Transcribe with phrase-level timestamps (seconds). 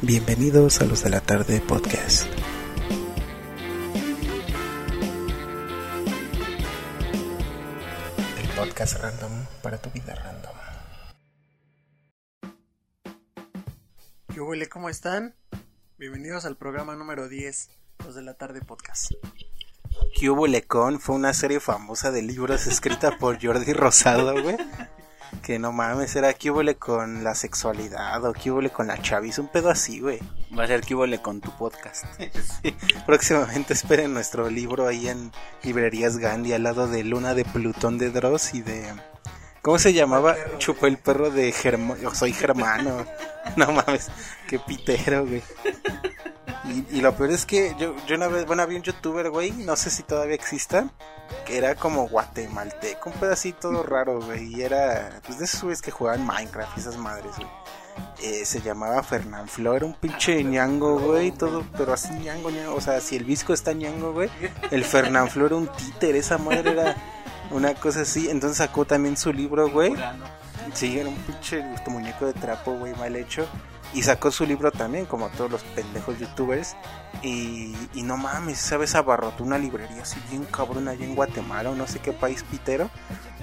[0.00, 2.28] Bienvenidos a los de la tarde podcast.
[8.40, 10.52] El podcast random para tu vida random.
[14.32, 14.68] ¿Qué huele?
[14.68, 15.34] ¿Cómo están?
[15.98, 17.70] Bienvenidos al programa número 10,
[18.04, 19.10] los de la tarde podcast.
[20.20, 24.56] Cubo Lecon fue una serie famosa de libros escrita por Jordi Rosado, güey.
[25.48, 29.70] Que no mames, era Cubole con la sexualidad o Cubole con la chavis, un pedo
[29.70, 30.18] así, güey.
[30.54, 32.04] Va a ser Cubole con tu podcast.
[32.62, 37.96] Sí, próximamente esperen nuestro libro ahí en librerías Gandhi al lado de Luna de Plutón
[37.96, 38.92] de Dross y de...
[39.62, 40.36] ¿Cómo se llamaba?
[40.58, 41.98] Chupó el perro de Germano.
[41.98, 43.06] Yo soy Germano.
[43.56, 44.10] No mames,
[44.48, 45.42] qué pitero, güey.
[46.68, 49.52] Y, y, lo peor es que yo, yo una vez, bueno, había un youtuber, güey,
[49.52, 50.88] no sé si todavía exista,
[51.46, 55.90] que era como guatemalteco, un pedacito raro, güey, y era, pues de esos güeyes que
[55.90, 57.48] jugaban Minecraft y esas madres, güey.
[58.22, 62.74] Eh, se llamaba Fernán Flo, era un pinche ñango, güey, todo, pero así ñango, ñango,
[62.74, 64.28] o sea, si el visco está ñango, güey,
[64.70, 66.96] el Fernán Flo era un títer, esa madre era
[67.50, 69.94] una cosa así, entonces sacó también su libro, güey.
[70.74, 73.46] Sí, era un pinche muñeco de trapo, güey, mal hecho.
[73.94, 76.76] Y sacó su libro también, como todos los pendejos youtubers.
[77.22, 78.94] Y, y no mames, ¿sabes?
[78.94, 82.90] Abarrotó una librería así bien cabrón allá en Guatemala o no sé qué país pitero.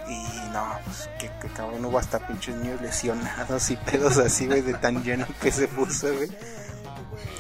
[0.08, 4.76] Y no, pues que, cabrón hubo hasta pinches niños lesionados y pedos así, güey, de
[4.76, 6.30] tan lleno que se puso, güey.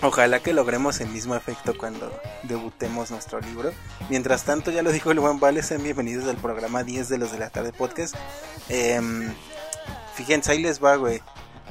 [0.01, 2.11] Ojalá que logremos el mismo efecto cuando
[2.43, 3.71] debutemos nuestro libro.
[4.09, 7.31] Mientras tanto, ya lo dijo el buen Vale, sean bienvenidos al programa 10 de los
[7.31, 8.15] de la tarde podcast.
[8.69, 8.99] Eh,
[10.15, 11.21] fíjense, ahí les va, güey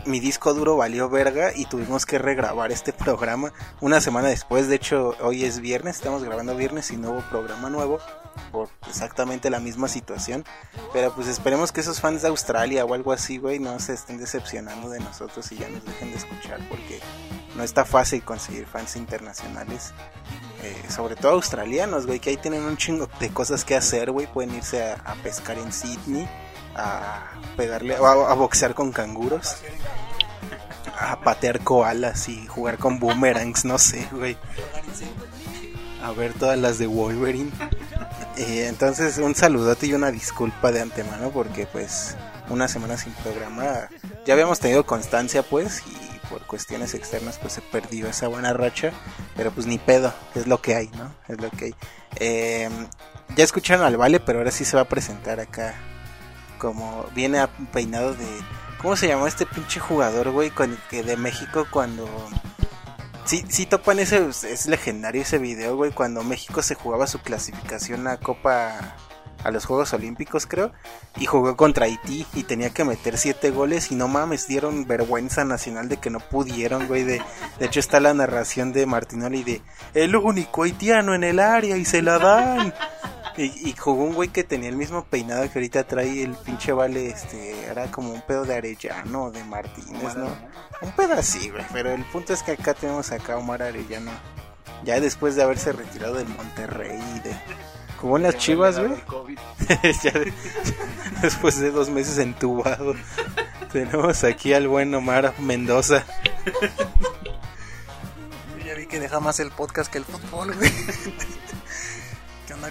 [0.07, 4.69] mi disco duro valió verga y tuvimos que regrabar este programa una semana después.
[4.69, 7.99] De hecho, hoy es viernes, estamos grabando viernes y no hubo programa nuevo
[8.53, 10.45] por exactamente la misma situación.
[10.93, 14.19] Pero pues esperemos que esos fans de Australia o algo así, güey, no se estén
[14.19, 17.01] decepcionando de nosotros y ya nos dejen de escuchar porque
[17.57, 19.93] no está fácil conseguir fans internacionales.
[20.63, 24.27] Eh, sobre todo australianos, güey, que ahí tienen un chingo de cosas que hacer, güey.
[24.27, 26.29] Pueden irse a, a pescar en Sydney
[26.77, 29.57] a pegarle, a, boxear con canguros,
[30.99, 34.37] a patear koalas y jugar con boomerangs, no sé, güey.
[36.03, 37.51] A ver todas las de Wolverine.
[38.37, 42.17] Eh, entonces, un saludote y una disculpa de antemano porque, pues,
[42.51, 43.89] una semana sin programa.
[44.27, 48.93] Ya habíamos tenido constancia, pues, y por cuestiones externas, pues se perdió esa buena racha.
[49.35, 51.15] Pero, pues, ni pedo, es lo que hay, ¿no?
[51.29, 51.75] Es lo que hay.
[52.17, 52.69] Eh,
[53.35, 55.75] ya escucharon al Vale, pero ahora sí se va a presentar acá
[56.65, 58.27] como viene peinado de
[58.81, 60.51] ¿cómo se llamó este pinche jugador, güey,
[60.89, 62.09] que de México cuando
[63.27, 68.09] sí sí topan ese es legendario ese video, güey, cuando México se jugaba su clasificación
[68.09, 68.97] a Copa
[69.43, 70.73] a los Juegos Olímpicos, creo,
[71.19, 75.45] y jugó contra Haití y tenía que meter siete goles y no mames, dieron vergüenza
[75.45, 77.21] nacional de que no pudieron, güey, de,
[77.59, 79.61] de hecho está la narración de Martinoli de
[79.93, 82.73] el único haitiano en el área y se la dan.
[83.37, 86.73] Y, y, jugó un güey que tenía el mismo peinado que ahorita trae el pinche
[86.73, 90.29] vale, este, era como un pedo de Arellano, de Martínez, ¿no?
[90.81, 94.13] Un pedo así, güey, pero el punto es que acá tenemos acá a Omar Arellano,
[94.85, 97.35] ya después de haberse retirado del Monterrey, de,
[98.01, 98.93] jugó en las chivas, güey,
[99.69, 100.33] de,
[101.23, 102.95] después de dos meses entubado,
[103.73, 106.05] tenemos aquí al buen Omar Mendoza.
[108.61, 110.71] Yo ya vi que deja más el podcast que el fútbol, güey.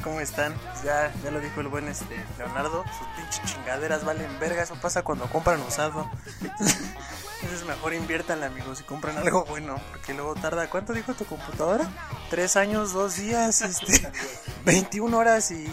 [0.02, 0.54] ¿Cómo están?
[0.84, 5.04] Ya, ya lo dijo el buen este Leonardo, sus pinches chingaderas valen verga, eso pasa
[5.04, 6.10] cuando compran usado.
[7.42, 11.90] Entonces mejor inviértanle amigos y compran algo bueno, porque luego tarda, ¿cuánto dijo tu computadora?
[12.30, 14.10] Tres años, dos días, este,
[14.66, 15.68] 21 horas y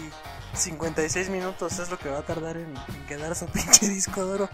[0.53, 4.49] 56 minutos es lo que va a tardar en, en quedar su pinche disco duro.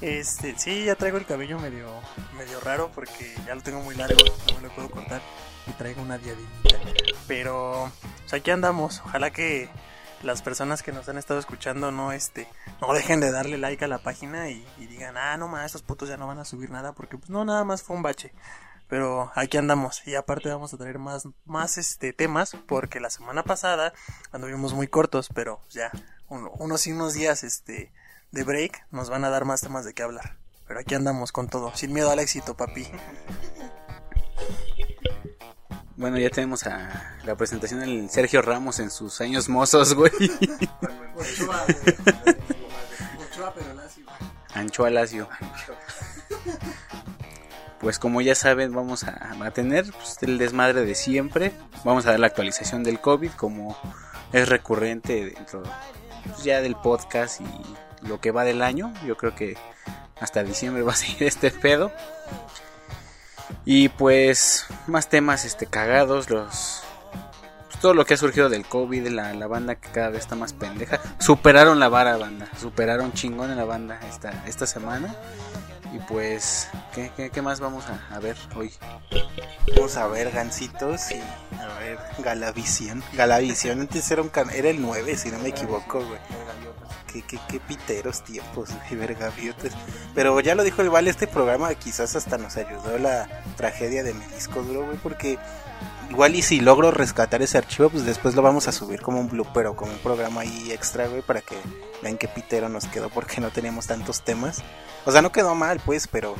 [0.00, 1.88] Este, sí, ya traigo el cabello medio,
[2.36, 5.20] medio raro porque ya lo tengo muy largo, no me lo puedo cortar
[5.78, 6.78] y una diadimita.
[7.26, 9.02] Pero pues aquí andamos.
[9.04, 9.68] Ojalá que
[10.22, 12.46] las personas que nos han estado escuchando no este
[12.80, 16.08] no dejen de darle like a la página y, digan, ah, no más, estos putos
[16.08, 18.32] ya no van a subir nada porque pues no, nada más fue un bache.
[18.88, 23.44] Pero aquí andamos y aparte vamos a traer más, más este temas porque la semana
[23.44, 23.92] pasada
[24.32, 25.92] anduvimos muy cortos, pero ya
[26.28, 27.92] uno, unos y unos días este
[28.32, 30.36] de break nos van a dar más temas de qué hablar.
[30.66, 32.86] Pero aquí andamos con todo, sin miedo al éxito, papi.
[36.00, 40.10] Bueno, ya tenemos a la presentación del Sergio Ramos en sus años mozos, güey.
[44.54, 45.28] Anchoa Lacio.
[47.80, 51.52] Pues como ya saben, vamos a, a tener pues, el desmadre de siempre.
[51.84, 53.76] Vamos a dar la actualización del COVID como
[54.32, 55.62] es recurrente dentro
[56.24, 58.94] pues, ya del podcast y lo que va del año.
[59.04, 59.58] Yo creo que
[60.18, 61.92] hasta diciembre va a seguir este pedo.
[63.64, 66.82] Y pues más temas este cagados, los
[67.80, 70.52] todo lo que ha surgido del COVID, la, la banda que cada vez está más
[70.52, 71.00] pendeja.
[71.18, 75.14] Superaron la vara banda, superaron chingón en la banda esta, esta semana.
[75.92, 78.72] Y pues, ¿qué, qué, qué más vamos a, a ver hoy?
[79.74, 81.20] Vamos a ver Gancitos y
[81.58, 83.02] a ver Galavisión.
[83.14, 86.20] Galavisión antes era, un can- era el 9, si no me equivoco, güey.
[87.12, 89.10] Qué, qué, qué piteros tiempos, güey.
[90.14, 94.14] Pero ya lo dijo el Vale, este programa quizás hasta nos ayudó la tragedia de
[94.14, 95.38] mi disco duro, güey, porque
[96.10, 99.28] igual y si logro rescatar ese archivo, pues después lo vamos a subir como un
[99.28, 101.56] blooper o como un programa ahí extra, güey, para que
[102.02, 104.62] vean qué pitero nos quedó porque no teníamos tantos temas.
[105.06, 106.34] O sea, no quedó mal, pues, pero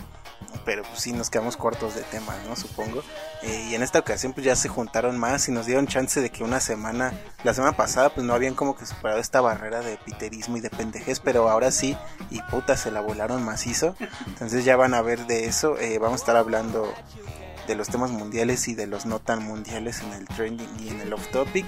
[0.64, 2.56] pero pues sí nos quedamos cortos de temas, ¿no?
[2.56, 3.02] Supongo.
[3.42, 6.30] Eh, y en esta ocasión pues ya se juntaron más y nos dieron chance de
[6.30, 7.12] que una semana,
[7.44, 10.70] la semana pasada pues no habían como que superado esta barrera de piterismo y de
[10.70, 11.96] pendejez, pero ahora sí,
[12.30, 13.94] y puta, se la volaron macizo.
[14.26, 16.92] Entonces ya van a ver de eso, eh, vamos a estar hablando
[17.70, 21.00] de los temas mundiales y de los no tan mundiales en el trending y en
[21.00, 21.64] el off topic.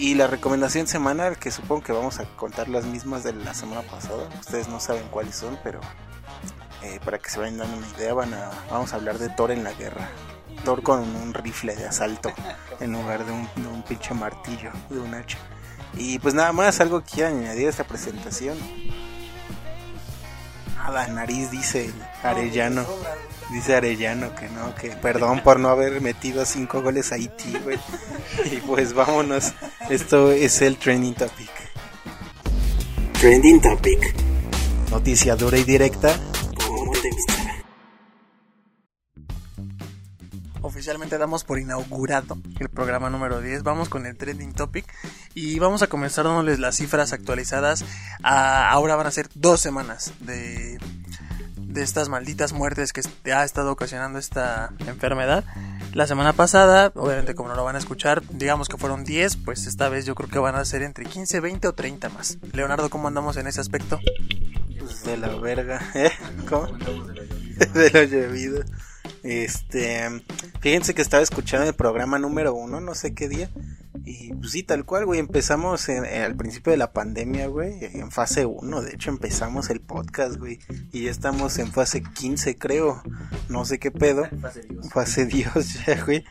[0.00, 3.82] Y la recomendación semanal, que supongo que vamos a contar las mismas de la semana
[3.82, 4.28] pasada.
[4.40, 5.80] Ustedes no saben cuáles son, pero
[6.82, 9.52] eh, para que se vayan dando una idea, van a, vamos a hablar de Thor
[9.52, 10.08] en la guerra.
[10.64, 12.32] Thor con un rifle de asalto
[12.80, 15.38] en lugar de un, un pinche martillo, de un hacha.
[15.96, 18.58] Y pues nada más, algo que quieran añadir a esta presentación.
[20.78, 21.92] Nada, nariz dice
[22.24, 22.84] Arellano.
[23.50, 27.78] Dice Arellano que no, que perdón por no haber metido cinco goles a Haití, güey.
[28.50, 29.52] Y pues vámonos.
[29.90, 31.50] Esto es el Trending Topic.
[33.20, 34.14] Trending Topic.
[34.90, 36.18] Noticia dura y directa.
[40.62, 43.62] Oficialmente damos por inaugurado el programa número 10.
[43.62, 44.86] Vamos con el trending topic
[45.34, 47.84] y vamos a comenzar dándoles las cifras actualizadas.
[48.22, 50.78] A- ahora van a ser dos semanas de,
[51.74, 55.44] de estas malditas muertes que ha estado ocasionando esta enfermedad.
[55.92, 59.66] La semana pasada, obviamente como no lo van a escuchar, digamos que fueron 10, pues
[59.66, 62.38] esta vez yo creo que van a ser entre 15, 20 o 30 más.
[62.52, 63.98] Leonardo, ¿cómo andamos en ese aspecto?
[64.78, 66.12] Pues de la verga, ¿eh?
[66.48, 66.66] ¿Cómo?
[67.74, 68.64] de lo llovido.
[69.24, 70.22] Este,
[70.60, 73.50] fíjense que estaba escuchando el programa número uno, no sé qué día.
[74.04, 75.18] Y pues sí, tal cual, güey.
[75.18, 77.78] Empezamos en- en- al principio de la pandemia, güey.
[77.82, 80.58] En fase 1, de hecho empezamos el podcast, güey.
[80.92, 83.02] Y ya estamos en fase 15, creo.
[83.48, 84.28] No sé qué pedo.
[84.90, 86.24] Fase Dios, ya, güey.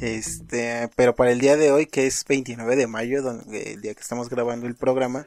[0.00, 3.94] Este, pero para el día de hoy, que es 29 de mayo, donde, el día
[3.94, 5.26] que estamos grabando el programa,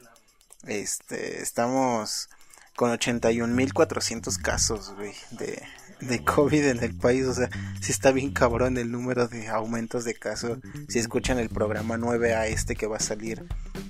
[0.66, 2.30] este, estamos
[2.76, 5.62] con 81.400 casos, güey, de,
[6.00, 7.26] de COVID en el país.
[7.26, 7.48] O sea,
[7.80, 10.58] sí está bien cabrón el número de aumentos de casos.
[10.88, 13.44] Si escuchan el programa 9A este que va a salir,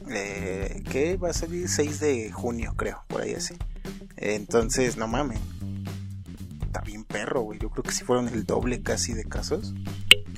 [0.09, 1.17] eh, ¿qué?
[1.17, 3.55] Va a salir 6 de junio, creo, por ahí así.
[4.17, 5.41] Entonces, no mames.
[6.63, 7.59] Está bien perro, güey.
[7.59, 9.75] Yo creo que si fueron el doble casi de casos.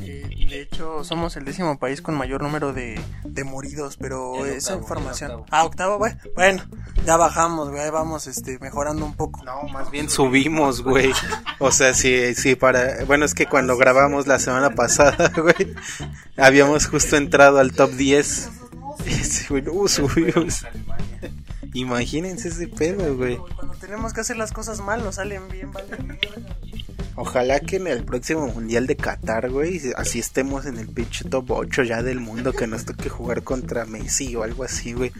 [0.04, 4.52] Eh, de hecho, somos el décimo país con mayor número de, de moridos, pero El
[4.52, 5.30] esa octavo, información...
[5.30, 5.46] octavo.
[5.50, 6.12] Ah, octavo, güey.
[6.34, 6.62] Bueno,
[7.06, 9.42] ya bajamos, güey, ahí vamos este, mejorando un poco.
[9.44, 11.12] No, más bien subimos, güey.
[11.58, 13.04] O sea, sí, sí, para...
[13.06, 15.74] Bueno, es que cuando grabamos la semana pasada, güey,
[16.36, 18.50] habíamos justo entrado al top 10.
[19.06, 20.66] Y sí, güey, uh, subimos.
[21.74, 23.38] Imagínense ese pedo, güey.
[23.56, 25.96] Cuando tenemos que hacer las cosas mal, nos salen bien, vale.
[27.14, 31.50] Ojalá que en el próximo Mundial de Qatar, güey, así estemos en el pinche top
[31.50, 35.12] 8 ya del mundo, que nos toque jugar contra Messi o algo así, güey.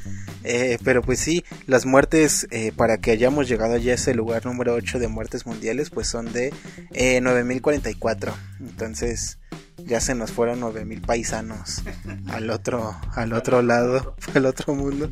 [0.45, 4.47] Eh, pero pues sí, las muertes, eh, para que hayamos llegado ya a ese lugar
[4.47, 6.53] número 8 de muertes mundiales, pues son de
[6.93, 8.35] eh, 9044.
[8.61, 9.39] Entonces,
[9.87, 11.83] ya se nos fueron 9000 paisanos
[12.29, 15.11] al otro al otro lado, al otro mundo.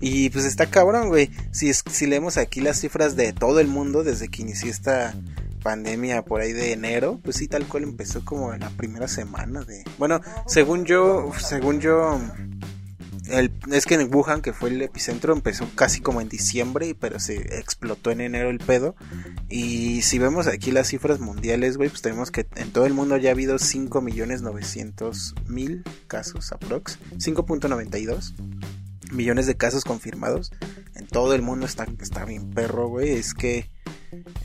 [0.00, 1.30] Y pues está cabrón, güey.
[1.52, 5.14] Si si leemos aquí las cifras de todo el mundo desde que inició esta
[5.66, 9.64] pandemia por ahí de enero, pues sí tal cual empezó como en la primera semana
[9.64, 12.20] de Bueno, según yo, según yo
[13.28, 17.18] el, es que en Wuhan, que fue el epicentro, empezó casi como en diciembre, pero
[17.18, 18.94] se explotó en enero el pedo.
[19.48, 23.16] Y si vemos aquí las cifras mundiales, güey, pues tenemos que en todo el mundo
[23.16, 27.00] ya ha habido 5.900.000 casos aprox.
[27.16, 28.34] 5.92
[29.10, 30.52] millones de casos confirmados.
[30.94, 33.10] En todo el mundo está, está bien perro, güey.
[33.10, 33.74] Es que...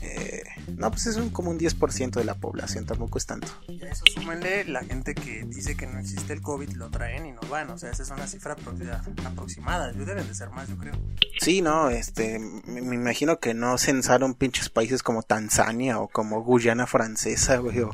[0.00, 0.42] eh,
[0.76, 3.48] no, pues es un, como un 10% de la población, tampoco es tanto.
[3.68, 7.26] Y a eso súmenle la gente que dice que no existe el COVID, lo traen
[7.26, 7.70] y no van.
[7.70, 9.92] O sea, esa es una cifra apro- aproximada.
[9.92, 10.94] Deben de ser más, yo creo.
[11.40, 16.42] Sí, no, este, me, me imagino que no censaron pinches países como Tanzania o como
[16.42, 17.90] Guyana Francesa, güey, o,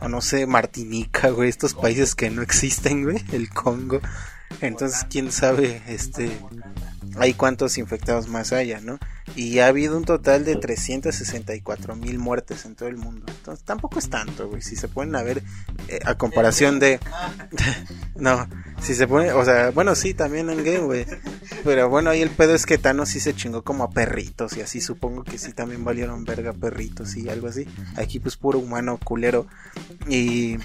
[0.00, 4.00] o no sé, Martinica, güey, estos países que no existen, güey, el Congo.
[4.60, 6.30] Entonces, quién sabe, este,
[7.18, 8.98] hay cuántos infectados más haya, ¿no?
[9.34, 13.26] Y ha habido un total de 364 mil muertes en todo el mundo.
[13.28, 14.62] Entonces tampoco es tanto, güey.
[14.62, 15.42] Si se ponen a ver
[15.88, 17.00] eh, a comparación de...
[18.16, 18.48] no,
[18.80, 21.06] si se pone, o sea, bueno, sí, también en game, güey.
[21.64, 24.60] Pero bueno, ahí el pedo es que Thanos sí se chingó como a perritos y
[24.60, 27.66] así supongo que sí también valieron verga perritos y algo así.
[27.96, 29.46] Aquí pues puro humano culero.
[30.08, 30.58] Y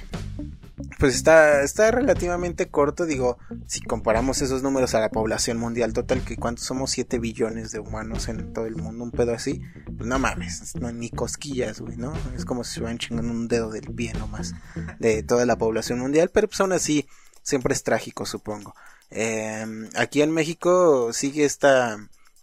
[0.99, 6.23] pues está, está relativamente corto, digo, si comparamos esos números a la población mundial total,
[6.23, 9.61] que cuántos somos 7 billones de humanos en todo el mundo, un pedo así,
[9.97, 12.13] pues no mames, no, ni cosquillas, güey, ¿no?
[12.35, 14.53] Es como si se hubieran chingando un dedo del pie nomás
[14.99, 17.07] de toda la población mundial, pero pues aún así
[17.43, 18.75] siempre es trágico, supongo.
[19.09, 21.97] Eh, aquí en México sigue esta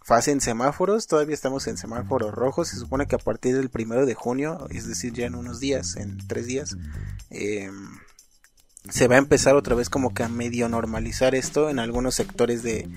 [0.09, 4.07] fase en semáforos, todavía estamos en semáforos rojos, se supone que a partir del primero
[4.07, 6.77] de junio, es decir, ya en unos días, en tres días,
[7.29, 7.69] eh,
[8.87, 12.63] se va a empezar otra vez como que a medio normalizar esto en algunos sectores
[12.63, 12.87] de,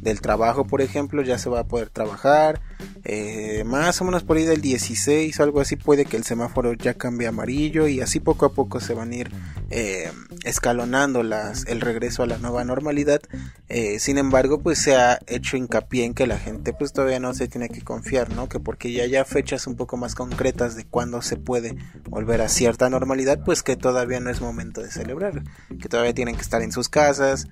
[0.00, 2.60] del trabajo por ejemplo ya se va a poder trabajar
[3.04, 6.72] eh, más o menos por ahí del 16 o algo así puede que el semáforo
[6.74, 9.30] ya cambie a amarillo y así poco a poco se van a ir
[9.70, 10.10] eh,
[10.44, 13.20] escalonando las, el regreso a la nueva normalidad.
[13.68, 17.34] Eh, sin embargo pues se ha hecho hincapié en que la gente pues todavía no
[17.34, 20.84] se tiene que confiar no que porque ya haya fechas un poco más concretas de
[20.84, 21.76] cuándo se puede
[22.08, 25.42] volver a cierta normalidad pues que todavía no es momento de celebrar.
[25.80, 27.48] Que todavía tienen que estar en sus casas,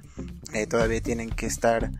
[0.68, 1.90] todavía tienen que estar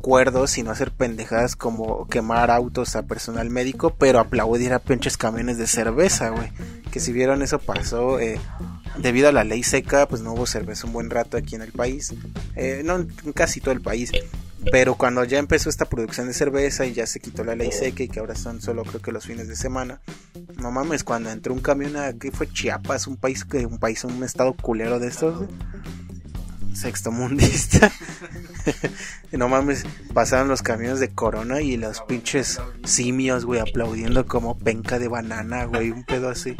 [0.00, 5.16] cuerdos y no hacer pendejadas como quemar autos a personal médico, pero aplaudir a pinches
[5.16, 6.50] camiones de cerveza, güey.
[6.90, 8.38] Que si vieron eso pasó, eh,
[8.98, 11.72] debido a la ley seca, pues no hubo cerveza un buen rato aquí en el
[11.72, 12.14] país,
[12.56, 14.10] eh, no en casi todo el país.
[14.70, 18.02] Pero cuando ya empezó esta producción de cerveza y ya se quitó la ley seca
[18.02, 20.00] y que ahora son solo creo que los fines de semana,
[20.56, 24.24] no mames, cuando entró un camión aquí fue Chiapas, un país que un país, un
[24.24, 25.48] estado culero de estos,
[26.74, 27.92] sexto mundista.
[29.32, 34.98] no mames, pasaron los camiones de Corona y los pinches simios, güey, aplaudiendo como penca
[34.98, 36.56] de banana, güey, un pedo así.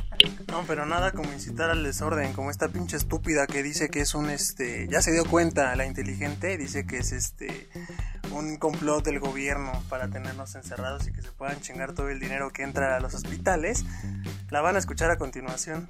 [0.49, 4.15] No, pero nada como incitar al desorden, como esta pinche estúpida que dice que es
[4.15, 7.69] un este, ya se dio cuenta la inteligente, dice que es este
[8.31, 12.51] un complot del gobierno para tenernos encerrados y que se puedan chingar todo el dinero
[12.51, 13.85] que entra a los hospitales.
[14.51, 15.87] La van a escuchar a continuación.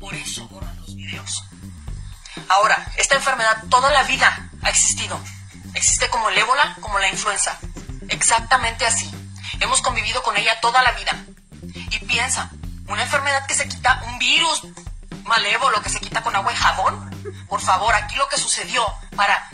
[0.00, 1.44] Por eso borran los videos.
[2.48, 5.18] Ahora, esta enfermedad toda la vida ha existido.
[5.74, 7.58] Existe como el ébola, como la influenza.
[8.08, 9.10] Exactamente así.
[9.60, 11.24] Hemos convivido con ella toda la vida.
[11.90, 12.50] Y piensa,
[12.88, 14.62] una enfermedad que se quita, un virus
[15.24, 17.46] malévolo que se quita con agua y jabón.
[17.48, 18.84] Por favor, aquí lo que sucedió,
[19.16, 19.48] para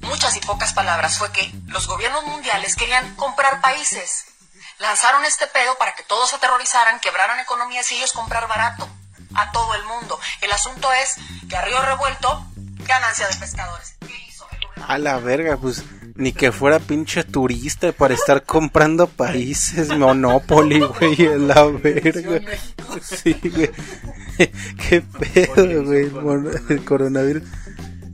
[0.00, 4.24] muchas y pocas palabras, fue que los gobiernos mundiales querían comprar países.
[4.78, 8.88] Lanzaron este pedo para que todos se aterrorizaran, quebraran economías y ellos comprar barato
[9.34, 10.18] a todo el mundo.
[10.40, 11.16] El asunto es
[11.48, 12.46] que a río revuelto,
[12.86, 13.96] ganancia de pescadores.
[14.00, 15.84] ¿Qué hizo el A la verga, pues
[16.14, 22.40] ni que fuera pinche turista para estar comprando países Monopoly, güey, a la verga.
[23.00, 23.70] Sí, güey.
[24.88, 26.10] Qué pedo, güey,
[26.68, 27.42] el coronavirus.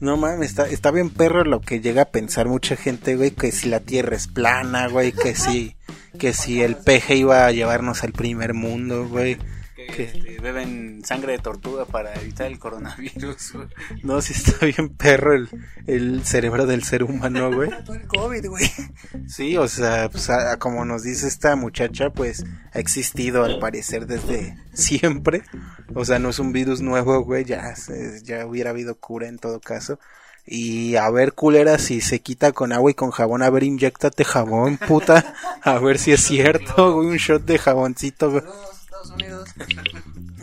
[0.00, 3.50] No mames, está, está bien perro lo que llega a pensar mucha gente, güey, que
[3.50, 5.76] si la tierra es plana, güey, que si,
[6.20, 9.38] que si el peje iba a llevarnos al primer mundo, güey.
[9.94, 13.52] Que este, beben sangre de tortuga para evitar el coronavirus.
[13.54, 13.68] güey.
[14.02, 15.48] No, sí está bien perro el,
[15.86, 17.70] el cerebro del ser humano, güey.
[17.84, 18.70] Todo el COVID, güey.
[19.26, 24.06] Sí, o sea, pues, a- como nos dice esta muchacha, pues ha existido al parecer
[24.06, 25.42] desde siempre.
[25.94, 29.38] O sea, no es un virus nuevo, güey, ya, se- ya hubiera habido cura en
[29.38, 29.98] todo caso.
[30.50, 34.24] Y a ver, culera, si se quita con agua y con jabón, a ver, inyectate
[34.24, 35.34] jabón, puta.
[35.62, 38.42] A ver si es cierto, güey, un shot de jaboncito, güey.
[39.08, 39.48] Estados Unidos.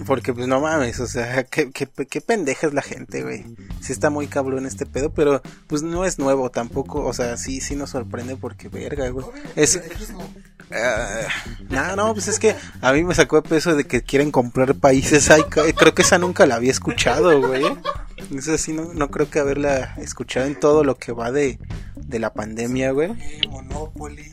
[0.06, 3.46] Porque pues no mames, o sea, qué, qué, qué pendeja es la gente, güey.
[3.82, 7.62] Sí está muy cabrón este pedo, pero pues no es nuevo tampoco, o sea, sí,
[7.62, 9.26] sí nos sorprende porque verga, güey.
[9.56, 9.80] Es...
[10.72, 11.28] Ah,
[11.70, 14.76] no, no, pues es que a mí me sacó de peso de que quieren comprar
[14.76, 15.30] países.
[15.30, 17.64] Ay, creo que esa nunca la había escuchado, güey.
[18.36, 21.60] Esa sí no, no creo que haberla escuchado en todo lo que va de,
[21.96, 23.12] de la pandemia, güey.
[23.50, 24.32] Monopoly.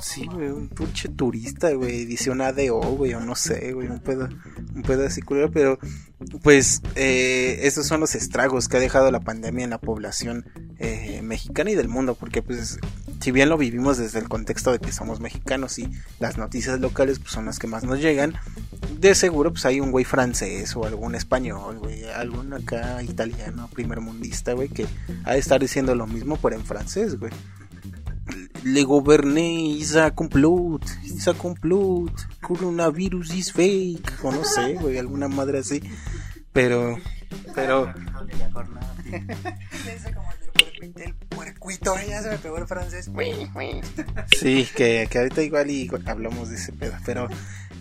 [0.00, 4.00] Sí, güey, un pinche turista, güey, dice un ADO, güey, o no sé, güey, un
[4.00, 4.28] pedo,
[4.74, 5.78] un pedo así culero, pero
[6.42, 10.46] pues eh, esos son los estragos que ha dejado la pandemia en la población
[10.78, 12.78] eh, mexicana y del mundo, porque pues
[13.20, 15.90] si bien lo vivimos desde el contexto de que somos mexicanos y
[16.20, 18.34] las noticias locales pues son las que más nos llegan,
[18.98, 24.00] de seguro pues hay un güey francés o algún español, güey, algún acá italiano, primer
[24.00, 24.86] mundista, güey, que
[25.24, 27.32] ha de estar diciendo lo mismo pero en francés, güey
[28.66, 32.10] le gouverné, is a complot, is a complot,
[32.42, 35.80] coronavirus is fake, o no sé, güey, alguna madre así,
[36.52, 36.98] pero,
[37.54, 37.94] pero,
[40.96, 43.08] el eh, ya se me pegó el francés.
[44.36, 47.28] Sí, que, que ahorita igual y hablamos de ese pedo, pero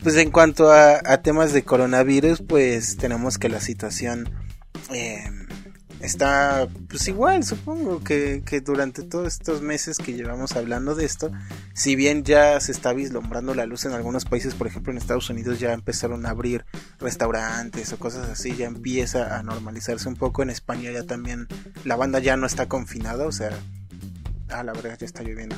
[0.03, 4.29] pues en cuanto a, a temas de coronavirus, pues tenemos que la situación
[4.93, 5.23] eh,
[6.05, 11.31] está pues igual, supongo que, que durante todos estos meses que llevamos hablando de esto,
[11.73, 15.29] si bien ya se está vislumbrando la luz en algunos países, por ejemplo en Estados
[15.29, 16.65] Unidos ya empezaron a abrir
[16.99, 21.47] restaurantes o cosas así, ya empieza a normalizarse un poco, en España ya también
[21.83, 23.49] la banda ya no está confinada, o sea,
[24.49, 25.55] ah, la verdad ya está lloviendo.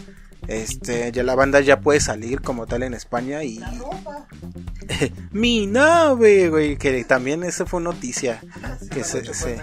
[0.48, 3.60] Este, ya la banda ya puede salir como tal en España y
[5.32, 8.42] mi nave, güey, que también eso fue noticia
[8.92, 9.62] que se, se-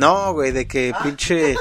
[0.00, 1.54] no, güey, de que pinche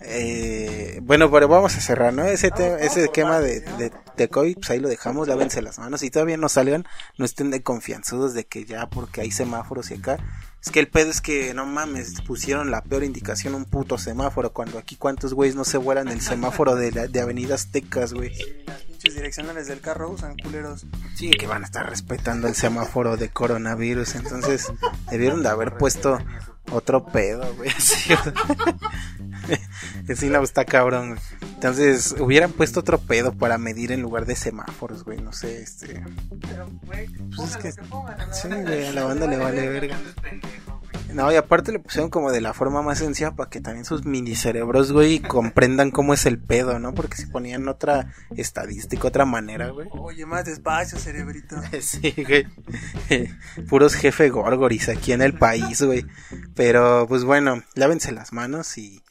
[0.00, 2.24] eh, bueno, pero vamos a cerrar, ¿no?
[2.24, 6.02] Ese te- ese esquema de, de, de COVID, pues ahí lo dejamos, lávense las manos
[6.02, 6.84] y todavía no salgan,
[7.18, 10.18] no estén de confianzudos de que ya porque hay semáforos y acá.
[10.64, 14.52] Es que el pedo es que no mames, pusieron la peor indicación un puto semáforo
[14.52, 18.32] cuando aquí cuántos güeyes no se vuelan el semáforo de, la, de Avenida Aztecas, güey.
[18.66, 20.86] Las pinches direccionales del carro usan culeros.
[21.16, 24.14] Sí, que van a estar respetando el semáforo de coronavirus.
[24.14, 24.72] Entonces,
[25.10, 26.18] debieron de haber puesto
[26.70, 27.70] otro pedo, güey.
[30.16, 31.20] Sí, no, está cabrón, güey.
[31.54, 35.20] Entonces, hubieran puesto otro pedo para medir en lugar de semáforos, güey.
[35.20, 36.02] No sé, este.
[36.40, 39.68] Pero, güey, Pues es que- pónganlos, pónganlos, Sí, la güey, a la banda le vale
[39.68, 39.96] verga.
[41.14, 44.04] No, y aparte le pusieron como de la forma más sencilla para que también sus
[44.04, 46.94] mini cerebros, güey, comprendan cómo es el pedo, ¿no?
[46.94, 49.88] Porque si ponían otra estadística, otra manera, güey.
[49.92, 51.56] Oye, más despacio, cerebrito.
[51.80, 52.46] Sí, güey.
[53.68, 56.06] Puros jefe gorgoris aquí en el país, güey.
[56.54, 59.02] Pero, pues bueno, lávense las manos y,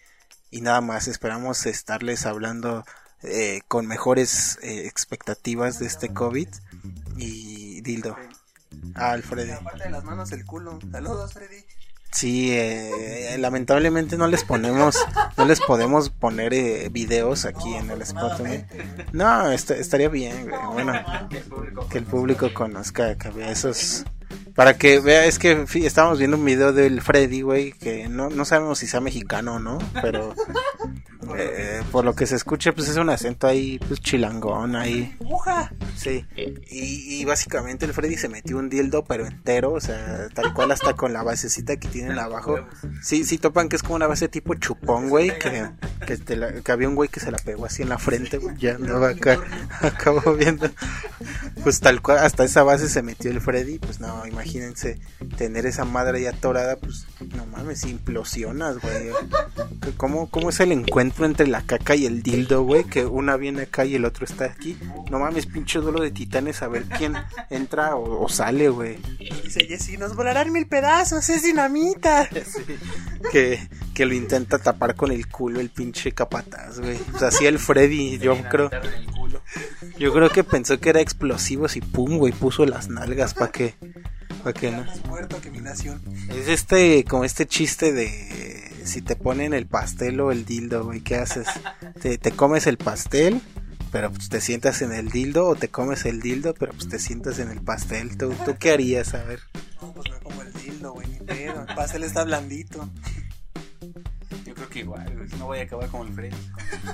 [0.49, 1.07] y nada más.
[1.07, 2.85] Esperamos estarles hablando
[3.23, 6.47] eh, con mejores eh, expectativas de este COVID.
[7.17, 8.15] Y Dildo.
[8.95, 9.55] Alfredo.
[9.55, 10.79] Aparte de las manos, el culo.
[10.91, 11.63] Saludos, Freddy.
[12.11, 14.97] Sí, eh, lamentablemente no les ponemos,
[15.37, 18.65] no les podemos poner eh, videos aquí en el Spotify.
[19.13, 20.51] No, est- estaría bien.
[20.73, 20.93] Bueno,
[21.89, 24.03] que el público conozca, que vea esos.
[24.61, 28.45] Para que vea, es que estábamos viendo un video del Freddy, güey, que no, no
[28.45, 30.35] sabemos si sea mexicano o no, pero
[31.35, 35.15] eh, por lo que se escucha, pues es un acento ahí, pues chilangón ahí.
[35.17, 35.73] ¡Uja!
[35.95, 40.53] Sí, y, y básicamente el Freddy se metió un dildo, pero entero, o sea, tal
[40.53, 42.59] cual hasta con la basecita que tienen abajo.
[43.01, 45.71] Sí, sí topan que es como una base tipo chupón, güey, que,
[46.05, 48.37] que, te la- que había un güey que se la pegó así en la frente,
[48.37, 49.39] güey, ya andaba acá,
[49.81, 50.69] acabo viendo.
[51.63, 54.99] Pues tal cual, hasta esa base se metió el Freddy, pues no, imagínense
[55.37, 59.11] tener esa madre ahí atorada, pues no mames, implosionas, güey.
[59.97, 62.83] ¿Cómo, ¿Cómo es el encuentro entre la caca y el dildo, güey?
[62.83, 64.77] Que una viene acá y el otro está aquí.
[65.11, 67.13] No mames, pinche duelo de titanes, a ver quién
[67.49, 68.97] entra o, o sale, güey.
[69.43, 72.27] Dice Jessy, nos volarán mil pedazos, es dinamita.
[73.31, 76.97] Que, que lo intenta tapar con el culo el pinche capataz, güey.
[77.13, 78.71] O sea, así el Freddy, yo creo.
[80.01, 83.75] Yo creo que pensó que era explosivos y pum, güey, puso las nalgas para que,
[84.43, 84.83] para que no.
[85.07, 86.01] Muerto que mi nación.
[86.35, 91.01] Es este, como este chiste de si te ponen el pastel o el dildo, güey,
[91.01, 91.45] ¿qué haces?
[92.01, 93.41] Te, te comes el pastel,
[93.91, 96.97] pero pues te sientas en el dildo, o te comes el dildo, pero pues te
[96.97, 98.17] sientas en el pastel.
[98.17, 99.13] ¿Tú, tú qué harías?
[99.13, 99.41] A ver.
[99.83, 101.63] No, pues me como el dildo, güey, ni pedo.
[101.69, 102.89] El pastel está blandito.
[104.61, 106.37] Creo que igual, güey, no voy a acabar como el Freddy.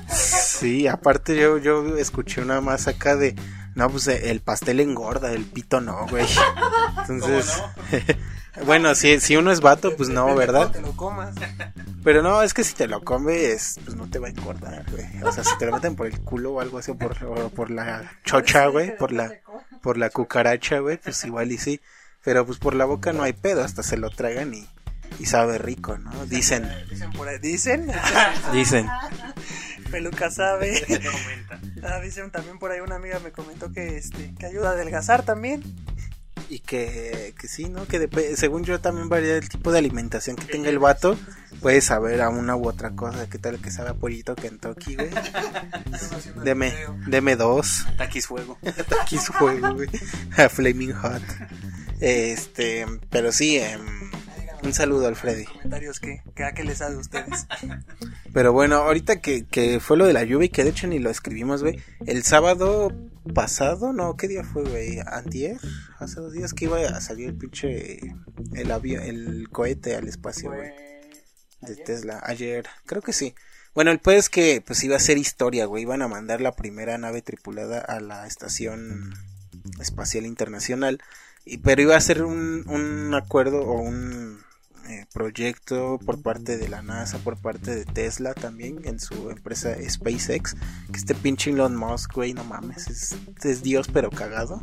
[0.08, 3.36] Sí, aparte yo, yo escuché una más acá de,
[3.75, 6.25] no, pues eh, el pastel engorda, el pito no, güey.
[7.10, 7.62] Entonces,
[8.65, 10.71] bueno, si, si uno es vato, pues no, ¿verdad?
[10.71, 11.36] Te lo comas.
[12.06, 15.23] Pero no, es que si te lo comes, pues no te va a engordar, güey.
[15.23, 17.49] O sea, si te lo meten por el culo o algo así, o por, o
[17.49, 19.34] por la chocha, güey, por la,
[19.82, 21.82] por la cucaracha, güey, pues igual y sí.
[22.23, 24.69] Pero pues por la boca no hay pedo, hasta se lo tragan y,
[25.19, 26.25] y sabe rico, ¿no?
[26.25, 27.87] Dicen, Dicen por ahí, dicen.
[28.53, 28.87] dicen.
[29.91, 30.83] Peluca sabe.
[31.83, 35.23] Ah, dicen también por ahí una amiga me comentó que este que ayuda a adelgazar
[35.23, 35.61] también.
[36.49, 37.85] Y que, que sí, ¿no?
[37.87, 41.17] Que dep- según yo también varía el tipo de alimentación que tenga el vato.
[41.61, 43.29] Puede saber a una u otra cosa.
[43.29, 45.09] ¿Qué tal que sabe a pollito Kentucky, güey?
[46.43, 46.73] Deme,
[47.05, 47.85] deme dos.
[47.97, 48.57] Taquis fuego.
[49.01, 49.89] Aquí su juego, güey.
[50.37, 51.21] A Flaming Hot.
[51.99, 54.09] Este, pero sí, em,
[54.63, 55.45] un saludo al Freddy.
[55.45, 57.47] Comentarios que, que a qué les sabe a ustedes.
[58.33, 60.99] Pero bueno, ahorita que, que fue lo de la lluvia y que de hecho ni
[60.99, 61.81] lo escribimos, güey.
[62.05, 62.91] El sábado
[63.33, 64.99] pasado, no, ¿qué día fue, güey?
[65.05, 65.57] ¿Antier?
[65.99, 67.99] Hace dos días que iba a salir el pinche,
[68.53, 70.71] el avión, el cohete al espacio, güey.
[71.61, 73.33] De Tesla, ayer, creo que sí.
[73.73, 75.83] Bueno, el pues es que pues iba a ser historia, güey.
[75.83, 79.13] Iban a mandar la primera nave tripulada a la estación
[79.79, 80.99] espacial internacional.
[81.45, 84.39] Y, pero iba a ser un, un acuerdo o un
[84.89, 89.76] eh, proyecto por parte de la NASA, por parte de Tesla también en su empresa
[89.88, 90.56] SpaceX.
[90.91, 94.62] Que este pinche Elon Musk, güey, no mames, es, Dios pero cagado.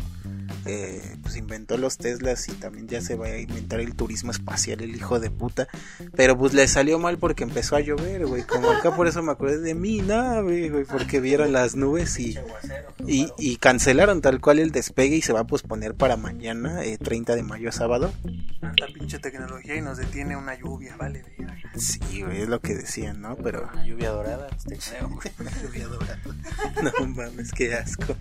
[0.67, 4.81] Eh, pues inventó los Teslas y también ya se va a inventar el turismo espacial,
[4.81, 5.69] el hijo de puta.
[6.17, 8.45] Pero pues le salió mal porque empezó a llover, güey.
[8.45, 12.39] Como acá por eso me acuerdo de mi nave, güey, porque vieron las nubes y,
[13.07, 16.97] y, y cancelaron tal cual el despegue y se va a posponer para mañana, eh,
[16.97, 18.13] 30 de mayo, sábado.
[18.61, 21.25] Tanta pinche tecnología y nos detiene una lluvia, vale.
[21.77, 23.37] Sí, güey, es lo que decían, ¿no?
[23.37, 25.31] Pero Una lluvia dorada, te creo, güey.
[25.63, 26.21] lluvia dorada.
[26.83, 28.15] No mames, qué asco.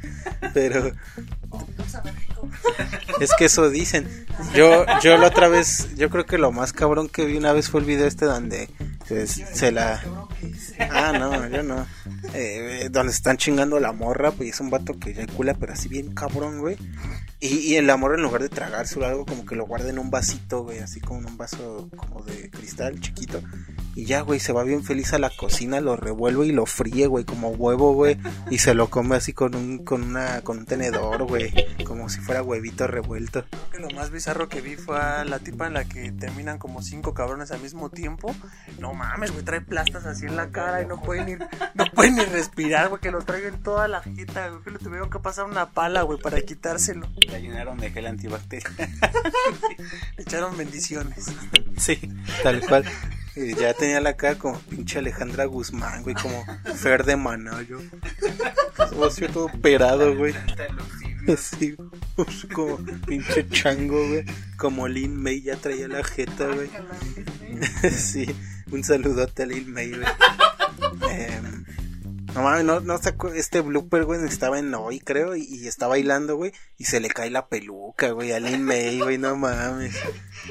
[0.53, 0.91] Pero
[3.19, 4.25] es que eso dicen.
[4.55, 7.69] Yo, yo la otra vez, yo creo que lo más cabrón que vi una vez
[7.69, 8.69] fue el video este donde
[9.07, 10.01] se, se la.
[10.79, 11.85] Ah, no, yo no.
[12.33, 15.73] Eh, donde se están chingando a la morra, pues es un vato que eyacula, pero
[15.73, 16.77] así bien cabrón, güey.
[17.43, 20.09] Y, y el amor en lugar de tragárselo algo como que lo guarda en un
[20.09, 23.41] vasito, güey, así como en un vaso como de cristal chiquito.
[23.95, 27.05] Y ya, güey, se va bien feliz a la cocina, lo revuelve y lo fríe,
[27.05, 28.17] güey, como huevo, güey.
[28.49, 31.53] Y se lo come así con un, con una, con un tenedor, güey.
[31.85, 33.45] Como si fuera huevito revuelto.
[33.49, 36.57] Creo que lo más bizarro que vi fue a la tipa en la que terminan
[36.57, 38.35] como cinco cabrones al mismo tiempo.
[38.79, 41.33] No mames, güey, trae plastas así en la cara y no pueden ni,
[41.75, 45.11] no pueden ni respirar, güey, que lo traigan toda la jeta, güey, que le tuvieron
[45.11, 47.07] que pasar una pala, güey, para quitárselo.
[47.27, 48.73] La llenaron de gel antibacterial.
[50.17, 51.25] Le echaron bendiciones.
[51.77, 51.99] Sí,
[52.41, 52.85] tal cual.
[53.35, 57.79] Y ya tenía la cara como pinche Alejandra Guzmán, güey, como Fer de Manayo.
[58.89, 60.33] Como así todo operado, güey.
[61.37, 61.75] Sí,
[62.15, 64.25] pues, como pinche chango, güey.
[64.57, 66.69] Como Lin May ya traía la jeta, güey.
[67.91, 68.27] Sí,
[68.71, 70.05] un saludote a Lin May, güey.
[71.09, 71.65] Em,
[72.33, 75.87] no mames, no, no sacó este blooper, güey, estaba en hoy, creo, y, y está
[75.87, 79.95] bailando, güey, y se le cae la peluca, güey, a Lin May, güey, no mames.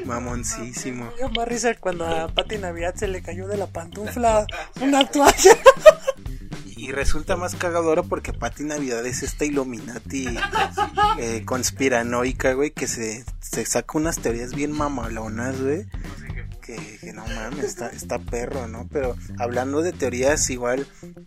[0.04, 1.06] Mamoncísimo.
[1.06, 4.46] Me dio más risa cuando a Pati Navidad se le cayó de la pantufla
[4.80, 5.56] una toalla.
[6.76, 10.26] Y resulta más cagadora porque Pati Navidad es esta Illuminati
[11.18, 15.86] eh, conspiranoica, güey, que se, se saca unas teorías bien mamalonas, güey.
[16.76, 18.88] Que, que no mames, está, está perro, ¿no?
[18.90, 20.86] Pero hablando de teorías, igual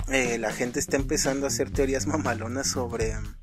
[0.10, 3.36] eh, la gente está empezando a hacer teorías mamalonas sobre mm,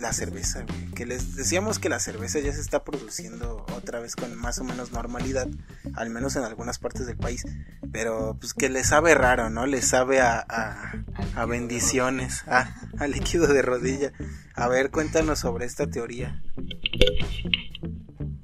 [0.00, 0.90] la cerveza, güey.
[0.92, 4.64] Que les decíamos que la cerveza ya se está produciendo otra vez con más o
[4.64, 5.48] menos normalidad,
[5.94, 7.44] al menos en algunas partes del país.
[7.92, 9.66] Pero pues que le sabe raro, ¿no?
[9.66, 10.92] Le sabe a, a,
[11.34, 14.12] a bendiciones, a, a líquido de rodilla.
[14.54, 16.42] A ver, cuéntanos sobre esta teoría.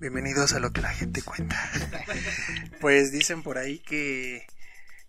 [0.05, 1.57] Bienvenidos a lo que la gente cuenta.
[2.83, 4.47] Pues dicen por ahí que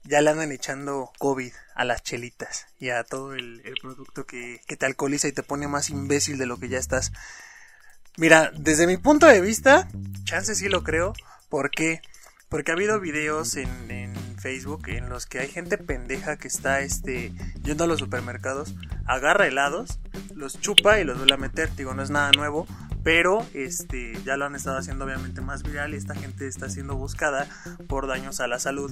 [0.06, 4.78] ya le andan echando COVID a las chelitas y a todo el, producto que, que
[4.78, 7.12] te alcoholiza y te pone más imbécil de lo que ya estás.
[8.16, 9.90] Mira, desde mi punto de vista,
[10.24, 11.12] chance sí lo creo.
[11.50, 12.00] ¿Por qué?
[12.48, 16.80] Porque ha habido videos en, en Facebook en los que hay gente pendeja que está
[16.80, 18.74] este, yendo a los supermercados,
[19.06, 20.00] agarra helados,
[20.34, 21.76] los chupa y los vuelve a meter.
[21.76, 22.66] Digo, no es nada nuevo,
[23.06, 26.96] pero este ya lo han estado haciendo obviamente más viral y esta gente está siendo
[26.96, 27.48] buscada
[27.88, 28.92] por daños a la salud.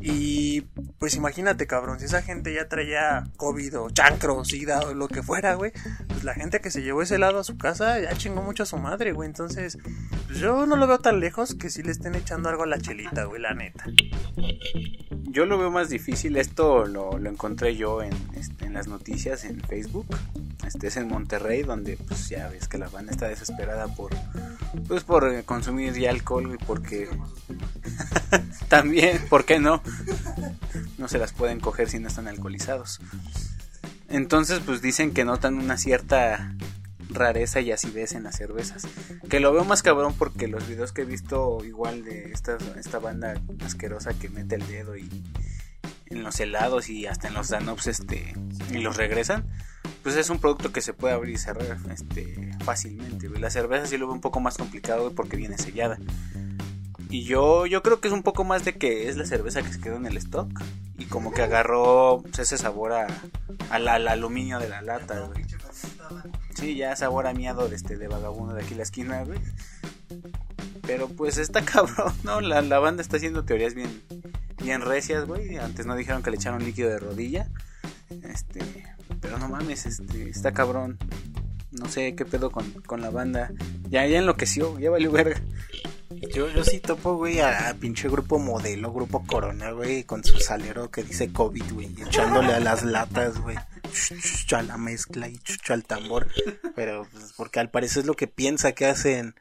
[0.00, 0.60] Y
[1.00, 5.24] pues imagínate, cabrón, si esa gente ya traía COVID o chancro, sida o lo que
[5.24, 5.72] fuera, güey,
[6.06, 8.66] pues la gente que se llevó ese helado a su casa ya chingó mucho a
[8.66, 9.28] su madre, güey.
[9.28, 9.78] Entonces,
[10.28, 12.78] pues yo no lo veo tan lejos que si le estén echando algo a la
[12.78, 13.84] chelita, güey, la neta.
[15.24, 16.36] Yo lo veo más difícil.
[16.36, 20.06] Esto lo, lo encontré yo en, este, en las noticias en Facebook.
[20.72, 24.12] Este es en Monterrey, donde pues ya ves que la banda está desesperada por
[24.86, 27.08] pues por eh, consumir ya alcohol y porque
[28.68, 29.82] también, ¿por qué no?
[30.96, 33.00] No se las pueden coger si no están alcoholizados.
[34.08, 36.54] Entonces, pues dicen que notan una cierta
[37.08, 38.86] rareza y acidez en las cervezas.
[39.28, 43.00] Que lo veo más cabrón porque los videos que he visto igual de esta, esta
[43.00, 45.08] banda asquerosa que mete el dedo y
[46.06, 48.34] en los helados y hasta en los Danubs este
[48.70, 49.48] y los regresan,
[50.02, 53.28] pues es un producto que se puede abrir y cerrar este fácilmente.
[53.28, 55.98] La cerveza sí lo veo un poco más complicado porque viene sellada.
[57.10, 59.72] Y yo, yo creo que es un poco más de que es la cerveza que
[59.72, 60.48] se quedó en el stock.
[60.96, 63.06] Y como que agarró pues, ese sabor a,
[63.70, 65.44] al aluminio de la lata, güey.
[66.54, 69.40] Sí, ya sabor a de, este, de vagabundo de aquí la esquina, güey.
[70.82, 72.40] Pero pues está cabrón, ¿no?
[72.40, 74.02] La, la banda está haciendo teorías bien,
[74.62, 75.56] bien recias, güey.
[75.56, 77.48] Antes no dijeron que le echaron líquido de rodilla.
[78.10, 78.60] Este,
[79.20, 80.98] pero no mames, este, está cabrón.
[81.72, 83.52] No sé qué pedo con, con la banda.
[83.88, 85.40] Ya, ya enloqueció, ya valió verga.
[86.34, 90.90] Yo, yo sí topo, güey, a, pinche grupo modelo, grupo Corona, güey, con su salero
[90.90, 95.70] que dice COVID, güey, echándole a las latas, güey, a la mezcla y ch- ch-
[95.72, 96.28] al tambor.
[96.74, 99.34] Pero, pues, porque al parecer es lo que piensa que hacen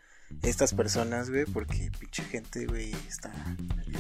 [0.44, 3.32] estas personas, güey, porque pinche gente, güey, está...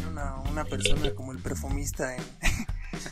[0.09, 2.23] Una, una persona como el perfumista en,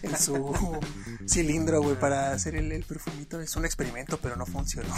[0.02, 0.80] en su
[1.28, 3.42] cilindro, güey, para hacer el, el perfumito.
[3.42, 4.94] Es un experimento, pero no funcionó.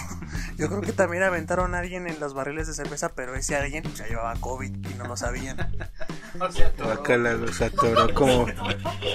[0.57, 3.83] Yo creo que también aventaron a alguien en los barriles de cerveza, pero ese alguien
[3.83, 5.57] pues, ya llevaba COVID y no lo sabían.
[6.77, 8.45] Guácala, güey, se atoró como,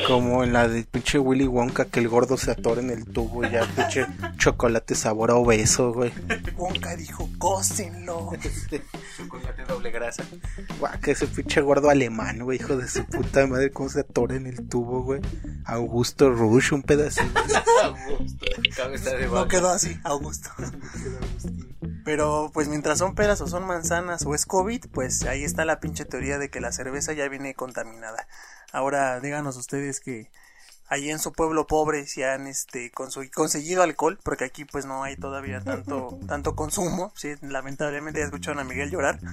[0.07, 3.45] como en la de pinche Willy Wonka, que el gordo se atora en el tubo
[3.45, 4.07] y ya pinche
[4.37, 6.13] chocolate sabor a obeso, güey.
[6.57, 8.33] Wonka dijo, cósenlo.
[9.17, 10.25] Chocolate doble grasa.
[10.79, 14.37] Guau, que ese pinche gordo alemán, güey, hijo de su puta madre, cómo se atora
[14.37, 15.21] en el tubo, güey.
[15.64, 17.27] Augusto Rush, un pedacito.
[18.77, 20.50] Cabeza de No quedó así, Augusto.
[22.05, 25.81] Pero pues mientras son peras o son manzanas o es COVID, pues ahí está la
[25.81, 28.27] pinche teoría de que la cerveza ya viene contaminada.
[28.72, 30.31] Ahora díganos ustedes que
[30.88, 35.16] allí en su pueblo pobre si han este conseguido alcohol, porque aquí pues no hay
[35.16, 39.18] todavía tanto tanto consumo, sí, lamentablemente ya escucharon a Miguel llorar.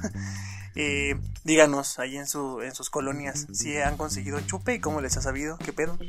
[0.73, 5.17] Eh, díganos ahí en su en sus colonias si han conseguido chupe y cómo les
[5.17, 5.99] ha sabido, qué pedo.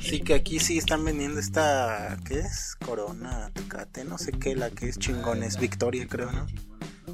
[0.00, 2.74] Sí, que aquí sí están vendiendo esta, ¿qué es?
[2.84, 6.46] Corona, Tecate, no sé qué, la que es chingón, es Victoria, creo, ¿no?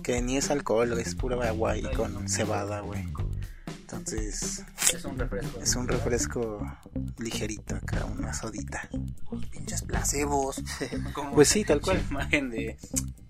[0.03, 3.05] Que ni es alcohol, es pura agua y con cebada, güey.
[3.91, 5.61] Entonces, Es un refresco.
[5.63, 6.79] es un refresco
[7.17, 8.87] ligerito acá, una sodita.
[9.51, 10.63] Pinches placebos.
[11.15, 12.03] Como Pues sí, tal cual.
[12.11, 12.77] imagen de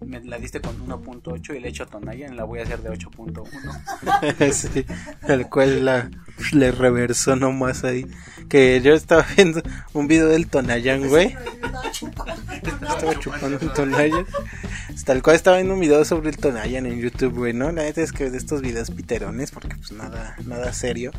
[0.05, 4.53] me la diste con 1.8 y le echo Tonayan, la voy a hacer de 8.1.
[4.53, 4.85] sí,
[5.27, 6.11] tal cual la,
[6.53, 8.07] le reversó nomás ahí.
[8.49, 11.37] Que yo estaba viendo un video del Tonayan, güey.
[11.63, 14.27] Estaba chupando un Tonayan.
[15.09, 17.73] Tal cual estaba viendo un video sobre el Tonayan en YouTube, güey, ¿no?
[17.73, 21.13] La neta es que de estos videos piterones, porque pues nada, nada serio,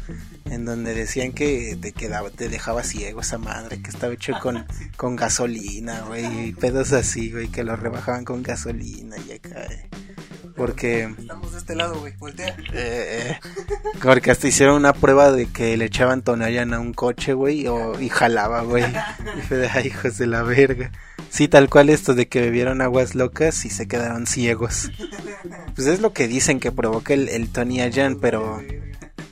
[0.45, 4.63] en donde decían que te quedaba, te dejaba ciego esa madre, que estaba hecho con,
[4.95, 9.89] con gasolina, güey, y pedos así, güey, que lo rebajaban con gasolina y acá, eh.
[10.55, 11.11] Porque...
[11.17, 12.13] Estamos de este lado, güey.
[12.17, 12.49] Voltea.
[12.73, 13.39] Eh, eh,
[14.03, 17.99] porque hasta hicieron una prueba de que le echaban Tonayan a un coche, güey, o-
[17.99, 18.83] y jalaba, güey.
[19.35, 20.91] Y fue de, ay, hijos de la verga.
[21.29, 24.91] Sí, tal cual esto de que bebieron aguas locas y se quedaron ciegos.
[25.75, 28.61] Pues es lo que dicen que provoca el, el Tonayan, pero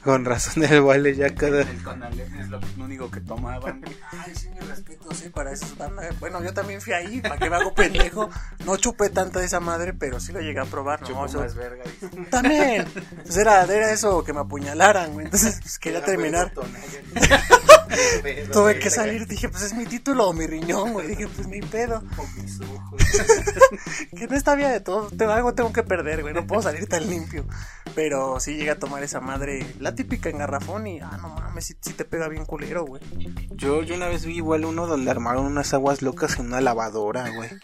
[0.07, 1.63] con razón el vale ya cada...
[1.63, 3.81] El Conalep es lo único que tomaban.
[4.13, 6.17] Ay, sí, mi respeto, sí, para bandas.
[6.21, 8.29] Bueno, yo también fui ahí, para que me hago pendejo.
[8.65, 11.07] No chupé tanto de esa madre, pero sí lo llegué a probar, ¿no?
[11.07, 11.83] Chupo O sea, más verga.
[11.83, 12.07] dice.
[12.29, 12.87] también.
[13.21, 15.25] Pues era, era eso, que me apuñalaran, güey.
[15.25, 16.53] Entonces, pues quería terminar.
[18.53, 21.07] Tuve que salir, dije, pues es mi título o mi riñón, güey.
[21.07, 22.01] Dije, pues mi pedo.
[24.17, 25.09] que no está bien de todo.
[25.09, 26.33] Tengo, algo tengo que perder, güey.
[26.33, 27.45] No puedo salir tan limpio.
[27.95, 31.65] Pero sí llegué a tomar esa madre, la típica en garrafón y, ah, no mames,
[31.65, 33.01] sí te pega bien culero, güey.
[33.51, 37.29] Yo, yo una vez vi igual uno donde armaron unas aguas locas en una lavadora,
[37.29, 37.49] güey.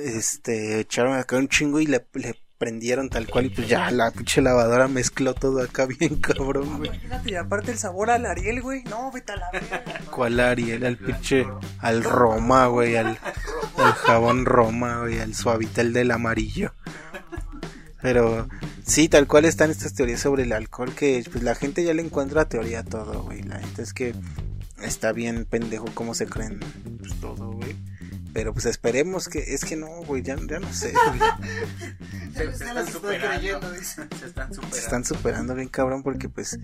[0.00, 4.10] Este, echaron acá un chingo y le, le prendieron tal cual y pues ya la
[4.12, 6.90] pinche lavadora mezcló todo acá bien cabrón, güey.
[6.90, 8.84] Imagínate, y aparte el sabor al Ariel, güey.
[8.84, 9.82] No, vete a la verga.
[10.10, 10.84] ¿Cuál Ariel?
[10.84, 11.46] Al pinche,
[11.78, 13.18] al Roma, güey, al,
[13.76, 16.72] al jabón Roma, güey, al suavitel del amarillo.
[18.02, 18.48] Pero
[18.84, 22.02] sí, tal cual están estas teorías sobre el alcohol que pues la gente ya le
[22.02, 23.42] encuentra teoría todo, güey.
[23.42, 24.12] La gente es que
[24.82, 26.58] está bien pendejo cómo se creen
[26.98, 27.76] pues, todo, güey.
[28.32, 31.20] Pero pues esperemos que es que no, güey, ya, ya no sé, güey.
[32.32, 33.60] Se, se están superando.
[33.82, 34.76] Se están Se superando.
[34.76, 36.58] están superando bien cabrón porque pues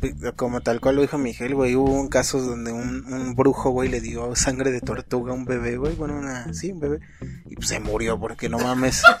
[0.00, 3.70] pues, como tal cual lo dijo Miguel, güey, hubo un caso donde un, un brujo,
[3.70, 7.00] güey, le dio sangre de tortuga a un bebé, güey, bueno, una, sí, un bebé,
[7.46, 9.02] y pues se murió porque no mames.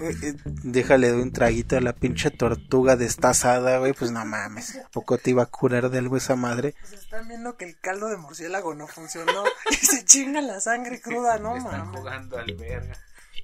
[0.00, 4.76] Eh, eh, Déjale de un traguito a la pinche tortuga destazada, güey, pues no mames.
[4.76, 6.74] ¿A poco te iba a curar de algo esa madre?
[6.80, 11.00] Pues están viendo que el caldo de murciélago no funcionó y se chinga la sangre
[11.00, 12.00] cruda, no Están mames.
[12.00, 12.94] jugando al verga.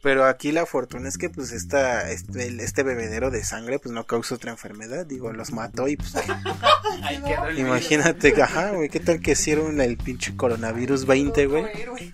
[0.02, 3.92] Pero aquí la fortuna es que pues esta, este, el- este bebedero de sangre pues
[3.92, 6.14] no causa otra enfermedad, digo, los mató y pues
[7.58, 11.66] Imagínate, ajá, güey, ¿qué tal que hicieron el pinche coronavirus 20, güey?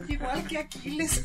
[0.09, 1.23] Igual que Aquiles.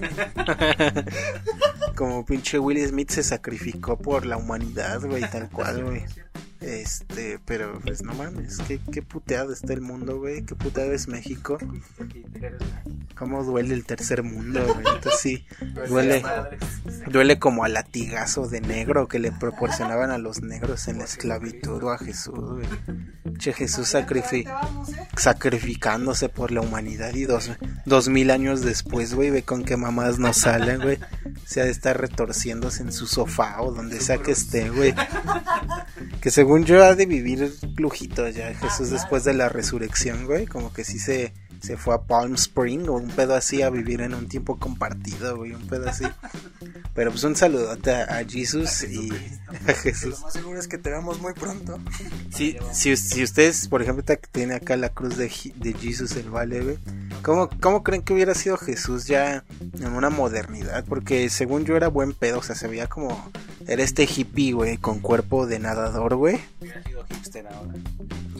[1.95, 6.05] Como pinche Will Smith se sacrificó por la humanidad, güey, tal cual, güey.
[6.62, 11.08] Este, pero pues no mames, qué, qué puteado está el mundo, güey, qué puteado es
[11.08, 11.58] México.
[13.17, 14.95] Cómo duele el tercer mundo, güey.
[14.95, 15.45] Entonces sí,
[15.88, 16.24] duele,
[17.12, 21.84] duele como a latigazo de negro que le proporcionaban a los negros en la esclavitud
[21.84, 22.67] o a Jesús, güey.
[23.38, 24.45] Che, Jesús sacrifi-
[25.17, 27.50] sacrificándose por la humanidad y dos,
[27.86, 31.00] dos mil años después, güey, ve con qué mamás nos salen, güey.
[31.45, 34.93] Se ha de estar retorciéndose en su sofá o donde sea que esté, güey.
[36.21, 40.45] Que según yo ha de vivir lujito ya Jesús después de la resurrección, güey.
[40.45, 44.02] Como que sí se, se fue a Palm Spring o un pedo así a vivir
[44.02, 45.54] en un tiempo compartido, güey.
[45.54, 46.06] Un pedo así.
[46.95, 49.10] Pero pues un saludote a, a Jesus y
[49.67, 50.15] a Jesús.
[50.19, 51.80] Lo más seguro es que te veamos muy pronto.
[52.34, 56.62] Sí, si, si ustedes, por ejemplo, tiene acá la cruz de, de Jesus el Vale,
[56.62, 56.78] güey,
[57.21, 59.43] ¿cómo, ¿cómo creen que hubiera sido Jesús ya
[59.80, 60.84] en una modernidad?
[60.86, 63.32] Porque según yo era buen pedo, o sea, se veía como...
[63.67, 66.39] Era este hippie, güey, con cuerpo de nadador, güey.
[66.60, 67.74] Hubiera sido hipster ahora.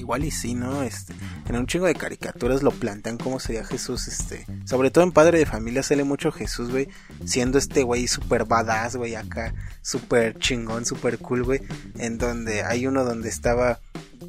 [0.02, 0.82] Igual y sí, ¿no?
[0.82, 1.14] Este,
[1.48, 5.38] en un chingo de caricaturas lo plantean cómo sería Jesús, este, sobre todo en Padre
[5.38, 6.88] de Familia sale mucho Jesús, güey,
[7.24, 11.62] siendo este güey super badass, güey, acá, super chingón, super cool, güey,
[12.00, 13.80] en donde hay uno donde estaba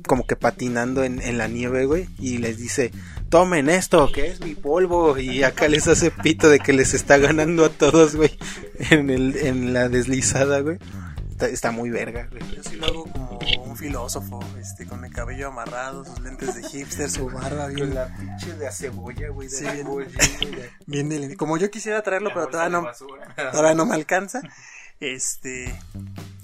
[0.06, 2.92] como que patinando en, en la nieve, güey, y les dice,
[3.30, 7.16] tomen esto, que es mi polvo, y acá les hace pito de que les está
[7.16, 8.36] ganando a todos, güey,
[8.90, 10.76] en, el, en la deslizada, güey.
[11.32, 12.56] Está, está muy verga, güey.
[12.56, 16.62] Yo sí lo hago como un filósofo, este, con el cabello amarrado, sus lentes de
[16.62, 19.86] hipster, su barba bien, la pinche de cebolla, güey, Sí, bien.
[20.86, 21.36] bien delineada.
[21.36, 22.86] Como yo quisiera traerlo, pero todavía no,
[23.50, 24.42] todavía no me alcanza.
[25.00, 25.74] Este.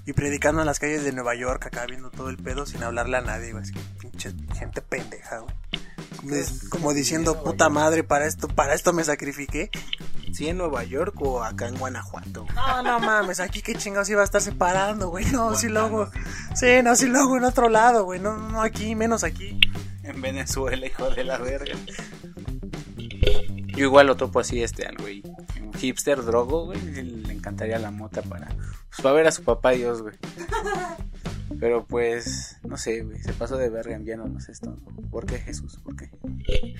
[0.07, 3.17] Y predicando en las calles de Nueva York, acá viendo todo el pedo sin hablarle
[3.17, 3.63] a nadie, güey.
[3.63, 5.55] Así que pinche gente pendeja, güey.
[6.17, 6.33] Como,
[6.69, 9.69] como diciendo, puta madre, para esto, para esto me sacrifiqué.
[10.31, 12.45] ¿Sí en Nueva York o acá en Guanajuato?
[12.55, 15.25] No, no mames, aquí qué chingados iba a estar separando, güey.
[15.31, 16.09] No, sí luego.
[16.55, 18.19] Sí, no, sí luego en otro lado, güey.
[18.19, 19.59] No, no aquí, menos aquí.
[20.03, 21.75] En Venezuela, hijo de la verga.
[23.67, 25.23] Yo igual lo topo así, este, al güey.
[25.61, 26.79] Un hipster drogo, güey.
[26.81, 28.49] Le encantaría la mota para,
[28.89, 30.15] pues, para ver a su papá Dios, güey.
[31.59, 33.21] Pero pues, no sé, güey.
[33.21, 34.77] Se pasó de verga enviándonos esto.
[35.11, 35.79] ¿Por qué Jesús?
[35.83, 36.09] ¿Por qué?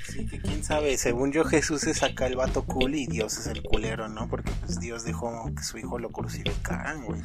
[0.07, 0.97] Sí, que quién sabe.
[0.97, 4.29] Según yo, Jesús es acá el vato cool y Dios es el culero, ¿no?
[4.29, 7.21] Porque pues Dios dejó que su hijo lo crucificaran, güey.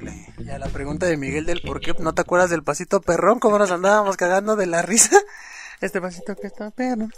[0.00, 0.26] Le...
[0.38, 3.38] Y a la pregunta de Miguel del por qué no te acuerdas del pasito perrón,
[3.38, 5.16] cómo nos andábamos cagando de la risa.
[5.80, 7.08] Este pasito que está perro.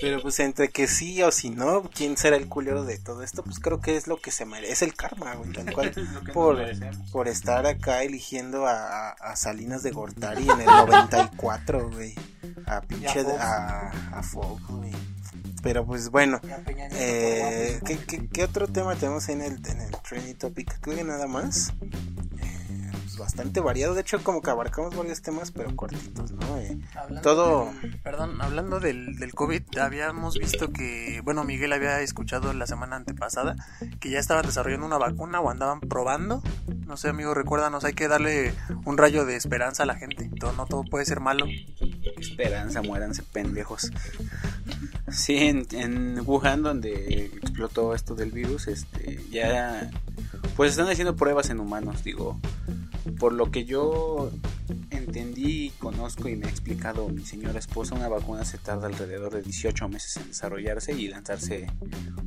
[0.00, 3.42] Pero pues entre que sí o si no, ¿quién será el culero de todo esto?
[3.42, 5.52] Pues creo que es lo que se merece el karma, güey.
[5.52, 5.92] Tal cual,
[6.32, 6.58] por,
[7.10, 12.14] por estar acá eligiendo a, Salinas de Gortari en el 94, güey.
[12.66, 13.20] A pinche...
[13.38, 14.92] A, a Fox, güey.
[15.62, 16.40] Pero pues bueno,
[16.92, 20.78] Eh, ¿qué, qué, qué otro tema tenemos en el, en el trending topic?
[20.80, 21.72] Creo que nada más.
[23.18, 23.94] Bastante variado.
[23.94, 26.58] De hecho, como que abarcamos varios temas, pero cortitos, ¿no?
[26.58, 26.78] Eh,
[27.22, 27.72] todo.
[28.02, 33.56] Perdón, hablando del, del COVID, habíamos visto que, bueno, Miguel había escuchado la semana antepasada
[34.00, 36.42] que ya estaban desarrollando una vacuna o andaban probando.
[36.86, 38.54] No sé, amigo, recuérdanos, hay que darle
[38.84, 40.30] un rayo de esperanza a la gente.
[40.38, 41.46] Todo, no todo puede ser malo.
[42.18, 43.90] Esperanza, muéranse pendejos.
[45.10, 49.90] Sí, en, en Wuhan, donde explotó esto del virus, este, ya,
[50.56, 52.38] pues están haciendo pruebas en humanos, digo,
[53.18, 54.30] por lo que yo
[54.90, 59.42] entendí, conozco y me ha explicado mi señora esposa, una vacuna se tarda alrededor de
[59.42, 61.66] 18 meses en desarrollarse y lanzarse,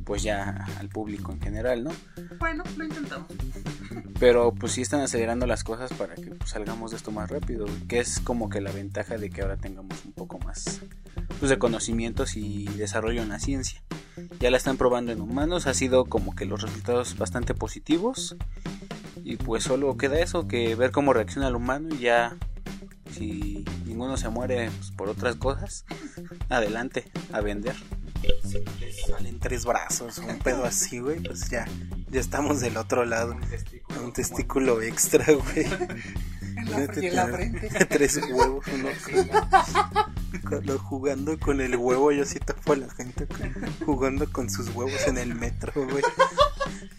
[0.04, 1.90] pues ya al público en general, ¿no?
[2.38, 3.28] Bueno, lo intentamos.
[4.18, 7.66] Pero pues sí están acelerando las cosas para que pues, salgamos de esto más rápido,
[7.88, 10.80] que es como que la ventaja de que ahora tengamos un poco más
[11.38, 13.82] pues, de conocimientos y desarrollo en la ciencia.
[14.40, 18.36] Ya la están probando en humanos, ha sido como que los resultados bastante positivos
[19.24, 22.36] y pues solo queda eso, que ver cómo reacciona el humano y ya
[23.10, 25.84] si ninguno se muere pues, por otras cosas,
[26.48, 27.76] adelante, a vender.
[29.06, 31.20] salen tres brazos, un pedo así, güey.
[31.20, 31.66] Pues ya,
[32.10, 33.36] ya estamos del otro lado.
[34.02, 35.66] Un testículo extra, güey.
[37.02, 37.68] y en la frente.
[37.88, 38.88] Tres huevos, uno
[40.48, 44.68] Cuando jugando con el huevo, yo sí topo a la gente con- jugando con sus
[44.74, 46.02] huevos en el metro, güey.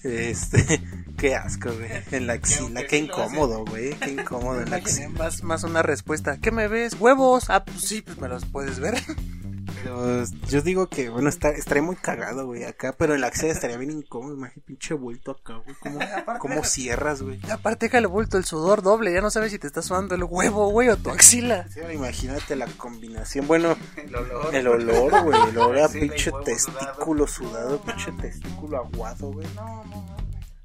[0.04, 0.82] Este,
[1.18, 1.90] qué asco, güey.
[2.12, 3.94] En la axila, qué incómodo, güey.
[3.96, 5.10] Qué incómodo en la axila.
[5.10, 6.38] más, más una respuesta.
[6.42, 6.96] ¿Qué me ves?
[7.00, 7.50] ¿Huevos?
[7.50, 8.96] Ah, pues sí, pues me los puedes ver.
[9.84, 13.78] Pero yo digo que, bueno, está, estaría muy cagado, güey, acá, pero la axila estaría
[13.78, 14.36] bien incómodo.
[14.36, 15.76] Imagínate, pinche vuelto acá, güey.
[15.80, 16.00] ¿Cómo,
[16.40, 17.40] cómo cierras, güey?
[17.52, 19.14] Aparte, déjale vuelto el sudor doble.
[19.14, 21.68] Ya no sabes si te está sudando el huevo, güey, o tu axila.
[21.70, 23.48] Sí, imagínate la combinación.
[23.48, 24.56] Bueno, El olor.
[24.56, 25.50] el olor, güey.
[25.50, 29.48] El olor a pinche testículo sudado, pinche testículo aguado, güey.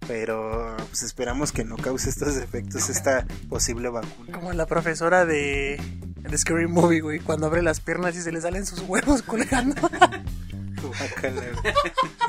[0.06, 4.32] Pero pues esperamos que no cause estos efectos esta posible vacuna.
[4.32, 5.78] Como la profesora de,
[6.16, 9.74] de Scary Movie, güey, cuando abre las piernas y se le salen sus huevos colgando.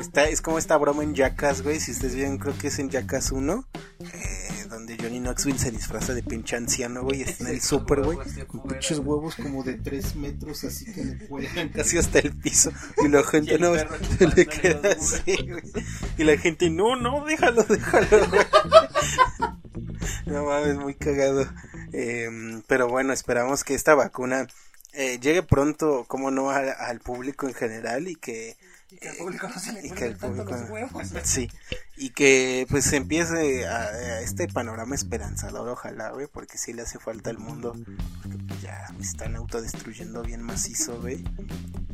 [0.00, 1.78] Está, es como esta broma en Jackass, güey.
[1.80, 3.64] Si ustedes vieron, creo que es en Jackass 1.
[4.00, 7.22] eh, donde Johnny Knoxville se disfraza de pinche anciano, güey.
[7.22, 8.18] Está en el super, güey.
[8.46, 12.72] Con pinches huevos como de 3 metros, así que le cuelgan casi hasta el piso.
[13.04, 15.62] Y la gente no se le queda así, güey.
[16.16, 18.46] Y la gente, no, no, déjalo, déjalo, güey.
[20.26, 21.46] No mames, muy cagado.
[21.92, 24.46] Eh, pero bueno, esperamos que esta vacuna
[24.92, 28.56] eh, llegue pronto, como no, al, al público en general y que
[28.90, 31.08] Y que al público no se le y que el tanto público- los huevos.
[31.24, 31.48] Sí,
[31.96, 36.82] y que pues se empiece a, a este panorama esperanzador, ojalá, güey, porque sí le
[36.82, 37.76] hace falta al mundo,
[38.22, 41.24] porque pues, ya están autodestruyendo bien macizo, güey.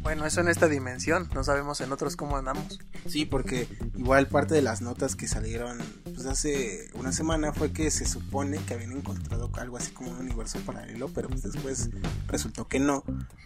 [0.07, 1.29] Bueno, eso en esta dimensión.
[1.35, 2.79] No sabemos en otros cómo andamos.
[3.09, 7.91] Sí, porque igual parte de las notas que salieron pues hace una semana fue que
[7.91, 11.91] se supone que habían encontrado algo así como un universo paralelo, pero pues después
[12.29, 13.03] resultó que no,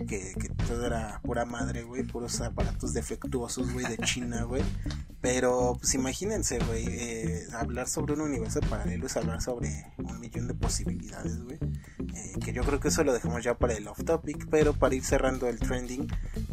[0.06, 4.62] que, que todo era pura madre, güey, puros aparatos defectuosos, güey, de China, güey.
[5.22, 10.46] Pero pues imagínense, güey, eh, hablar sobre un universo paralelo es hablar sobre un millón
[10.46, 11.58] de posibilidades, güey.
[12.14, 14.94] Eh, que yo creo que eso lo dejamos ya para el off topic, pero para
[14.94, 16.06] ir cerrando el trending,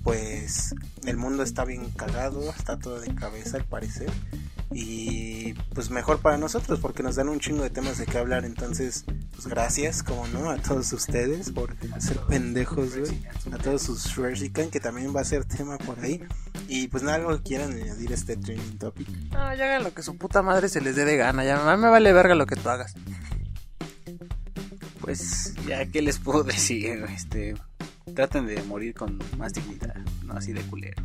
[0.08, 0.74] pues
[1.05, 4.10] el mundo está bien cagado, está todo de cabeza al parecer.
[4.72, 8.45] Y pues mejor para nosotros porque nos dan un chingo de temas de qué hablar.
[8.45, 9.03] Entonces,
[9.34, 13.22] pues gracias, como no, a todos ustedes por ser pendejos, güey.
[13.51, 16.24] A todos sus Shrezikan, que también va a ser tema por ahí.
[16.70, 19.10] Y pues nada, algo que quieran añadir a este trending topic.
[19.34, 21.43] No, ya hagan lo que su puta madre se les dé de gana.
[21.43, 22.93] Ya me vale verga lo que tú hagas.
[25.01, 27.05] Pues ya, ¿qué les puedo decir?
[27.14, 27.55] Este,
[28.16, 31.03] traten de morir con más dignidad, no así de culero.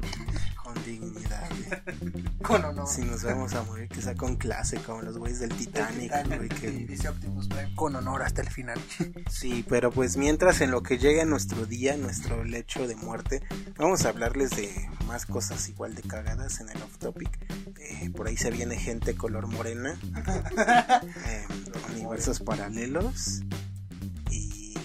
[0.62, 2.24] Con dignidad, güey.
[2.42, 2.86] Con honor.
[2.88, 6.48] Si nos vamos a morir, que sea con clase, como los güeyes del Titanic, güey.
[6.62, 8.78] Y dice Optimus Prime, Con honor hasta el final.
[9.30, 13.42] Sí, pero pues mientras en lo que llega nuestro día, nuestro lecho de muerte,
[13.76, 14.70] vamos a hablarles de
[15.07, 17.30] más cosas igual de cagadas en el off topic.
[17.78, 19.98] Eh, por ahí se viene gente color morena,
[21.26, 21.46] eh,
[21.92, 23.42] universos paralelos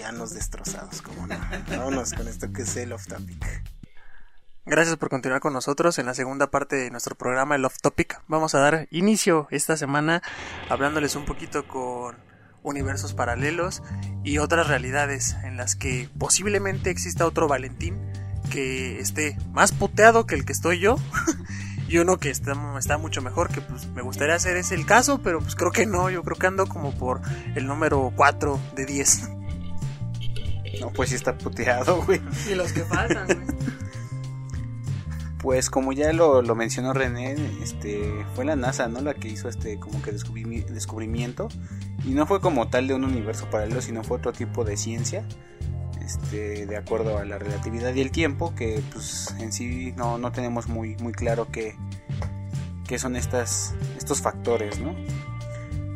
[0.07, 1.35] llanos destrozados, como no.
[1.69, 3.45] Vámonos con esto que es el off topic.
[4.65, 8.21] Gracias por continuar con nosotros en la segunda parte de nuestro programa El Off Topic.
[8.27, 10.21] Vamos a dar inicio esta semana
[10.69, 12.15] hablándoles un poquito con
[12.63, 13.83] universos paralelos
[14.23, 17.97] y otras realidades en las que posiblemente exista otro Valentín
[18.49, 20.97] que esté más puteado que el que estoy yo
[21.89, 25.21] y uno que está, está mucho mejor que pues me gustaría hacer ese el caso
[25.21, 27.21] pero pues creo que no yo creo que ando como por
[27.55, 29.36] el número 4 de 10
[30.81, 32.21] No, pues sí está puteado, güey.
[32.51, 33.27] y los que faltan
[35.39, 39.01] Pues como ya lo, lo mencionó René, este fue la NASA, ¿no?
[39.01, 41.47] La que hizo este como que descubrimi- descubrimiento
[42.03, 45.23] y no fue como tal de un universo paralelo, sino fue otro tipo de ciencia,
[46.03, 50.31] este de acuerdo a la relatividad y el tiempo, que pues en sí no, no
[50.31, 51.75] tenemos muy muy claro qué,
[52.87, 54.95] qué son estas estos factores, ¿no?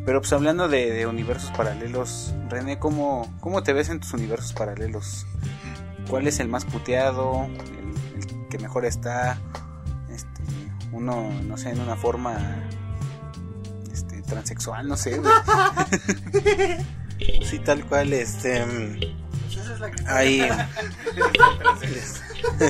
[0.05, 4.53] Pero pues hablando de, de universos paralelos, René, ¿cómo, ¿cómo te ves en tus universos
[4.53, 5.25] paralelos?
[6.09, 7.45] ¿Cuál es el más puteado?
[7.45, 9.37] ¿El, el que mejor está?
[10.09, 10.41] Este,
[10.91, 12.37] uno, no sé, en una forma
[13.91, 15.21] este, transexual, no sé.
[17.43, 18.65] Sí, tal cual, este...
[20.07, 20.41] Ahí...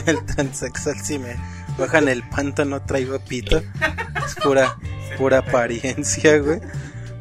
[0.05, 1.35] el transexual, si me
[1.77, 3.57] bajan el panto no traigo pito.
[3.57, 4.75] Es pura,
[5.17, 6.59] pura apariencia, güey.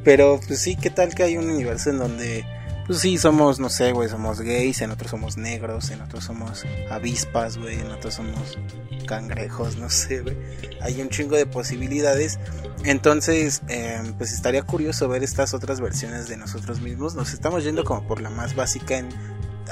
[0.04, 2.44] Pero pues sí, ¿qué tal que hay un universo en donde...
[2.86, 6.64] Pues sí, somos, no sé, güey, somos gays, en otros somos negros, en otros somos
[6.90, 8.58] avispas, güey, en otros somos
[9.06, 10.36] cangrejos, no sé, güey.
[10.80, 12.40] Hay un chingo de posibilidades.
[12.82, 17.14] Entonces, eh, pues estaría curioso ver estas otras versiones de nosotros mismos.
[17.14, 19.08] Nos estamos yendo como por la más básica en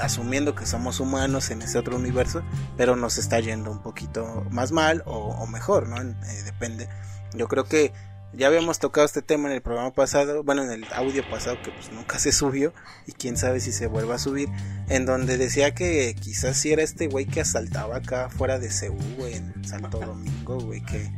[0.01, 2.41] asumiendo que somos humanos en ese otro universo,
[2.77, 6.01] pero nos está yendo un poquito más mal o, o mejor, ¿no?
[6.01, 6.87] Eh, depende.
[7.33, 7.91] Yo creo que
[8.33, 11.71] ya habíamos tocado este tema en el programa pasado, bueno, en el audio pasado que
[11.71, 12.73] pues nunca se subió
[13.07, 14.49] y quién sabe si se vuelva a subir,
[14.87, 18.97] en donde decía que quizás si era este güey que asaltaba acá fuera de Ceú,
[19.17, 21.09] güey, en Santo Domingo, güey, que...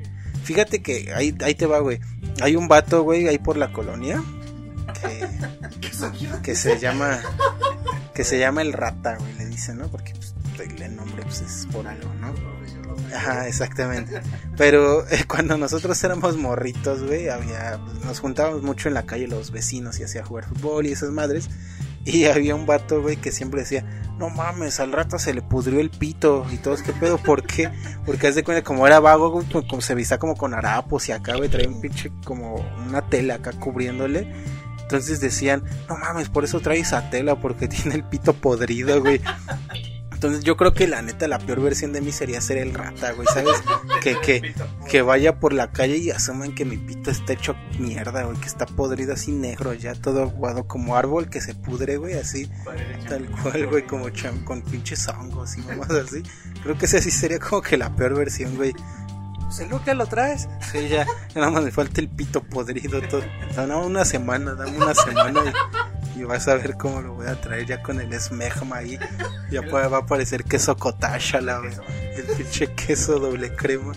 [0.43, 1.99] Fíjate que ahí, ahí te va, güey.
[2.41, 4.23] Hay un vato, güey, ahí por la colonia
[5.79, 7.21] que, que se llama
[8.13, 9.87] que se llama el rata, güey, le dicen, ¿no?
[9.87, 12.33] Porque pues, el nombre pues, es por algo, ¿no?
[13.13, 14.21] Ajá, exactamente.
[14.57, 19.51] Pero eh, cuando nosotros éramos morritos, güey, había, nos juntábamos mucho en la calle los
[19.51, 21.49] vecinos y hacía jugar fútbol y esas madres.
[22.05, 23.85] Y había un vato, güey, que siempre decía,
[24.17, 27.17] no mames, al rato se le pudrió el pito y todos, ¿qué pedo?
[27.17, 27.69] ¿Por qué?
[28.05, 31.11] Porque haz de cuenta, como era vago, pues, como se vista como con harapos y
[31.11, 32.55] acá, güey, un pinche, como
[32.87, 34.31] una tela acá cubriéndole.
[34.81, 39.21] Entonces decían, no mames, por eso trae esa tela, porque tiene el pito podrido, güey.
[40.21, 43.11] Entonces yo creo que la neta la peor versión de mí sería ser el rata,
[43.13, 43.55] güey, ¿sabes?
[44.03, 44.55] Que, que,
[44.89, 48.47] que vaya por la calle y asuman que mi pito está hecho mierda, güey, que
[48.47, 52.49] está podrido así negro, ya todo aguado como árbol que se pudre, güey, así,
[53.07, 56.23] tal cual, güey, como cham con pinches hongos y mamás así.
[56.63, 58.73] Creo que ese sí sería como que la peor versión, güey.
[59.59, 60.47] El look que lo traes.
[60.71, 61.05] Sí, ya,
[61.35, 63.23] nada más me falta el pito podrido todo.
[63.55, 67.27] No, no, una semana, dame una semana y, y vas a ver cómo lo voy
[67.27, 68.99] a traer ya con el esmegma ahí.
[69.49, 71.73] Ya va a aparecer queso cottage, la güey.
[72.15, 73.93] El pinche queso doble crema.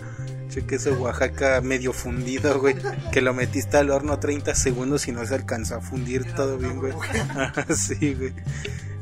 [0.48, 2.76] Che queso Oaxaca medio fundido, güey.
[3.12, 6.78] Que lo metiste al horno 30 segundos y no se alcanzó a fundir todo bien,
[6.78, 6.92] güey.
[6.92, 8.32] Ajá, sí, güey.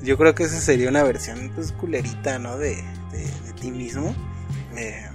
[0.03, 2.59] Yo creo que esa sería una versión, pues, culerita, ¿no?
[2.59, 2.75] De,
[3.13, 4.17] de, de ti mismo.
[4.77, 5.09] Eh,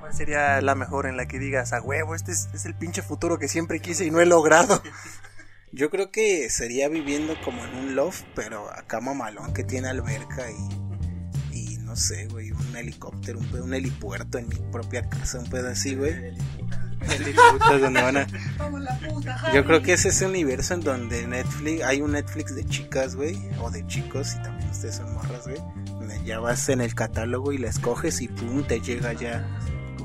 [0.00, 3.02] ¿Cuál sería la mejor en la que digas, a huevo, este es, es el pinche
[3.02, 4.82] futuro que siempre quise y no he logrado?
[5.72, 10.46] yo creo que sería viviendo como en un loft, pero acá mamalón que tiene alberca
[11.52, 15.48] y, y no sé, güey, un helicóptero, un, un helipuerto en mi propia casa, un
[15.50, 16.14] pedo así, güey.
[17.80, 18.26] Donde van a-
[19.54, 23.38] Yo creo que es ese universo en donde Netflix, hay un Netflix de chicas, güey,
[23.60, 25.58] o de chicos, y también ustedes son morras, güey.
[25.86, 29.46] Donde ya vas en el catálogo y la escoges y pum, te llega ya,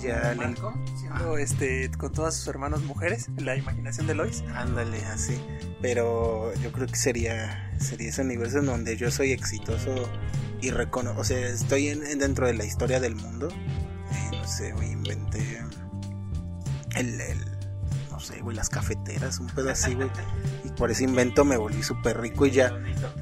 [0.04, 0.56] ya el,
[1.00, 4.44] Siendo, este, con todas sus hermanas mujeres, la imaginación de Lois.
[4.56, 5.40] Ándale, así.
[5.82, 9.94] Pero yo creo que sería sería ese universo en donde yo soy exitoso
[10.62, 13.50] y reconozco, o sea, estoy en, en- dentro de la historia del mundo.
[13.50, 15.60] Eh, no sé, güey, inventé
[16.96, 17.53] el, el-
[18.24, 20.10] sé, güey, las cafeteras, un pedo así, güey.
[20.64, 22.72] Y por ese invento me volví súper rico y ya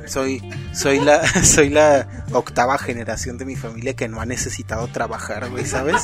[0.05, 0.41] soy
[0.73, 5.65] soy la soy la octava generación de mi familia que no ha necesitado trabajar, güey,
[5.65, 6.03] ¿sabes?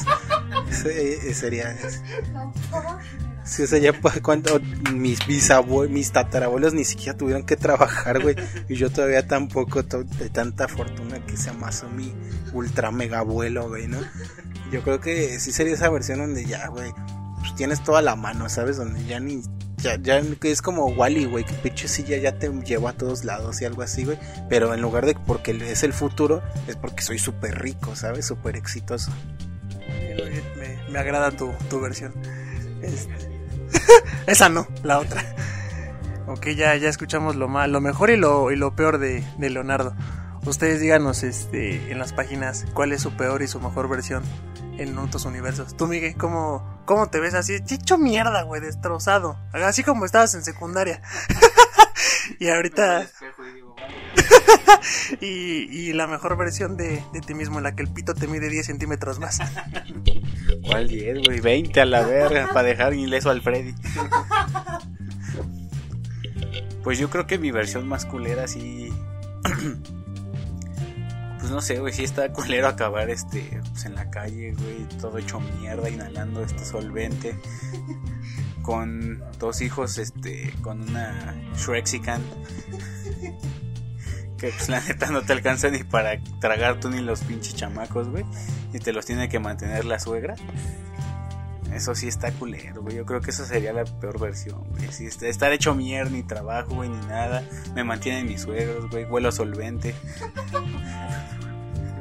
[0.70, 1.76] Ese- sería
[3.46, 4.60] Sí, o sea, ya cuando
[4.94, 8.36] mis bisabuelos, mis tatarabuelos ni siquiera tuvieron que trabajar, güey.
[8.68, 12.14] Y yo todavía tampoco, de tanta fortuna que se amasó mi
[12.52, 14.00] ultra mega abuelo, güey, ¿no?
[14.70, 16.92] Yo creo que sí sería esa versión donde ya, güey,
[17.58, 18.78] tienes toda la mano, ¿sabes?
[18.78, 19.42] Donde ya ni,
[19.78, 23.62] ya, ya es como Wally, güey, que pinche silla ya te lleva a todos lados
[23.62, 24.18] y algo así, güey.
[24.48, 28.26] Pero en lugar de porque es el futuro, es porque soy súper rico, ¿sabes?
[28.26, 29.12] Súper exitoso.
[30.58, 32.14] Me, me agrada tu, tu versión.
[32.82, 33.14] Este,
[34.28, 35.24] Esa no, la otra.
[36.28, 39.50] Ok, ya, ya escuchamos lo mal, lo mejor y lo, y lo peor de, de
[39.50, 39.96] Leonardo.
[40.46, 44.24] Ustedes díganos este, en las páginas cuál es su peor y su mejor versión
[44.78, 45.76] en otros universos.
[45.76, 47.56] Tú, Miguel, ¿cómo, cómo te ves así?
[47.56, 49.38] Hecho mierda, güey, destrozado.
[49.54, 51.02] Así como estabas en secundaria.
[52.40, 53.08] y ahorita...
[55.22, 58.28] y, y la mejor versión de, de ti mismo, en la que el pito te
[58.28, 59.40] mide 10 centímetros más.
[60.66, 61.40] ¿Cuál 10, güey?
[61.40, 63.74] 20 a la verga para dejar ileso al Freddy.
[66.84, 68.90] Pues yo creo que mi versión más culera sí.
[71.48, 75.18] Pues no sé, güey, sí está culero acabar este pues en la calle, güey, todo
[75.18, 77.40] hecho mierda, inhalando este solvente.
[78.62, 82.22] Con dos hijos, este, con una Shrexican.
[84.38, 88.10] Que pues la neta no te alcanza ni para tragar tú ni los pinches chamacos,
[88.10, 88.26] güey.
[88.74, 90.36] Y te los tiene que mantener la suegra.
[91.74, 92.96] Eso sí está culero, güey.
[92.96, 94.92] Yo creo que esa sería la peor versión, güey.
[94.92, 97.44] Sí, est- estar hecho mierda, ni trabajo, güey, ni nada.
[97.76, 99.06] Me mantienen mis suegros, güey.
[99.06, 99.94] Huelo a solvente.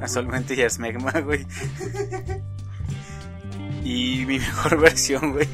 [0.02, 1.46] A solvente y a esmegma, güey.
[3.82, 5.48] Y mi mejor versión, güey.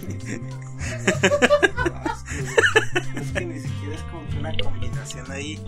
[3.15, 5.63] Es que ni siquiera es como que una combinación ahí.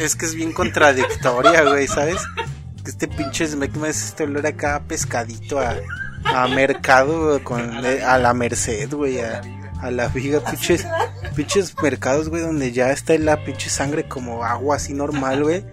[0.00, 2.18] Es que es bien contradictoria, güey, ¿sabes?
[2.84, 5.76] Que este pinche Smegma es este olor acá a pescadito, a,
[6.24, 9.40] a mercado, con, a la merced, güey, a,
[9.80, 10.86] a la viga, pinches,
[11.34, 15.64] pinches mercados, güey, donde ya está la pinche sangre como agua así normal, güey.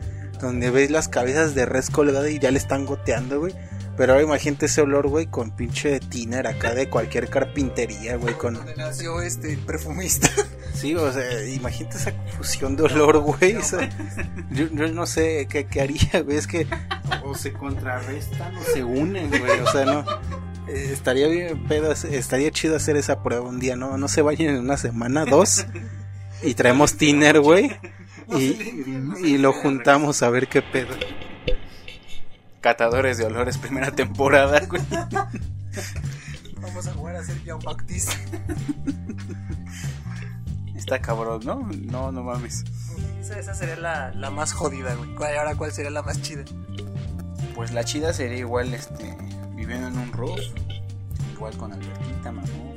[0.41, 3.53] Donde ves las cabezas de res colgadas y ya le están goteando, güey.
[3.97, 8.55] Pero ahora imagínate ese olor, güey, con pinche tiner acá de cualquier carpintería, güey, con...
[8.55, 10.29] Donde nació este perfumista.
[10.75, 13.55] Sí, o sea, imagínate esa confusión de olor, güey.
[13.55, 13.89] o sea,
[14.51, 16.37] yo, yo no sé qué, qué haría, güey.
[16.37, 16.67] Es que
[17.23, 19.59] o se contrarrestan o se unen, güey.
[19.61, 19.99] O sea, no.
[20.67, 23.97] eh, estaría bien, pedo, estaría chido hacer esa prueba un día, ¿no?
[23.97, 25.65] No se vayan en una semana, dos.
[26.43, 27.71] Y traemos tiner, güey.
[28.27, 28.83] Y,
[29.23, 30.95] y lo juntamos a ver qué pedo.
[32.59, 34.81] Catadores de olores, primera temporada, güey.
[36.59, 38.15] Vamos a jugar a ser Jean Baptiste.
[40.85, 41.67] Está cabrón, ¿no?
[41.85, 42.63] No, no mames.
[43.19, 45.15] Esa, esa sería la, la más jodida, güey.
[45.15, 46.43] ¿Cuál- Ahora, ¿cuál sería la más chida?
[47.55, 49.17] Pues la chida sería igual, este,
[49.55, 50.39] viviendo en un roof,
[51.33, 52.75] igual con alberquita, mamón,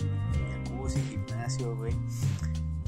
[0.64, 1.94] jacuzzi, gimnasio, güey.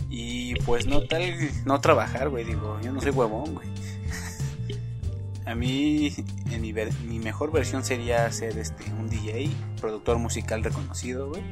[0.09, 1.23] Y pues no tal,
[1.67, 3.69] no trabajar, güey, digo, yo no soy huevón, güey.
[5.47, 6.15] A mí,
[6.51, 9.51] en mi, ver- mi mejor versión sería ser este, un DJ,
[9.81, 11.43] productor musical reconocido, güey.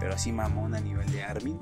[0.00, 1.58] Pero así mamón a nivel de Armin.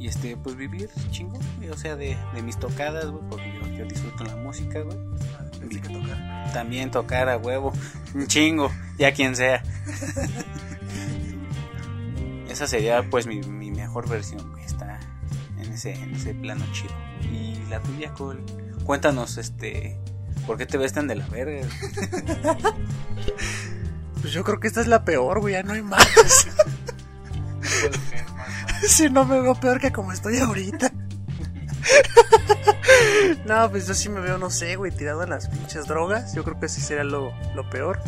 [0.00, 3.68] Y este, pues vivir chingón, güey, o sea, de, de mis tocadas, güey, porque yo,
[3.68, 4.96] yo disfruto la música, güey.
[5.68, 6.52] Que tocar.
[6.52, 7.72] También tocar a huevo.
[8.14, 9.62] Un chingo, ya quien sea.
[12.48, 14.64] Esa sería pues mi, mi mejor versión, güey.
[14.64, 14.98] Está
[15.58, 16.94] en ese, en ese plano chido.
[17.30, 18.42] Y la tuya, Cole.
[18.84, 19.98] Cuéntanos, este.
[20.46, 21.68] ¿Por qué te ves tan de la verga?
[24.20, 26.06] Pues yo creo que esta es la peor, güey, ya no hay más.
[28.88, 30.92] si no me veo peor que como estoy ahorita.
[33.46, 36.34] no, pues yo sí me veo, no sé, güey, tirado en las pinches drogas.
[36.34, 38.00] Yo creo que sí sería lo, lo peor.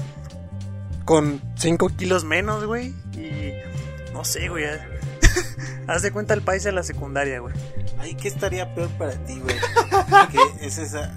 [1.04, 2.94] Con 5 kilos menos, güey.
[3.14, 3.52] Y
[4.12, 4.64] no sé, güey.
[4.64, 4.86] ya-
[5.88, 7.54] Haz de cuenta el país de la secundaria, güey.
[7.98, 9.56] Ay, ¿qué estaría peor para ti, güey?
[10.30, 11.12] que es esa.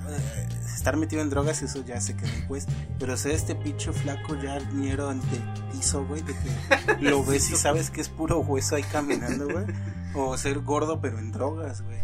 [0.86, 2.68] Estar metido en drogas, eso ya se quedó pues.
[3.00, 7.56] Pero ser este pinche flaco ya ñero ante tizo, güey, de que lo ves y
[7.56, 9.66] sabes que es puro hueso ahí caminando, güey.
[10.14, 11.98] O ser gordo, pero en drogas, güey.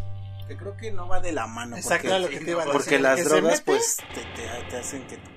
[0.48, 1.78] Que creo que no va de la mano.
[1.78, 2.80] Exacto, porque, era lo que te iba a decir.
[2.80, 5.30] Porque El las drogas, mete- pues, te, te- te hacen que tu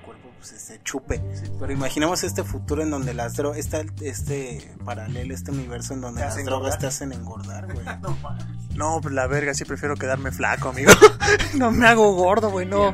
[0.49, 1.21] pues, se chupe.
[1.59, 3.57] Pero imaginemos este futuro en donde las drogas,
[4.01, 6.79] este paralelo, este universo en donde las drogas engordar.
[6.79, 7.85] te hacen engordar, güey.
[8.75, 10.91] No, pues la verga, sí prefiero quedarme flaco, amigo.
[11.55, 12.93] no me hago gordo, güey, no.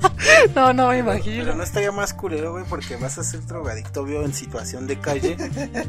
[0.54, 1.54] No, no me Pero imagino.
[1.54, 5.36] no estaría más culero, güey, porque vas a ser drogadicto, obvio, en situación de calle.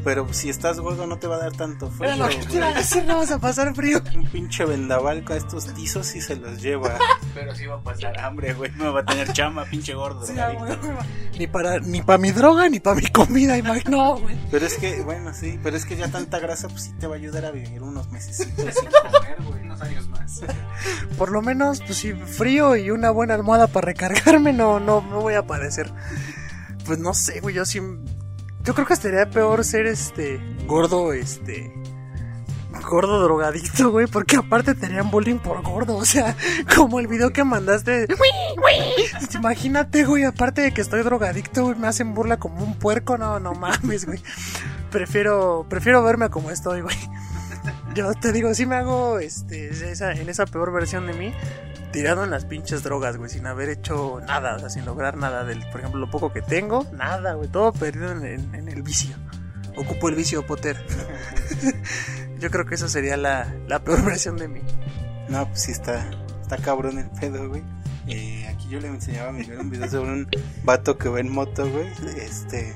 [0.04, 2.74] pero si estás gordo no te va a dar tanto frío, Era lo que a
[2.74, 4.02] decir, no vas a pasar frío.
[4.16, 6.98] Un pinche vendaval con estos tizos y se los lleva.
[7.34, 8.72] Pero sí va a pasar hambre, güey.
[8.72, 10.26] No va a tener chamba, pinche gordo.
[10.26, 10.66] Sí, drogadicto.
[10.66, 11.08] güey, güey.
[11.38, 14.36] Ni para, ni para mi droga, ni para mi comida, imagino, no, güey.
[14.52, 17.16] Pero es que, bueno, sí, pero es que ya tanta grasa, pues sí te va
[17.16, 19.59] a ayudar a vivir unos meses sin comer, güey.
[19.80, 20.42] Unos años más.
[21.18, 25.22] Por lo menos, pues sí, frío y una buena almohada para recargarme, no, no, no
[25.22, 25.92] voy a padecer.
[26.86, 27.80] Pues no sé, güey, yo sí.
[28.64, 30.40] Yo creo que estaría peor ser este.
[30.66, 31.74] gordo, este.
[32.88, 36.36] Gordo drogadicto, güey, porque aparte tenían bullying por gordo, o sea,
[36.76, 38.08] como el video que mandaste.
[39.34, 43.40] Imagínate, güey, aparte de que estoy drogadicto, güey, me hacen burla como un puerco, no,
[43.40, 44.22] no mames, güey.
[44.92, 46.98] Prefiero, prefiero verme como estoy, güey.
[48.00, 51.34] Yo te digo, sí me hago este, en esa peor versión de mí,
[51.92, 55.44] tirado en las pinches drogas, güey, sin haber hecho nada, o sea, sin lograr nada
[55.44, 58.84] del, por ejemplo, lo poco que tengo, nada, güey, todo perdido en, en- en el
[58.84, 59.18] vicio.
[59.76, 60.78] Ocupo el vicio, Potter.
[62.40, 64.62] Yo creo que esa sería la, la peor versión de mí.
[65.28, 66.10] No, pues sí está,
[66.42, 67.64] está cabrón el pedo, güey.
[68.08, 70.28] Eh, aquí yo le enseñaba a Miguel un video sobre un
[70.64, 71.88] vato que va en moto, güey.
[72.18, 72.76] Este.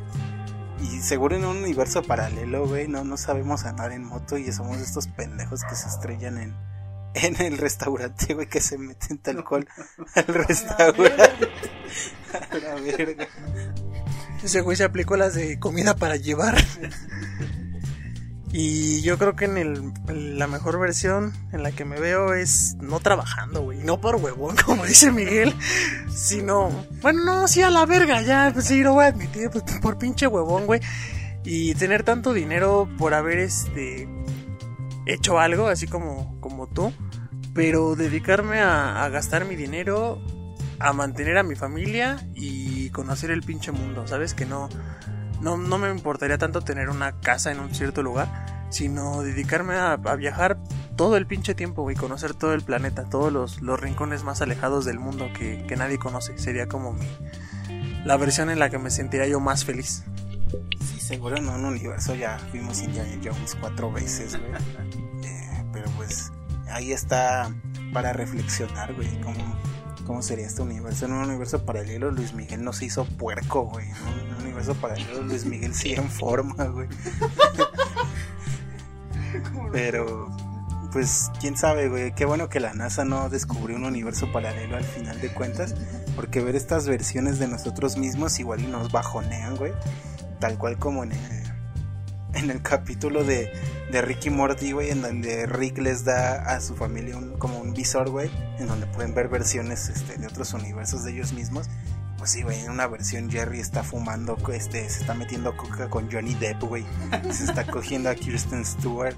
[0.83, 4.79] Y seguro en un universo paralelo, güey, no, no sabemos andar en moto y somos
[4.79, 6.55] estos pendejos que se estrellan en,
[7.13, 9.67] en el restaurante, güey, que se meten alcohol
[10.15, 11.49] al restaurante.
[12.51, 13.27] A la verga.
[14.43, 16.57] Ese güey se aplicó las de comida para llevar.
[18.55, 22.77] Y yo creo que en, el, la mejor versión en la que me veo es
[22.79, 23.79] no trabajando, güey.
[23.79, 25.55] No por huevón, como dice Miguel.
[26.15, 26.69] Sino,
[27.01, 29.97] bueno, no, sí a la verga, ya, pues sí, lo voy a admitir, pues por
[29.97, 30.81] pinche huevón, güey.
[31.43, 34.07] Y tener tanto dinero por haber este
[35.07, 36.93] hecho algo, así como, como tú.
[37.55, 40.21] Pero dedicarme a, a gastar mi dinero,
[40.77, 44.35] a mantener a mi familia y conocer el pinche mundo, ¿sabes?
[44.35, 44.69] Que no,
[45.43, 49.93] no, no me importaría tanto tener una casa en un cierto lugar, sino dedicarme a,
[49.93, 50.57] a viajar
[50.95, 54.85] todo el pinche tiempo, güey, conocer todo el planeta, todos los, los rincones más alejados
[54.85, 56.37] del mundo que, que nadie conoce.
[56.37, 57.07] Sería como mi,
[58.05, 60.03] la versión en la que me sentiría yo más feliz.
[60.79, 64.51] Sí, seguro en un universo ya fuimos Indiana Jones cuatro veces, güey.
[65.25, 66.33] Eh, pero pues
[66.69, 67.49] ahí está
[67.93, 69.55] para reflexionar, güey, cómo,
[70.05, 71.05] cómo sería este universo.
[71.05, 73.87] En un universo paralelo Luis Miguel no se hizo puerco, güey.
[73.89, 76.87] En un universo paralelo Luis Miguel sigue en forma, güey.
[79.71, 80.29] Pero
[80.91, 82.13] pues quién sabe, güey.
[82.13, 85.75] Qué bueno que la NASA no descubrió un universo paralelo al final de cuentas.
[86.15, 89.73] Porque ver estas versiones de nosotros mismos igual y nos bajonean, güey.
[90.39, 91.43] Tal cual como en el,
[92.35, 93.51] en el capítulo de,
[93.93, 94.89] de Ricky Morty, güey.
[94.89, 98.29] En donde Rick les da a su familia un, como un visor, güey.
[98.59, 101.67] En donde pueden ver versiones este, de otros universos de ellos mismos.
[102.17, 106.09] Pues sí, güey, en una versión Jerry está fumando, este, se está metiendo coca con
[106.11, 106.85] Johnny Depp, güey.
[107.31, 109.15] Se está cogiendo a Kirsten Stewart.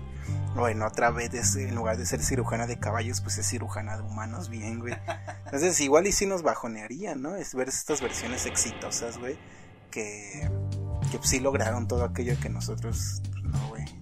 [0.57, 3.97] O en otra vez, es- en lugar de ser cirujana de caballos, pues es cirujana
[3.97, 4.95] de humanos, bien, güey.
[5.45, 7.35] Entonces, igual y sí nos bajonearía, ¿no?
[7.35, 9.37] Es ver estas versiones exitosas, güey.
[9.91, 10.49] Que,
[11.11, 13.21] que sí lograron todo aquello que nosotros,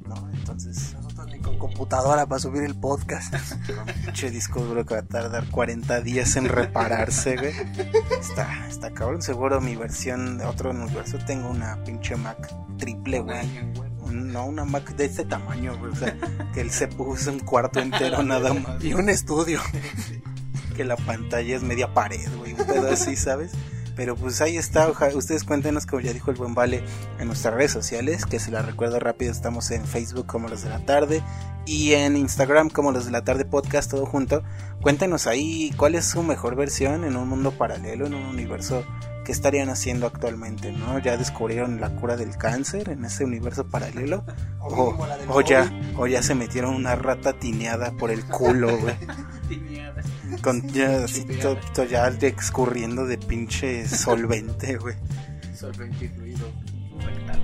[0.07, 0.29] no.
[0.33, 3.33] Entonces, Nosotros ni con computadora para subir el podcast.
[4.05, 7.53] pinche disco duro que va a tardar 40 días en repararse, güey.
[8.19, 9.21] Está, está cabrón.
[9.21, 13.73] Seguro mi versión de otro universo tengo una pinche Mac triple, güey.
[14.11, 15.91] No, una Mac de este tamaño, güey.
[15.91, 16.15] O sea,
[16.53, 18.83] que el CPU es un cuarto entero nada más.
[18.83, 19.59] Y un estudio.
[20.75, 22.53] Que la pantalla es media pared, güey.
[22.53, 23.51] Un pedo así, ¿sabes?
[23.95, 24.89] Pero pues ahí está.
[24.89, 26.83] oja- Ustedes cuéntenos, como ya dijo el buen Vale,
[27.19, 28.25] en nuestras redes sociales.
[28.25, 31.21] Que se las recuerdo rápido, estamos en Facebook como los de la tarde.
[31.65, 34.43] Y en Instagram como los de la tarde podcast, todo junto.
[34.81, 38.83] Cuéntenos ahí cuál es su mejor versión en un mundo paralelo, en un universo
[39.23, 40.99] ¿qué estarían haciendo actualmente, no?
[40.99, 44.25] ¿Ya descubrieron la cura del cáncer en ese universo paralelo?
[44.59, 44.97] O,
[45.29, 48.95] o ya, o ya se metieron una rata tineada por el culo, güey.
[50.41, 54.95] Con ya así to- to- ya escurriendo de pinche solvente, güey.
[55.55, 56.51] Solvente y fluido
[56.99, 57.41] rectal.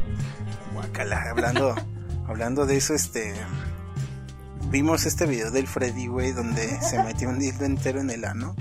[0.74, 1.76] Guacala, hablando,
[2.28, 3.34] hablando de eso, este
[4.72, 8.56] vimos este video del Freddy, güey, donde se metió un dildo entero en el ano.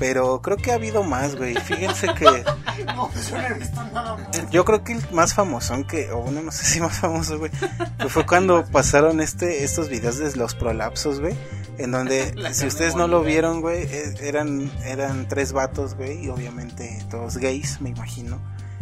[0.00, 1.54] Pero creo que ha habido más, güey.
[1.54, 2.24] Fíjense que
[4.50, 7.52] yo creo que el más famosón que, o bueno, no sé si más famoso, güey,
[7.98, 11.36] que fue cuando pasaron este estos videos de los prolapsos, güey,
[11.76, 16.30] en donde si ustedes no lo vieron, güey, eh, eran eran tres vatos, güey, y
[16.30, 18.40] obviamente todos gays, me imagino.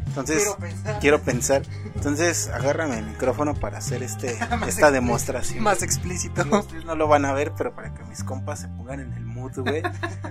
[0.08, 0.54] Entonces,
[1.00, 1.62] quiero pensar.
[1.94, 5.62] Entonces, agárrame el micrófono para hacer este esta demostración.
[5.62, 6.42] Más explícito.
[6.44, 9.12] Digo, Ustedes no lo van a ver, pero para que mis compas se pongan en
[9.12, 9.82] el mood, güey,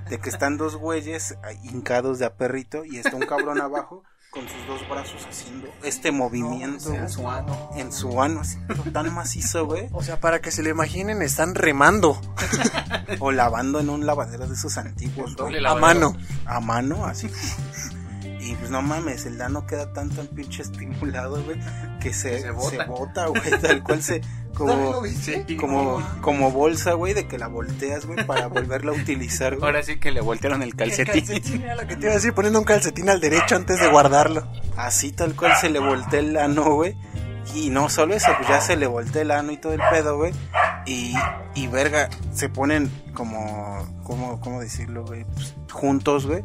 [0.09, 4.43] de que están dos güeyes hincados de a perrito y está un cabrón abajo con
[4.47, 7.69] sus dos brazos haciendo este movimiento En su ano.
[7.75, 11.21] en su ano, así, pero tan macizo, güey, O sea, para que se lo imaginen,
[11.21, 12.19] están remando
[13.19, 16.15] o lavando en un lavadero de esos antiguos, a mano.
[16.45, 17.29] a mano, así.
[18.47, 21.59] Y pues no mames, el dano queda tan tan pinche estimulado, güey,
[21.99, 23.27] que se, Se se bota.
[23.27, 24.21] güey, tal cual se
[24.53, 25.01] como
[25.59, 29.65] como como bolsa, güey, de que la volteas, güey, para volverla a utilizar, güey.
[29.65, 31.61] Ahora sí que le voltearon el calcetín.
[31.61, 34.47] Era lo que te iba a decir, poniendo un calcetín al derecho antes de guardarlo.
[34.77, 36.95] Así tal cual se le voltea el ano, güey.
[37.53, 40.17] Y no solo eso, pues ya se le voltea el ano y todo el pedo,
[40.17, 40.31] güey.
[40.85, 41.13] Y,
[41.55, 45.25] y verga, se ponen como, como, ¿cómo decirlo, güey?
[45.25, 46.43] Pues, juntos, güey.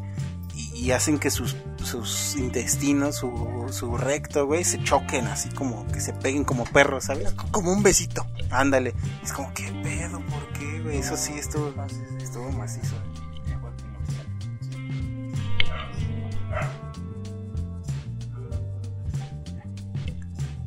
[0.83, 6.01] Y, hacen que sus, sus intestinos, su, su recto, güey, se choquen así como que
[6.01, 7.33] se peguen como perros, ¿sabes?
[7.51, 8.25] Como un besito.
[8.49, 8.93] Ándale.
[9.23, 10.19] Es como, ¿qué pedo?
[10.25, 10.97] ¿Por qué, güey?
[10.97, 11.73] Eso sí estuvo,
[12.21, 12.95] estuvo macizo.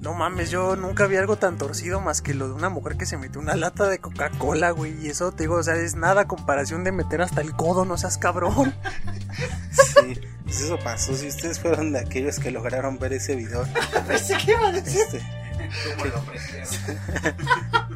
[0.07, 3.07] No mames, yo nunca vi algo tan torcido más que lo de una mujer que
[3.07, 4.95] se metió una lata de Coca-Cola, güey.
[5.05, 7.85] Y eso te digo, o sea, es nada a comparación de meter hasta el codo,
[7.85, 8.73] no seas cabrón.
[9.73, 11.13] Sí, pues eso pasó.
[11.13, 13.67] Si ustedes fueron de aquellos que lograron ver ese video,
[14.07, 15.01] Pensé que iba a decir.
[15.03, 16.13] este, que-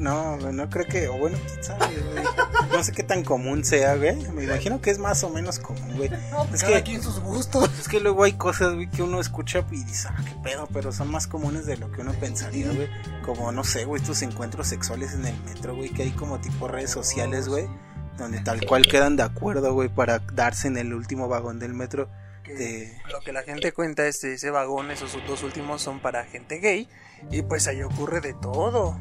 [0.00, 2.24] no, no creo que, o bueno, quién sabe, güey.
[2.70, 4.16] No sé qué tan común sea, güey.
[4.32, 6.10] Me imagino que es más o menos común, güey.
[6.52, 7.70] Es Cada que, quien sus gustos.
[7.78, 10.92] es que luego hay cosas, güey, que uno escucha y dice, ah, qué pedo, pero
[10.92, 12.88] son más comunes de lo que uno pensaría, güey.
[13.24, 16.68] Como, no sé, güey, estos encuentros sexuales en el metro, güey, que hay como tipo
[16.68, 17.68] redes sociales, güey,
[18.16, 22.08] donde tal cual quedan de acuerdo, güey, para darse en el último vagón del metro.
[22.46, 22.96] De...
[23.10, 26.58] Lo que la gente cuenta es que ese vagón, esos dos últimos son para gente
[26.58, 26.88] gay.
[27.30, 28.98] Y pues ahí ocurre de todo.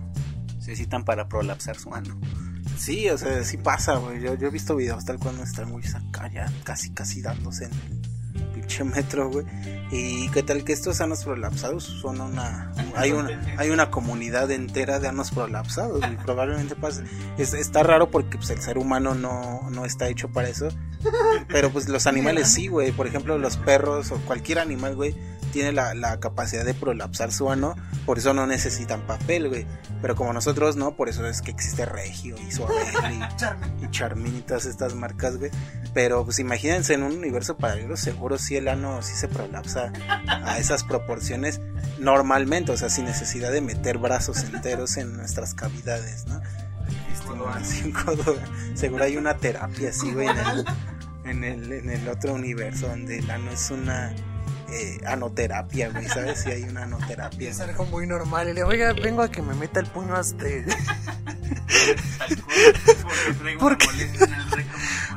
[0.67, 2.19] Necesitan para prolapsar su ano.
[2.77, 4.19] Sí, o sea, sí pasa, güey.
[4.19, 7.71] Yo, yo he visto videos tal cual están muy acá ya casi, casi dándose en
[7.71, 9.45] el pinche metro, güey.
[9.91, 12.73] Y qué tal que estos anos prolapsados son una...
[12.95, 17.03] Hay una, hay una comunidad entera de anos prolapsados, y probablemente pase.
[17.37, 20.69] Es, está raro porque pues, el ser humano no, no está hecho para eso.
[21.47, 22.91] Pero pues los animales sí, güey.
[22.91, 25.15] Por ejemplo, los perros o cualquier animal, güey,
[25.55, 27.75] tiene la, la capacidad de prolapsar su ano.
[28.05, 29.65] Por eso no necesitan papel, güey.
[30.01, 32.77] Pero como nosotros no, por eso es que existe Regio y Suabel
[33.81, 35.51] y, y Charmin y todas estas marcas, güey.
[35.93, 39.93] Pero pues imagínense en un universo paralelo, seguro sí el ano sí se prolapsa
[40.27, 41.61] a esas proporciones
[41.99, 46.41] normalmente, o sea, sin necesidad de meter brazos enteros en nuestras cavidades, ¿no?
[48.75, 50.65] Seguro hay una terapia así, güey, en el,
[51.23, 54.13] en el, en el otro universo donde el ano es una
[54.71, 56.41] eh, anoterapia, güey, ¿sabes?
[56.41, 57.49] Si hay una anoterapia.
[57.49, 58.49] Es algo muy normal.
[58.49, 60.45] Y le digo, oiga, vengo a que me meta el puño hasta...
[63.59, 63.87] ¿Por qué?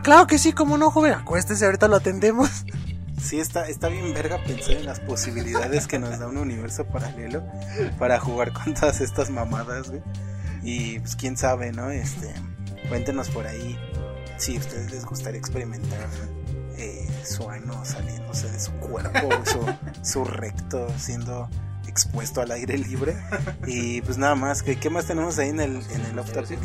[0.02, 1.14] claro que sí, como no, joven.
[1.14, 2.64] Acuéstese, ahorita lo atendemos.
[3.20, 7.42] Sí, está, está bien verga pensar en las posibilidades que nos da un universo paralelo
[7.98, 10.02] para jugar con todas estas mamadas, güey.
[10.62, 11.90] Y pues quién sabe, ¿no?
[11.90, 12.32] Este,
[12.88, 13.78] cuéntenos por ahí
[14.36, 16.08] si a ustedes les gustaría experimentar
[16.78, 19.66] eh, su ano saliéndose de su cuerpo, su,
[20.02, 21.48] su recto siendo
[21.86, 23.16] expuesto al aire libre.
[23.66, 26.58] Y pues nada más, ¿qué, qué más tenemos ahí en el, en el off topic?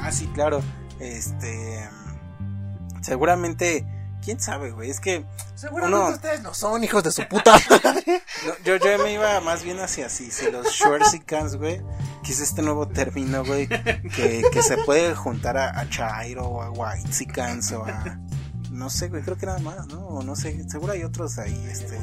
[0.00, 0.62] Ah, sí, claro.
[1.00, 1.88] Este.
[3.00, 3.86] Seguramente.
[4.24, 4.88] ¿Quién sabe, güey?
[4.90, 5.24] Es que.
[5.56, 8.22] Seguramente Uno- ustedes no son hijos de su puta madre.
[8.46, 10.30] no, yo, yo me iba más bien hacia así.
[10.30, 11.80] Si los Schwarzikans, güey.
[12.22, 13.66] Que es este nuevo término, güey.
[13.68, 18.18] Que, que se puede juntar a, a Chairo o a Whitezicans o a.
[18.72, 19.22] No sé, güey.
[19.22, 20.00] Creo que nada más, ¿no?
[20.06, 20.68] O no sé.
[20.68, 21.98] Seguro hay otros ahí, este.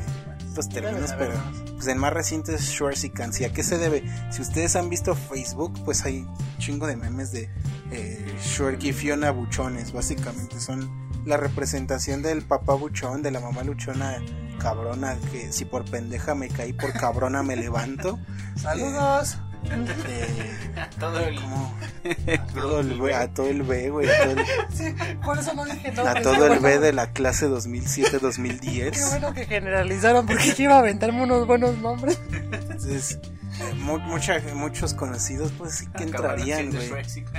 [0.51, 1.33] Otros términos, pero.
[1.73, 3.41] Pues el más reciente es Schwarzikans.
[3.41, 4.03] ¿Y a qué se debe?
[4.31, 7.49] Si ustedes han visto Facebook, pues hay un chingo de memes de.
[7.91, 8.35] Eh,
[8.81, 9.91] y Fiona Buchones.
[9.91, 14.17] Básicamente son la representación del papá buchón, de la mamá luchona
[14.59, 18.19] cabrona, que si por pendeja me caí, por cabrona me levanto.
[18.55, 19.33] Saludos.
[19.33, 19.48] Eh,
[20.99, 21.35] Todo el.
[21.35, 21.73] como-
[22.53, 24.09] todo el B- a todo el B, güey.
[24.09, 26.07] A todo el, Sí, por eso no dije no.
[26.07, 29.09] a todo qué el bueno- B de la clase Qué 2007-2010.
[29.09, 32.19] bueno que generalizaron porque yo iba a aventarme unos buenos nombres.
[32.31, 33.19] Entonces,
[33.59, 36.89] eh, mu- mucha- muchos conocidos, pues sí que Acabaron entrarían, güey.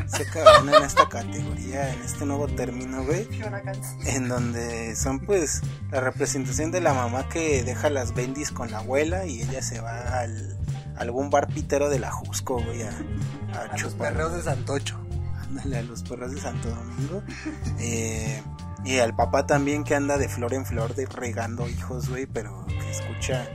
[0.07, 3.27] Se acabaron en esta categoría, en este nuevo término, güey.
[3.27, 3.43] Qué
[4.07, 8.79] en donde son pues la representación de la mamá que deja las bendis con la
[8.79, 10.70] abuela y ella se va al a
[11.01, 12.91] algún bar pitero de la Jusco, güey, a,
[13.55, 14.99] a A los perreos de Santocho.
[15.49, 17.23] Ándale, a los perros de Santo Domingo.
[17.81, 18.41] Eh,
[18.85, 22.65] y al papá también que anda de flor en flor, de regando hijos, güey, pero
[22.67, 23.47] que escucha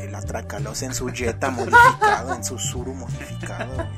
[0.00, 3.88] el atracalosa en su Jetta modificado, en su Suru modificado, güey.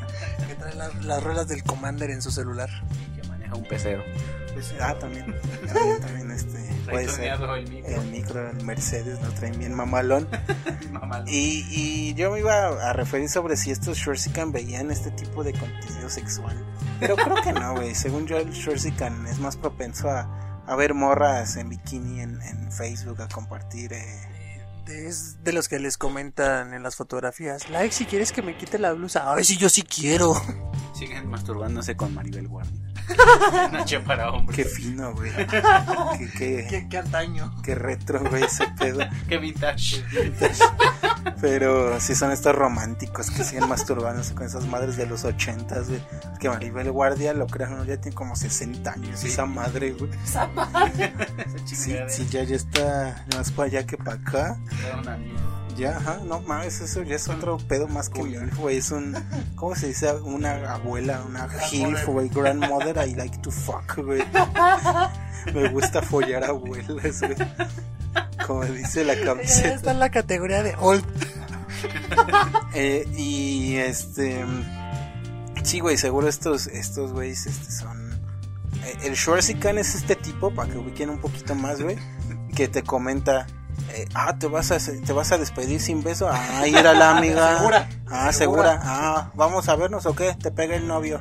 [0.48, 2.70] Que trae la- las ruedas del Commander en su celular.
[3.20, 4.02] Que maneja un pecero.
[4.80, 5.34] Ah, también,
[5.66, 6.61] también, también, este,
[6.92, 7.14] puede ser.
[7.14, 7.90] Traicionado el micro.
[7.90, 10.28] El micro, el Mercedes, lo traen bien mamalón.
[10.92, 11.28] Mamalón.
[11.28, 15.52] Y, y yo me iba a referir sobre si estos Shortsican veían este tipo de
[15.52, 16.56] contenido sexual.
[17.00, 17.94] Pero creo que no, güey.
[17.94, 22.70] Según yo, el Shortsican es más propenso a, a ver morras en bikini en, en
[22.70, 23.92] Facebook, a compartir.
[23.92, 24.32] Eh.
[24.86, 27.70] Es de los que les comentan en las fotografías.
[27.70, 29.32] Like si quieres que me quite la blusa.
[29.32, 30.34] Ay, sí, yo sí quiero.
[30.94, 32.91] Siguen masturbándose con Maribel Guardia.
[33.72, 34.56] Noche para hombres.
[34.56, 35.30] Qué fino, güey.
[35.34, 35.46] Qué,
[36.38, 37.54] qué, Qué, qué antaño.
[37.62, 39.00] qué retro, güey, ese pedo.
[39.28, 40.04] Qué vintage.
[41.40, 46.00] Pero sí son estos románticos que siguen masturbándose con esas madres de los ochentas, güey.
[46.40, 47.84] Que Maribel Guardia, lo crean, ¿no?
[47.84, 49.20] ya tiene como 60 años.
[49.20, 49.28] Sí.
[49.28, 50.10] Esa madre, güey.
[50.24, 50.48] Esa
[51.64, 52.08] Sí, chingadera.
[52.08, 54.58] sí, ya, ya está más para allá que para acá.
[54.86, 55.51] Era una mierda.
[55.76, 58.76] Ya, ajá, no mames, eso ya es otro pedo más que MILF, güey.
[58.76, 59.14] Es un,
[59.56, 60.12] ¿cómo se dice?
[60.14, 62.28] Una abuela, una GILF, güey.
[62.28, 64.22] Grandmother, I like to fuck, güey.
[65.54, 67.36] Me gusta follar abuelas, güey.
[68.46, 69.74] Como dice la camiseta.
[69.74, 71.04] está en la categoría de old.
[72.74, 74.44] Eh, y este.
[75.64, 78.12] Sí, güey, seguro estos, estos güeyes este, son.
[78.84, 81.98] eh, el Shorsican es este tipo, para que ubiquen un poquito más, güey,
[82.54, 83.46] que te comenta.
[83.94, 86.28] Eh, ah, ¿te vas, a, te vas a despedir sin beso.
[86.30, 87.56] Ah, ir a la amiga.
[87.58, 87.88] Segura.
[88.08, 88.80] Ah, segura.
[88.82, 90.34] Ah, vamos a vernos o qué?
[90.34, 91.20] Te pega el novio.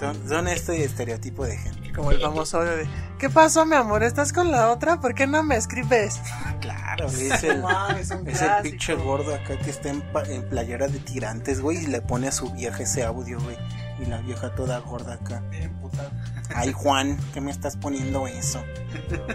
[0.00, 1.92] Son, son este estereotipo de gente.
[1.92, 2.88] Como el famoso de
[3.18, 4.02] ¿Qué pasó, mi amor?
[4.02, 5.00] ¿Estás con la otra?
[5.00, 6.20] ¿Por qué no me escribes?
[6.60, 8.62] Claro, güey, es el, Mames, un es el clásico.
[8.62, 10.02] pinche gordo acá que está en,
[10.48, 13.56] playera de tirantes, güey, y le pone a su vieja ese audio, güey.
[14.00, 15.42] Y la vieja toda gorda acá.
[15.50, 16.10] Bien putado.
[16.54, 18.64] Ay, Juan, ¿qué me estás poniendo eso?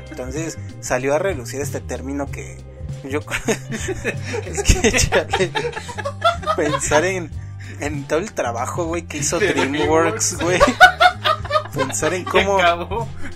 [0.10, 2.58] Entonces salió a relucir este término que
[3.04, 3.20] yo
[4.46, 5.52] es que chale,
[6.56, 7.32] pensar en,
[7.80, 10.60] en todo el trabajo, güey, que hizo DreamWorks, güey.
[11.74, 12.58] Pensar en cómo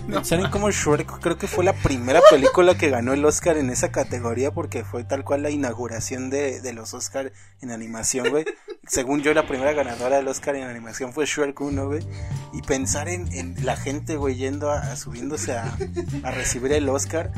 [0.06, 3.70] pensar en cómo Shrek creo que fue la primera película que ganó el Oscar en
[3.70, 8.44] esa categoría porque fue tal cual la inauguración de, de los Oscar en animación, güey.
[8.86, 12.06] Según yo, la primera ganadora del Oscar en animación fue Shrek 1, güey.
[12.52, 15.76] Y pensar en, la gente, güey, yendo a, subiéndose a,
[16.22, 17.32] recibir el Oscar.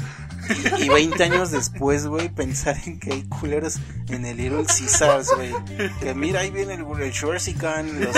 [0.79, 3.79] Y, y 20 años después, güey, pensar en que hay culeros
[4.09, 5.55] en el Little Caesars, güey.
[6.01, 8.17] Que mira, ahí viene el, el Schwarzenegger, los,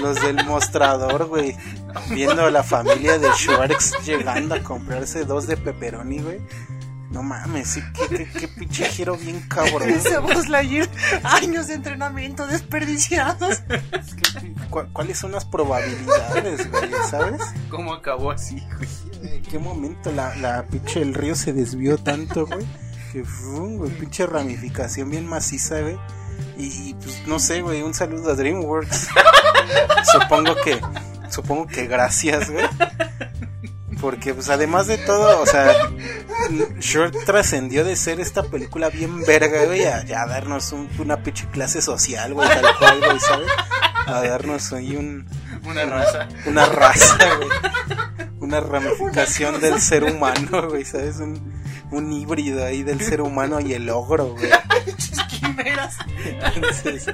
[0.00, 1.56] los del mostrador, güey.
[2.10, 6.40] Viendo a la familia de Schwartz llegando a comprarse dos de pepperoni, güey.
[7.12, 9.86] No mames, qué, qué, qué pinche giro bien cabrón.
[9.86, 10.88] Dice Buzz Lightyear,
[11.24, 13.62] años de entrenamiento desperdiciados.
[14.70, 16.90] ¿Cu- ¿Cuáles son las probabilidades, güey?
[17.10, 17.42] ¿Sabes?
[17.68, 19.34] ¿Cómo acabó así, güey?
[19.36, 22.66] ¿En qué momento la, la pinche el río se desvió tanto, güey?
[23.12, 25.98] Que güey, pinche ramificación bien maciza, güey.
[26.56, 29.08] Y, y, pues no sé, güey, un saludo a DreamWorks.
[30.12, 30.80] supongo que,
[31.28, 32.64] supongo que gracias, güey.
[34.02, 35.72] Porque pues además de todo, o sea,
[36.80, 41.80] Shrek trascendió de ser esta película bien verga, güey, a darnos un- una pinche clase
[41.80, 43.48] social, güey, tal cual, güey, ¿sabes?
[44.06, 45.24] A darnos ahí un,
[45.64, 46.28] Una raza.
[46.46, 47.48] una raza, güey.
[48.40, 51.18] Una ramificación del ser humano, güey, ¿sabes?
[51.18, 54.50] Un, un híbrido ahí del ser humano y el ogro, güey.
[55.28, 55.96] Quimeras.
[56.24, 57.06] Entonces,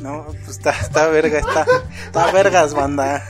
[0.00, 1.64] no, pues está, está verga, está,
[2.06, 3.24] está vergas, banda.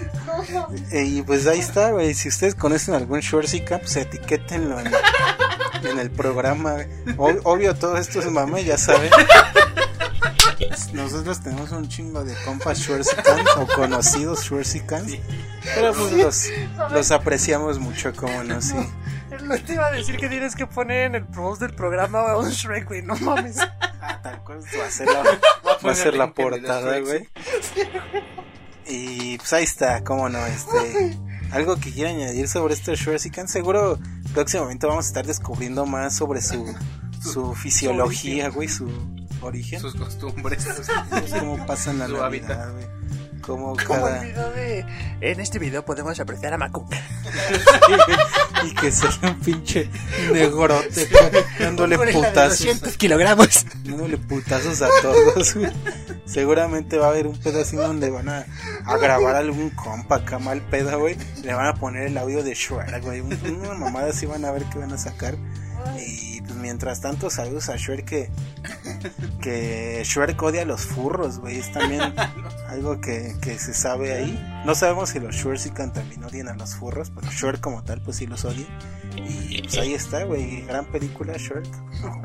[0.92, 2.14] Y pues ahí está, güey.
[2.14, 4.90] Si ustedes conocen algún Shortsica, pues etiquétenlo en,
[5.90, 6.76] en el programa.
[7.16, 9.10] Ob- obvio, todo esto es mame, ya saben.
[10.92, 15.12] Nosotros tenemos un chingo de compas Shortsicans o conocidos Shortsicans.
[15.74, 16.46] Pero pues los,
[16.92, 18.74] los apreciamos mucho, como no, sí.
[19.42, 22.36] No te iba a decir que tienes que poner en el post del programa a
[22.36, 23.02] un Shrek, güey.
[23.02, 23.56] No mames.
[24.22, 25.22] Tal cual va a ser la,
[25.86, 27.28] va a ser la portada, güey.
[28.90, 31.18] Y pues ahí está, cómo no, este.
[31.52, 33.48] algo que quiera añadir sobre estos Shursican.
[33.48, 33.98] Seguro
[34.34, 36.64] próximamente vamos a estar descubriendo más sobre su,
[37.22, 38.88] su fisiología, güey, su
[39.40, 39.80] origen.
[39.80, 40.66] Sus costumbres.
[41.38, 42.72] Cómo pasan la Su Navidad, hábitat.
[42.72, 43.19] güey.
[43.40, 44.20] Como el cada...
[44.20, 44.84] video de.
[45.20, 46.98] En este video podemos apreciar a Macuca.
[48.64, 49.88] y que sea un pinche
[50.32, 52.58] negrote güey, dándole putazos.
[52.60, 53.64] 200 kilogramos.
[53.84, 55.72] dándole putazos a todos, güey.
[56.26, 58.46] Seguramente va a haber un así donde van a,
[58.86, 61.16] a grabar algún compa acá mal pedo, güey.
[61.42, 63.20] Le van a poner el audio de Shrek, güey.
[63.20, 65.34] Un- Una mamada así van a ver qué van a sacar.
[65.98, 68.30] Y pues mientras tanto, saludos a Shrek que,
[69.42, 71.58] que Shrek odia a los furros, güey.
[71.58, 72.14] Es también
[72.68, 74.62] algo que, que se sabe ahí.
[74.64, 78.18] No sabemos si los Shursican también odian a los furros, pero Shrek como tal, pues
[78.18, 78.66] sí los odia.
[79.28, 80.62] Y pues ahí está, güey.
[80.62, 81.66] Gran película, Shrek.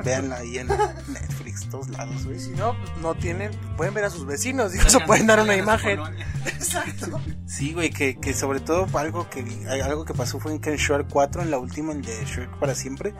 [0.04, 2.38] Véanla ahí en Netflix, todos lados, güey.
[2.38, 3.52] Si no, pues, no tienen.
[3.76, 4.72] Pueden ver a sus vecinos.
[4.72, 6.00] Digo, se pueden dar una imagen.
[6.46, 7.20] Exacto.
[7.46, 9.44] Sí, güey, que, que sobre todo algo que
[9.82, 12.50] algo que pasó fue en que en Shrek 4, en la última, en de Shrek
[12.58, 13.14] para siempre,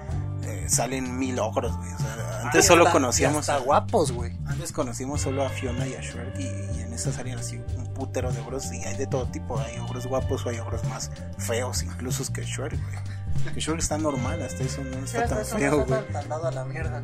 [0.44, 1.92] eh, salen mil ogros, güey.
[1.92, 4.32] O sea, antes solo hasta- conocíamos hasta guapos, güey.
[4.46, 6.44] Antes conocimos solo a Fiona y a Shrek y,
[6.78, 9.78] y en esa salían así un putero de ogros y hay de todo tipo, hay
[9.78, 13.15] ogros guapos o hay ogros más feos incluso que Shrek, güey.
[13.54, 16.00] Que Shrek está normal, hasta eso no está tan feo, güey.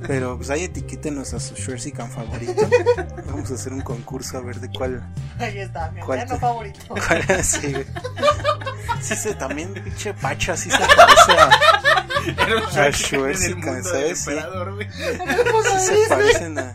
[0.06, 2.68] Pero pues ahí etiquétenos a su Shrek favorito.
[3.26, 5.02] Vamos a hacer un concurso a ver de cuál
[5.38, 6.78] Ahí está, mi ¿Cuál te- favorito.
[6.88, 7.86] ¿Cuál sí, güey?
[9.00, 14.18] Sí, se, también, pinche Pacha, sí se parece a, a Schwarzenegger, ¿sabes?
[14.20, 14.30] Sí,
[15.80, 16.74] sí se parecen a...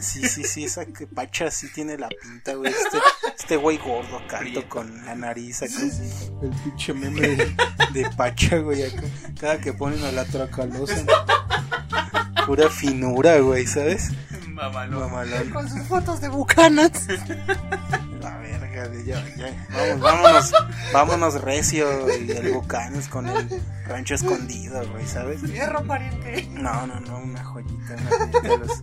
[0.00, 2.72] Sí, sí, sí, esa que Pacha sí tiene la pinta, güey.
[2.72, 2.98] Este,
[3.38, 5.74] este güey gordo, canto con la nariz acá.
[6.42, 7.56] El pinche meme de,
[7.92, 9.02] de Pacha, güey, acá.
[9.40, 11.04] Cada que ponen a la tracalosa.
[12.46, 14.10] Pura finura, güey, ¿sabes?
[14.48, 15.50] Mamalón.
[15.50, 17.06] Con sus fotos de bucanas.
[18.20, 19.66] La verga, de ya, ya.
[19.70, 20.52] Vamos, vámonos,
[20.92, 21.86] vámonos recio
[22.18, 23.48] y el Bucanes con el
[23.86, 25.40] rancho escondido, güey, ¿sabes?
[25.40, 26.48] Fierro, pariente.
[26.52, 28.56] No, no, no, una joyita, una joyita.
[28.58, 28.82] Los,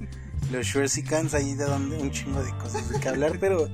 [0.52, 3.70] los Shursicans ahí de donde un chingo de cosas de que hablar, pero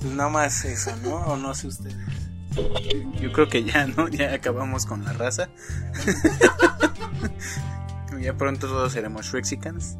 [0.00, 1.16] pues nada más eso, ¿no?
[1.16, 1.96] O no sé ustedes.
[3.20, 4.08] Yo creo que ya, ¿no?
[4.08, 5.48] Ya acabamos con la raza.
[8.20, 9.96] ya pronto todos seremos Shrexicans.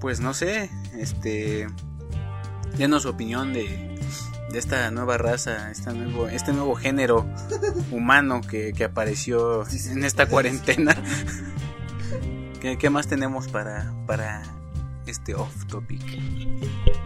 [0.00, 1.66] Pues no sé, este.
[2.76, 3.98] Denos su opinión de,
[4.50, 7.26] de esta nueva raza, este nuevo género
[7.90, 10.96] humano que, que apareció en esta cuarentena.
[12.60, 14.42] ¿Qué, qué más tenemos para, para
[15.10, 16.00] este off topic?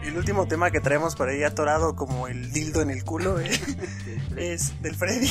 [0.05, 3.51] El último tema que traemos por ahí atorado como el dildo en el culo eh,
[4.37, 5.31] es del Freddy.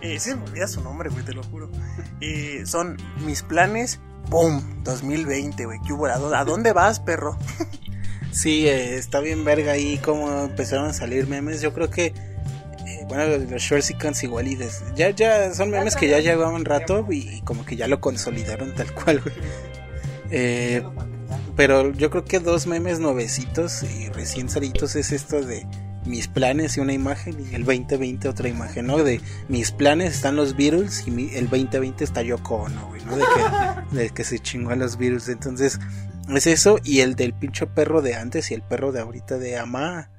[0.00, 1.70] Eh, se me olvida su nombre, güey, te lo juro.
[2.20, 2.96] Eh, son
[3.26, 4.82] mis planes, ¡boom!
[4.84, 5.78] 2020, güey.
[5.86, 6.06] ¿Qué hubo?
[6.06, 7.36] ¿A dónde- ¿A dónde vas, perro?
[8.30, 11.62] Sí, eh, está bien verga ahí como empezaron a salir memes.
[11.62, 12.06] Yo creo que,
[12.86, 17.04] eh, bueno, los Shursicans igual y des- ya, ya son memes que ya llevaban rato
[17.10, 19.34] y, y como que ya lo consolidaron tal cual, güey.
[20.30, 20.82] Eh,
[21.58, 25.66] pero yo creo que dos memes nuevecitos y recién salidos es esto de
[26.06, 28.98] mis planes y una imagen y el 2020 otra imagen, ¿no?
[28.98, 33.16] De mis planes están los Beatles y mi- el 2020 está Yoko Ono, güey, ¿no?
[33.16, 33.24] De
[33.90, 35.28] que, de que se chingó a los Beatles.
[35.28, 35.80] Entonces,
[36.32, 39.58] es eso y el del pincho perro de antes y el perro de ahorita de
[39.58, 40.10] Amá.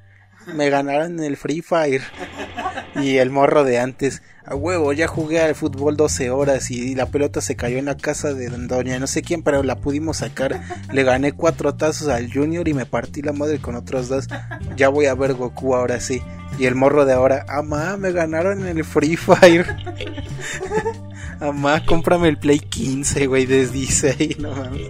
[0.54, 2.04] Me ganaron en el Free Fire.
[3.02, 4.22] Y el morro de antes.
[4.45, 7.97] A huevo, ya jugué al fútbol 12 horas y la pelota se cayó en la
[7.97, 10.60] casa de doña no sé quién, pero la pudimos sacar.
[10.91, 14.28] Le gané cuatro tazos al Junior y me partí la madre con otros dos.
[14.76, 16.22] Ya voy a ver Goku ahora sí.
[16.58, 19.68] Y el morro de ahora, Amá, me ganaron en el Free Fire.
[21.39, 24.89] Amá, cómprame el Play 15, güey, desde 16, no mames.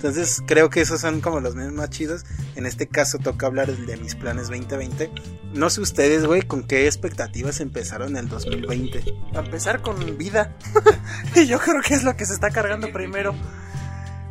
[0.00, 2.24] Entonces creo que esos son como los memes más chidos.
[2.56, 5.10] En este caso toca hablar de mis planes 2020.
[5.52, 9.04] No sé ustedes, güey, con qué expectativas empezaron el 2020.
[9.34, 10.56] A empezar con vida.
[11.36, 13.34] y yo creo que es lo que se está cargando primero.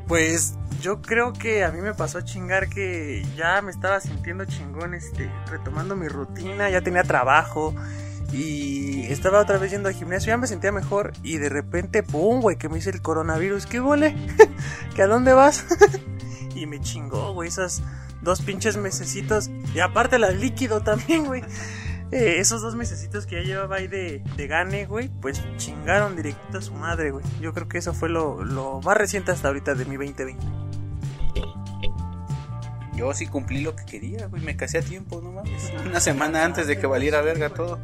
[0.07, 4.45] Pues yo creo que a mí me pasó a chingar que ya me estaba sintiendo
[4.45, 7.75] chingón, este, retomando mi rutina, ya tenía trabajo
[8.31, 12.41] y estaba otra vez yendo al gimnasio, ya me sentía mejor y de repente, pum,
[12.41, 14.15] güey, que me hice el coronavirus, ¿qué huele?
[14.95, 15.65] ¿Que a dónde vas?
[16.55, 17.81] y me chingó, güey, esos
[18.21, 21.43] dos pinches mesecitos y aparte la líquido también, güey.
[22.11, 26.57] Eh, esos dos mesecitos que ya llevaba ahí de, de gane, güey, pues chingaron directo
[26.57, 27.23] a su madre, güey.
[27.39, 30.35] Yo creo que eso fue lo, lo más reciente hasta ahorita de mi 2020.
[32.95, 34.41] Yo sí cumplí lo que quería, güey.
[34.41, 35.71] Me casé a tiempo, no mames.
[35.85, 37.79] Una semana antes de que valiera verga todo.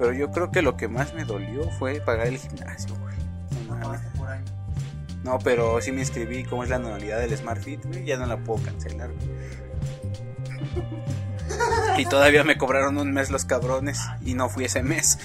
[0.00, 3.14] Pero yo creo que lo que más me dolió fue pagar el gimnasio, güey.
[5.22, 8.24] No pero sí me inscribí, como es la anualidad del Smart Fit, güey, ya no
[8.24, 9.28] la puedo cancelar, güey.
[11.98, 15.18] Y todavía me cobraron un mes los cabrones y no fui ese mes.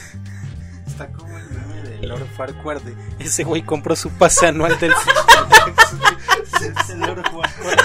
[0.86, 4.92] Está como el meme de Lord Farquhar de ese güey compró su pase anual del
[6.62, 7.80] Es el Lord Farquhar.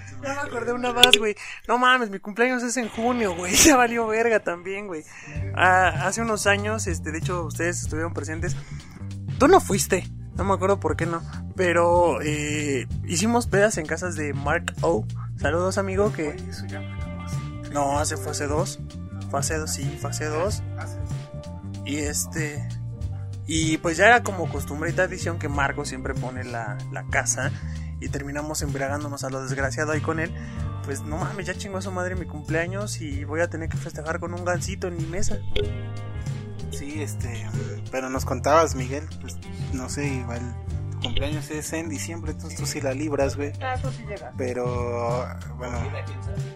[0.22, 1.36] Ya, me acordé una más, güey.
[1.68, 3.54] No mames, mi cumpleaños es en junio, güey.
[3.66, 5.04] Ya valió verga también, güey.
[5.54, 8.56] Ah, hace unos años, este, de hecho, ustedes estuvieron presentes.
[9.38, 10.08] Tú no fuiste.
[10.36, 11.22] No me acuerdo por qué no.
[11.56, 15.06] Pero eh, hicimos pedas en casas de Mark O.
[15.36, 16.36] Saludos, amigo, que...
[17.72, 18.78] No, hace fue hace dos.
[19.30, 20.62] Fue hace dos, sí, fue hace dos.
[21.84, 22.68] Y este...
[23.46, 27.52] Y pues ya era como costumbre y tradición que Marco siempre pone la, la casa
[28.00, 30.32] y terminamos embriagándonos a lo desgraciado ahí con él.
[30.84, 33.76] Pues no mames, ya chingó a su madre mi cumpleaños y voy a tener que
[33.76, 35.38] festejar con un gancito en mi mesa.
[36.70, 37.46] Sí, este,
[37.90, 39.36] pero nos contabas, Miguel, pues
[39.72, 40.40] no sé, igual
[40.90, 43.52] tu cumpleaños es en diciembre, entonces tú sí la libras, güey.
[44.36, 45.26] Pero,
[45.56, 45.78] bueno,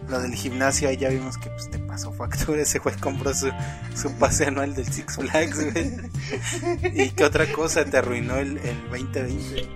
[0.07, 3.51] lo del gimnasio ahí ya vimos que pues te pasó factura, ese güey compró su,
[3.95, 5.97] su pase anual del Six Flags, güey.
[7.05, 9.69] ¿Y qué otra cosa te arruinó el, el 2020?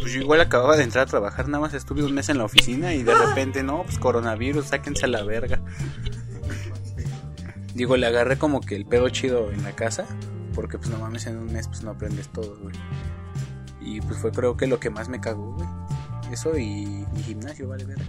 [0.00, 2.44] Pues yo igual acababa de entrar a trabajar, nada más estuve un mes en la
[2.44, 5.60] oficina y de repente, no, pues coronavirus, sáquense a la verga.
[7.74, 10.06] Digo, le agarré como que el pedo chido en la casa,
[10.54, 12.74] porque pues no mames, en un mes pues no aprendes todo, güey.
[13.80, 15.68] Y pues fue creo que lo que más me cagó, güey.
[16.32, 18.04] Eso y mi gimnasio, vale verga.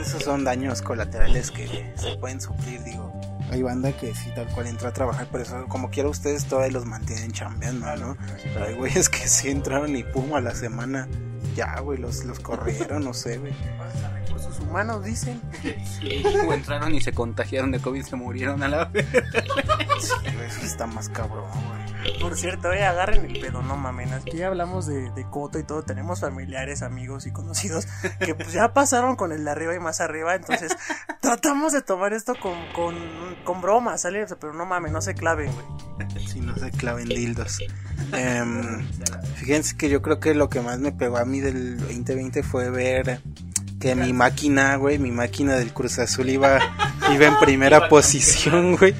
[0.00, 3.12] Esos son daños colaterales que se pueden sufrir, digo.
[3.50, 6.72] Hay banda que sí, tal cual entra a trabajar, pero eso, como quiera ustedes todavía
[6.72, 8.16] los mantienen chambeando, ¿no?
[8.52, 11.06] Pero hay güeyes que sí entraron y pum, a la semana,
[11.54, 13.52] ya, güey, los, los corrieron, no sé, güey.
[14.14, 15.40] Recursos humanos dicen.
[16.48, 19.22] O entraron y se contagiaron de COVID, se murieron a la verga.
[20.00, 20.12] Sí,
[20.46, 21.83] eso está más cabrón, güey.
[22.20, 24.12] Por cierto, eh, agarren el pedo, no mamen.
[24.12, 25.82] Aquí ya hablamos de, de coto y todo.
[25.82, 27.86] Tenemos familiares, amigos y conocidos
[28.20, 30.34] que pues ya pasaron con el de arriba y más arriba.
[30.34, 30.76] Entonces,
[31.20, 32.94] tratamos de tomar esto con, con,
[33.44, 34.26] con broma, ¿sale?
[34.40, 35.66] Pero no mames, no se claven, güey.
[36.26, 37.58] Si no se claven dildos.
[38.12, 38.86] Em,
[39.36, 42.70] fíjense que yo creo que lo que más me pegó a mí del 2020 fue
[42.70, 43.20] ver
[43.80, 46.58] que mi máquina, güey, mi máquina del Cruz Azul iba,
[47.12, 48.94] iba en primera posición, güey.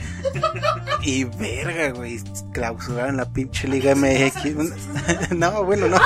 [1.05, 2.19] Y verga, güey,
[2.53, 5.31] clausuraron la pinche Liga MX.
[5.37, 5.99] no, bueno, no.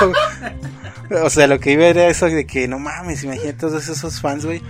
[1.23, 4.45] O sea, lo que iba era eso de que no mames, imagínate todos esos fans,
[4.45, 4.61] güey.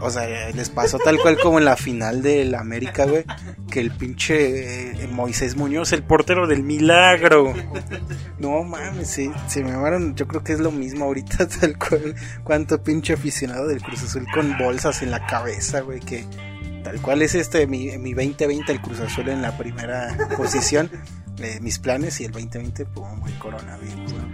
[0.00, 3.24] O sea, les pasó tal cual como en la final del América, güey.
[3.70, 7.52] Que el pinche eh, Moisés Muñoz, el portero del milagro.
[8.38, 10.14] No mames, se, se me llamaron.
[10.14, 12.14] Yo creo que es lo mismo ahorita, tal cual.
[12.42, 16.00] Cuánto pinche aficionado del Cruz Azul con bolsas en la cabeza, güey.
[16.00, 16.24] Que
[16.84, 20.90] tal cual es este, mi, mi 2020, el Cruz Azul en la primera posición.
[21.38, 24.24] eh, mis planes y el 2020, pum, güey, coronavirus, ¿no?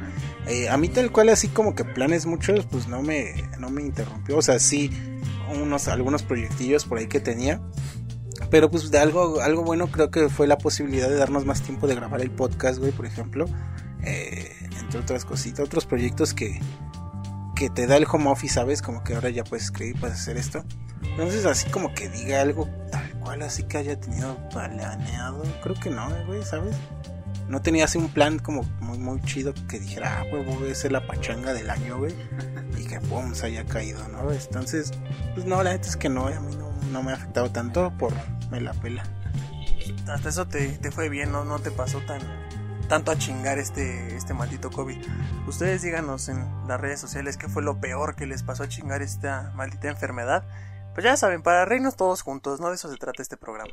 [0.47, 3.81] Eh, a mí tal cual así como que planes muchos, pues no me, no me
[3.83, 4.37] interrumpió.
[4.37, 4.91] O sea, sí,
[5.55, 7.61] unos, algunos proyectillos por ahí que tenía.
[8.51, 11.87] Pero pues de algo, algo bueno creo que fue la posibilidad de darnos más tiempo
[11.87, 13.47] de grabar el podcast, güey, por ejemplo.
[14.03, 16.59] Eh, entre otras cositas, otros proyectos que,
[17.55, 18.83] que te da el home office, ¿sabes?
[18.83, 20.65] Como que ahora ya puedes escribir, puedes hacer esto.
[21.21, 25.43] Entonces así como que diga algo tal cual, así que haya tenido planeado.
[25.63, 26.75] Creo que no, eh, güey, ¿sabes?
[27.47, 30.75] No tenía así un plan como muy, muy chido que dijera, ah, güey, voy a
[30.75, 32.15] ser la pachanga del año, güey.
[32.79, 34.33] Y que, pum, se haya caído, ¿no?
[34.33, 34.93] Entonces,
[35.35, 37.93] pues no, la neta es que no, a mí no, no me ha afectado tanto
[37.99, 38.15] por
[38.51, 39.03] me la pela.
[40.09, 41.45] Hasta eso te, te fue bien, ¿no?
[41.45, 42.23] No te pasó tan
[42.89, 44.97] tanto a chingar este, este maldito COVID.
[45.47, 49.03] Ustedes díganos en las redes sociales qué fue lo peor que les pasó a chingar
[49.03, 50.45] esta maldita enfermedad.
[50.95, 52.69] Pues ya saben, para reírnos todos juntos, ¿no?
[52.69, 53.73] De eso se trata este programa.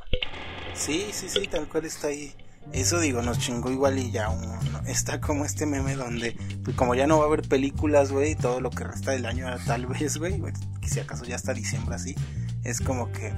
[0.74, 2.34] Sí, sí, sí, tal cual está ahí.
[2.72, 4.28] Eso digo, nos chingó igual y ya
[4.86, 8.60] está como este meme donde, pues como ya no va a haber películas, güey, todo
[8.60, 10.40] lo que resta del año tal vez, güey,
[10.86, 12.14] si acaso ya está diciembre así,
[12.64, 13.32] es como que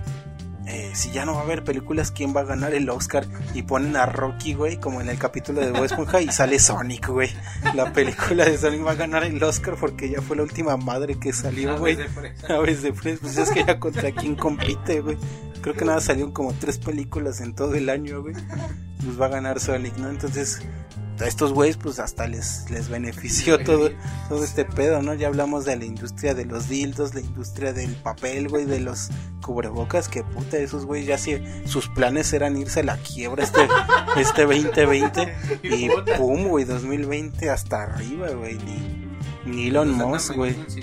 [0.66, 3.26] eh, si ya no va a haber películas, ¿quién va a ganar el Oscar?
[3.54, 7.08] Y ponen a Rocky, güey, como en el capítulo de Bob Esponja y sale Sonic,
[7.08, 7.30] güey.
[7.74, 11.18] La película de Sonic va a ganar el Oscar porque ya fue la última madre
[11.18, 11.98] que salió, güey.
[12.48, 15.16] Aves de Fresa, pues es que ya contra quién compite, güey.
[15.62, 18.34] Creo que nada salieron como tres películas en todo el año, güey.
[19.04, 20.08] Pues va a ganar Sonic, ¿no?
[20.08, 20.60] Entonces,
[21.20, 23.90] a estos güeyes, pues hasta les, les benefició todo,
[24.28, 25.14] todo este pedo, ¿no?
[25.14, 29.10] Ya hablamos de la industria de los dildos, la industria del papel, güey, de los
[29.42, 33.68] cubrebocas, que puta, esos güeyes ya sí, sus planes eran irse a la quiebra este,
[34.16, 40.56] este 2020 y pum, güey, 2020 hasta arriba, güey, ni, ni Elon Musk, güey.
[40.68, 40.80] Sí,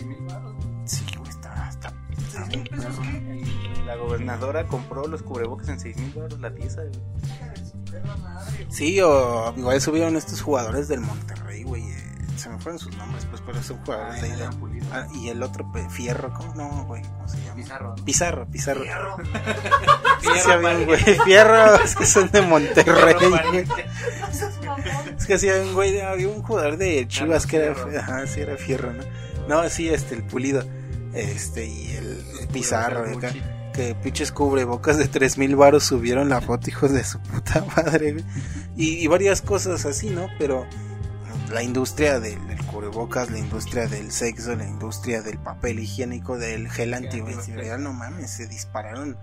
[1.17, 3.03] güey, está, está, está perro.
[3.85, 7.46] La gobernadora compró los cubrebocas en 6 mil dólares la pieza, güey.
[8.69, 11.83] Sí, o igual subieron estos jugadores del Monterrey, güey.
[11.83, 12.03] eh,
[12.37, 14.49] se me fueron sus nombres, pues, pero son jugadores de ahí.
[14.91, 17.01] Ah, y el otro, pues, Fierro, ¿cómo no, güey?
[17.01, 17.55] ¿Cómo se llama?
[17.55, 17.95] Pizarro.
[18.05, 19.17] Pizarro, Pizarro.
[20.21, 20.27] Sí
[20.85, 23.15] güey, Fierro, es que son de Monterrey.
[23.49, 23.65] güey.
[25.17, 27.99] Es que sí había un güey, había un jugador de Chivas que era, Fierro.
[27.99, 29.03] ajá, sí era Fierro, ¿no?
[29.47, 30.63] No, sí, este, el Pulido,
[31.13, 33.31] este, y el, el Pizarro, acá,
[33.77, 38.17] que pinches cubrebocas de 3000 varos subieron la foto, hijos de su puta madre.
[38.75, 40.27] Y, y varias cosas así, ¿no?
[40.37, 40.65] Pero
[41.51, 46.69] la industria del, del cubrebocas, la industria del sexo, la industria del papel higiénico, del
[46.69, 49.15] gel antibacterial, no mames, se dispararon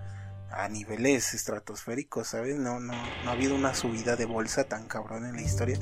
[0.51, 2.57] a niveles estratosféricos, ¿sabes?
[2.57, 5.77] No, no, no ha habido una subida de bolsa tan cabrón en la historia.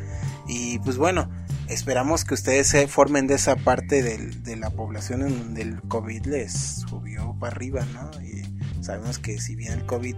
[0.47, 1.29] Y pues bueno,
[1.69, 5.81] esperamos que ustedes se formen de esa parte del- de la población en donde el
[5.83, 6.53] COVID les
[6.89, 8.09] subió para arriba, ¿no?
[8.23, 8.41] Y
[8.83, 10.15] sabemos que si bien el COVID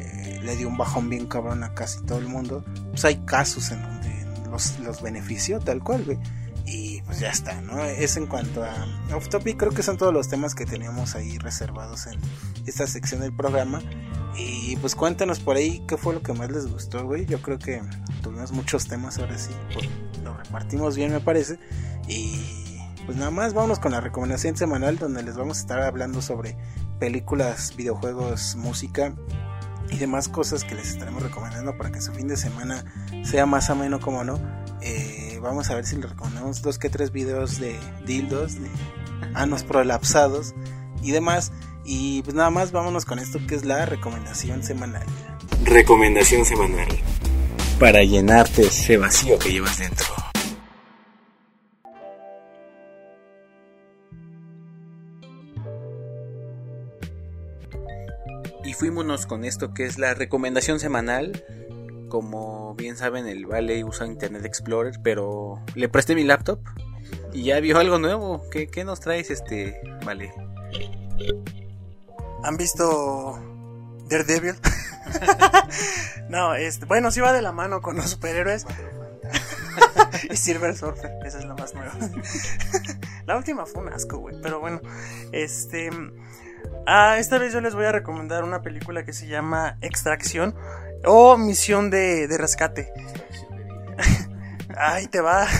[0.00, 3.70] eh, le dio un bajón bien cabrón a casi todo el mundo, pues hay casos
[3.70, 6.18] en donde los, los benefició tal cual, güey.
[6.66, 7.82] Y pues ya está, ¿no?
[7.84, 11.36] Es en cuanto a Off Topic, creo que son todos los temas que teníamos ahí
[11.38, 12.20] reservados en
[12.66, 13.82] esta sección del programa.
[14.38, 17.26] Y pues cuéntanos por ahí qué fue lo que más les gustó, güey.
[17.26, 17.82] Yo creo que
[18.22, 19.50] tuvimos muchos temas ahora sí.
[19.74, 19.88] pues,
[20.22, 21.58] lo repartimos bien, me parece.
[22.06, 22.40] Y
[23.04, 26.56] pues nada más, vámonos con la recomendación semanal donde les vamos a estar hablando sobre
[27.00, 29.14] películas, videojuegos, música
[29.90, 32.84] y demás cosas que les estaremos recomendando para que su fin de semana
[33.24, 34.38] sea más ameno como no.
[34.82, 38.68] Eh, vamos a ver si les recomendamos dos que tres videos de dildos, de
[39.34, 40.54] anos prolapsados
[41.02, 41.52] y demás.
[41.84, 45.06] Y pues nada más vámonos con esto que es la recomendación semanal.
[45.64, 46.88] Recomendación semanal.
[47.80, 50.29] Para llenarte ese vacío que llevas dentro.
[58.80, 61.44] Fuímonos con esto que es la recomendación semanal.
[62.08, 66.60] Como bien saben, el Vale usa Internet Explorer, pero le presté mi laptop
[67.34, 68.42] y ya vio algo nuevo.
[68.50, 70.32] ¿Qué, nos traes, este Vale?
[72.42, 73.38] ¿Han visto
[74.08, 74.54] Daredevil?
[76.30, 78.64] no, este, bueno, sí va de la mano con los superhéroes.
[80.30, 81.92] y Silver Surfer, esa es la más nueva.
[83.26, 84.80] la última fue un asco, güey, pero bueno,
[85.32, 85.90] este...
[86.86, 90.54] Ah, esta vez yo les voy a recomendar una película que se llama Extracción
[91.04, 92.92] o Misión de, de Rescate.
[94.76, 95.46] Ahí te va.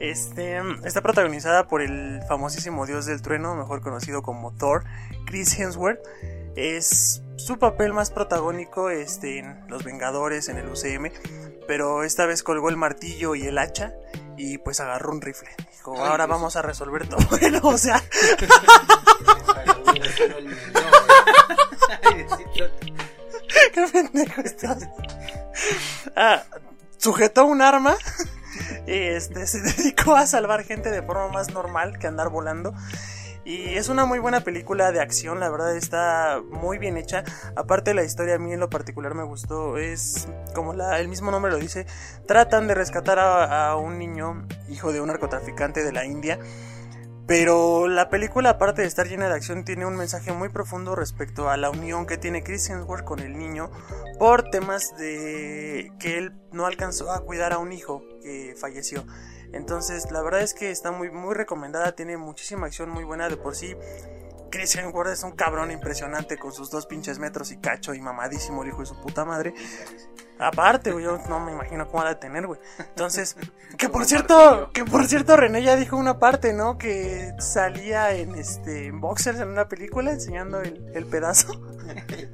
[0.00, 4.84] Este está protagonizada por el famosísimo dios del trueno, mejor conocido como Thor,
[5.24, 6.00] Chris Hemsworth.
[6.56, 11.10] Es su papel más protagónico este, en Los Vengadores, en el UCM.
[11.66, 13.94] Pero esta vez colgó el martillo y el hacha
[14.36, 15.48] y pues agarró un rifle.
[15.72, 17.24] Dijo, ahora vamos a resolver todo.
[17.30, 18.02] Bueno, o sea,
[23.72, 24.88] qué pendejo estás.
[26.16, 26.42] Ah,
[26.98, 27.96] sujetó un arma
[28.86, 32.74] y este se dedicó a salvar gente de forma más normal que andar volando.
[33.44, 37.24] Y es una muy buena película de acción, la verdad está muy bien hecha.
[37.56, 41.52] Aparte la historia a mí en lo particular me gustó, es como el mismo nombre
[41.52, 41.86] lo dice,
[42.26, 46.38] tratan de rescatar a un niño, hijo de un narcotraficante de la India.
[47.26, 51.48] Pero la película, aparte de estar llena de acción, tiene un mensaje muy profundo respecto
[51.48, 53.70] a la unión que tiene Chris Hemsworth con el niño
[54.18, 59.06] por temas de que él no alcanzó a cuidar a un hijo que falleció.
[59.54, 63.38] Entonces, la verdad es que está muy, muy recomendada, tiene muchísima acción muy buena de
[63.38, 63.74] por sí.
[64.54, 68.62] Chris Hemsworth es un cabrón impresionante con sus dos pinches metros y cacho y mamadísimo
[68.62, 69.52] el hijo de su puta madre.
[70.38, 72.60] Aparte, güey, yo no me imagino cómo va a tener, güey.
[72.78, 73.36] Entonces,
[73.78, 76.78] que por cierto, que por cierto, René ya dijo una parte, ¿no?
[76.78, 81.60] Que salía en este en boxers en una película enseñando el, el pedazo.
[82.14, 82.28] ¿Qué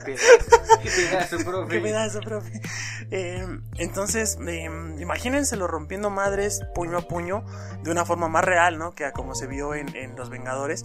[1.80, 2.60] pedazo, profe?
[3.10, 3.46] Eh,
[3.78, 4.68] entonces, eh,
[4.98, 7.46] imagínenselo rompiendo madres puño a puño
[7.82, 8.94] de una forma más real, ¿no?
[8.94, 10.84] Que a como se vio en, en Los Vengadores.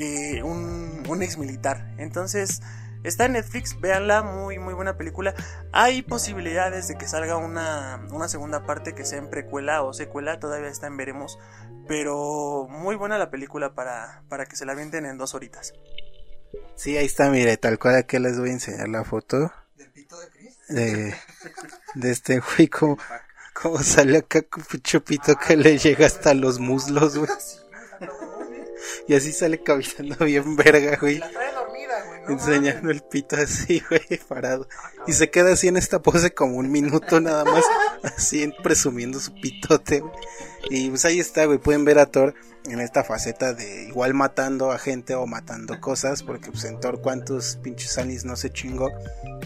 [0.00, 1.92] Eh, un, un ex militar.
[1.98, 2.60] Entonces,
[3.02, 5.34] está en Netflix, véanla, muy, muy buena película.
[5.72, 10.38] Hay posibilidades de que salga una, una segunda parte que sea en precuela o secuela,
[10.38, 11.38] todavía está en veremos.
[11.88, 15.72] Pero muy buena la película para, para que se la avienten en dos horitas.
[16.76, 20.18] Sí, ahí está, mire, tal cual aquí les voy a enseñar la foto ¿Del pito
[20.20, 20.56] de Chris?
[20.68, 21.14] de,
[21.96, 22.98] de este güey, como,
[23.52, 27.30] como sale acá con un chupito que le llega hasta los muslos, güey.
[29.08, 31.18] Y así sale caminando bien verga, güey.
[31.18, 32.20] La trae dormida, güey.
[32.20, 32.28] ¿no?
[32.28, 34.68] Enseñando el pito así, güey, parado.
[35.06, 37.64] Y se queda así en esta pose como un minuto nada más,
[38.02, 40.12] así presumiendo su pitote, güey.
[40.70, 42.34] Y pues ahí está, güey, pueden ver a Thor
[42.66, 47.00] en esta faceta de igual matando a gente o matando cosas, porque pues en Thor
[47.00, 48.90] cuántos pinches anis no se chingó.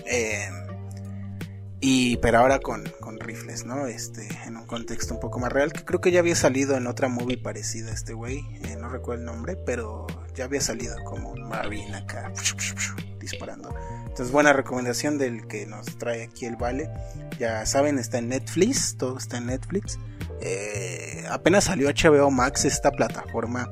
[0.06, 0.48] Eh,
[1.84, 3.88] Y, pero ahora con, con rifles, ¿no?
[3.88, 6.86] Este, en un contexto un poco más real, que creo que ya había salido en
[6.86, 11.30] otra movie parecida este güey, eh, no recuerdo el nombre, pero ya había salido como
[11.32, 12.32] un marine acá,
[13.18, 13.74] disparando.
[14.02, 16.88] Entonces, buena recomendación del que nos trae aquí el Vale.
[17.40, 19.98] Ya saben, está en Netflix, todo está en Netflix.
[20.40, 23.70] Eh, apenas salió HBO Max esta plataforma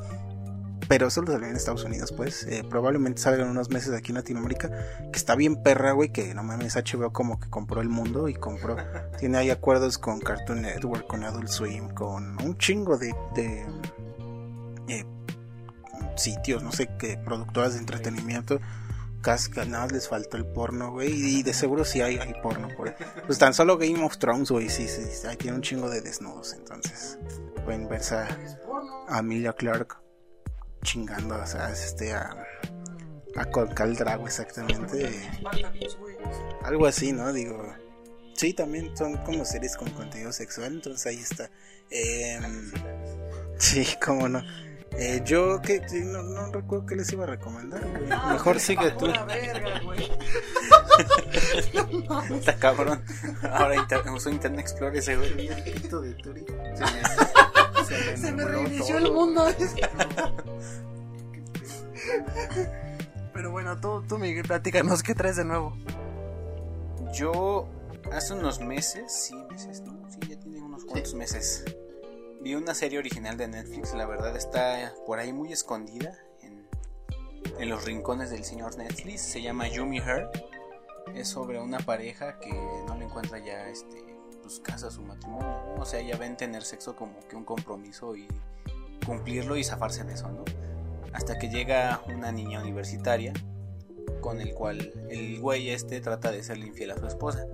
[0.91, 2.43] pero solo salió en Estados Unidos, pues.
[2.49, 4.71] Eh, probablemente salga en unos meses aquí en Latinoamérica.
[5.13, 6.09] Que está bien perra, güey.
[6.09, 8.77] Que no mames, HBO como que compró el mundo y compró.
[9.21, 13.15] Tiene ahí acuerdos con Cartoon Network, con Adult Swim, con un chingo de.
[13.37, 13.69] de
[14.89, 15.07] eh,
[16.17, 18.61] sitios, no sé qué, productoras de entretenimiento.
[19.23, 21.13] Casca, nada les faltó el porno, güey.
[21.13, 22.97] Y de seguro sí hay, hay porno por.
[23.27, 24.69] Pues tan solo Game of Thrones, güey.
[24.69, 26.53] Sí, sí, sí, ahí tiene un chingo de desnudos.
[26.53, 27.17] Entonces,
[27.65, 28.29] pueden verse a
[29.07, 30.01] Amelia Clark
[30.83, 32.37] chingando, o sea, este, a,
[33.37, 35.11] a Colcal Drago exactamente.
[36.63, 37.33] Algo así, ¿no?
[37.33, 37.75] Digo,
[38.35, 41.51] sí, también son como series con contenido sexual, entonces ahí está.
[41.91, 42.41] Eh,
[43.59, 44.43] sí, cómo no.
[44.99, 48.09] Eh, yo que no, no, recuerdo que les iba a recomendar, güey.
[48.33, 49.07] Mejor sigue tú.
[52.35, 53.05] Está cabrón.
[53.51, 55.49] Ahora inter uso Internet Explorer ese güey.
[55.49, 55.55] Se
[56.85, 57.03] me,
[58.17, 59.47] se me reinició el mundo.
[63.33, 65.77] Pero bueno, tú, tú Miguel, platícanos, ¿qué traes de nuevo?
[67.15, 67.69] Yo
[68.13, 70.09] hace unos meses, sí, meses, ¿no?
[70.11, 71.65] Sí, ya tiene unos cuantos meses.
[72.41, 76.67] Vi una serie original de Netflix, la verdad está por ahí muy escondida en,
[77.59, 79.21] en los rincones del señor Netflix.
[79.23, 80.31] Se llama Yumi Her.
[81.15, 82.53] Es sobre una pareja que
[82.87, 84.11] no le encuentra ya este
[84.51, 85.75] pues casa su matrimonio.
[85.79, 88.27] O sea, ya ven tener sexo como que un compromiso y
[89.07, 90.45] cumplirlo y zafarse de eso, ¿no?
[91.13, 93.33] hasta que llega una niña universitaria
[94.21, 97.47] con el cual el güey este trata de serle infiel a su esposa.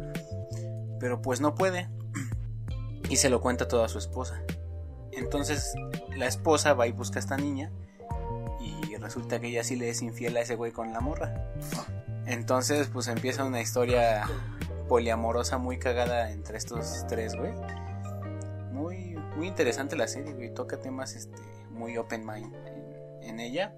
[1.01, 1.89] Pero pues no puede
[3.09, 4.43] y se lo cuenta todo a su esposa.
[5.13, 5.75] Entonces
[6.17, 7.73] la esposa va y busca a esta niña
[8.61, 11.53] y resulta que ella sí le es infiel a ese güey con la morra.
[12.27, 14.27] Entonces pues empieza una historia
[14.89, 17.53] poliamorosa muy cagada entre estos tres, güey.
[18.73, 20.53] Muy, muy interesante la serie, güey.
[20.53, 21.41] Toca temas este,
[21.71, 22.55] muy open mind
[23.23, 23.75] en ella.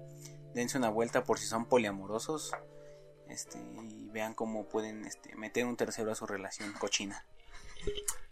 [0.53, 2.51] Dense una vuelta por si son poliamorosos.
[3.27, 7.25] Este, y vean cómo pueden este, meter un tercero a su relación cochina.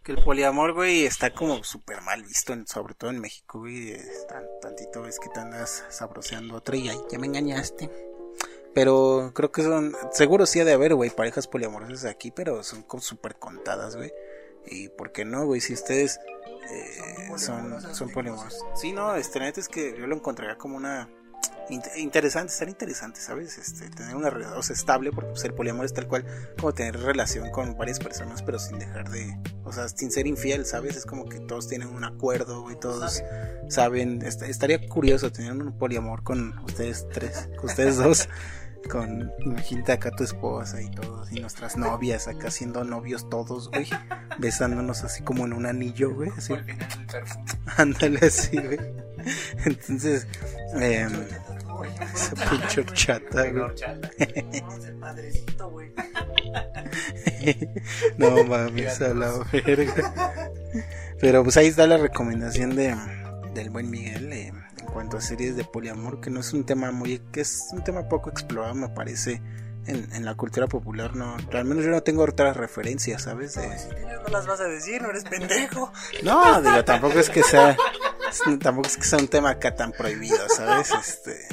[0.03, 3.95] Que el poliamor, güey, está como súper mal visto, sobre todo en México, güey.
[4.61, 7.89] tantito ves que te andas sabroseando otra y ya me engañaste.
[8.77, 12.83] Pero creo que son, seguro sí ha de haber, güey, parejas poliamorosas aquí, pero son
[12.83, 14.13] como súper contadas, güey.
[14.67, 16.19] Y por qué no, güey, si ustedes
[16.69, 18.63] eh, son, son poliamorosos.
[18.75, 21.09] Sí, no, este, neta es que yo lo encontraría como una
[21.95, 23.57] interesante, estar interesante, ¿sabes?
[23.57, 26.23] Este, tener una relación estable, porque pues, el poliamor es tal cual
[26.59, 30.67] como tener relación con varias personas, pero sin dejar de, o sea, sin ser infiel,
[30.67, 30.95] ¿sabes?
[30.95, 33.23] Es como que todos tienen un acuerdo y todos
[33.69, 38.29] saben, estaría curioso tener un poliamor con ustedes tres, con ustedes dos.
[38.88, 43.88] con, imagínate acá tu esposa y todos, y nuestras novias acá siendo novios todos, güey,
[44.39, 46.53] besándonos así como en un anillo, güey, así.
[47.77, 48.80] Ándale así, güey.
[49.65, 50.27] Entonces,
[50.76, 51.07] eh,
[52.15, 53.72] esa pinche chata, güey.
[58.18, 60.51] no mames, a la verga.
[61.19, 62.95] Pero pues ahí está la recomendación de
[63.53, 64.31] del buen Miguel.
[64.31, 64.53] Eh,
[64.91, 68.07] cuanto a series de poliamor, que no es un tema muy, que es un tema
[68.07, 69.41] poco explorado, me parece,
[69.88, 73.55] en, en la cultura popular, no, al menos yo no tengo otras referencias, ¿sabes?
[73.55, 73.68] De...
[74.23, 75.91] No las vas a decir, no eres pendejo.
[76.23, 77.76] No, digo, tampoco es que sea,
[78.61, 80.91] tampoco es que sea un tema acá tan prohibido, ¿sabes?
[80.91, 81.47] Este,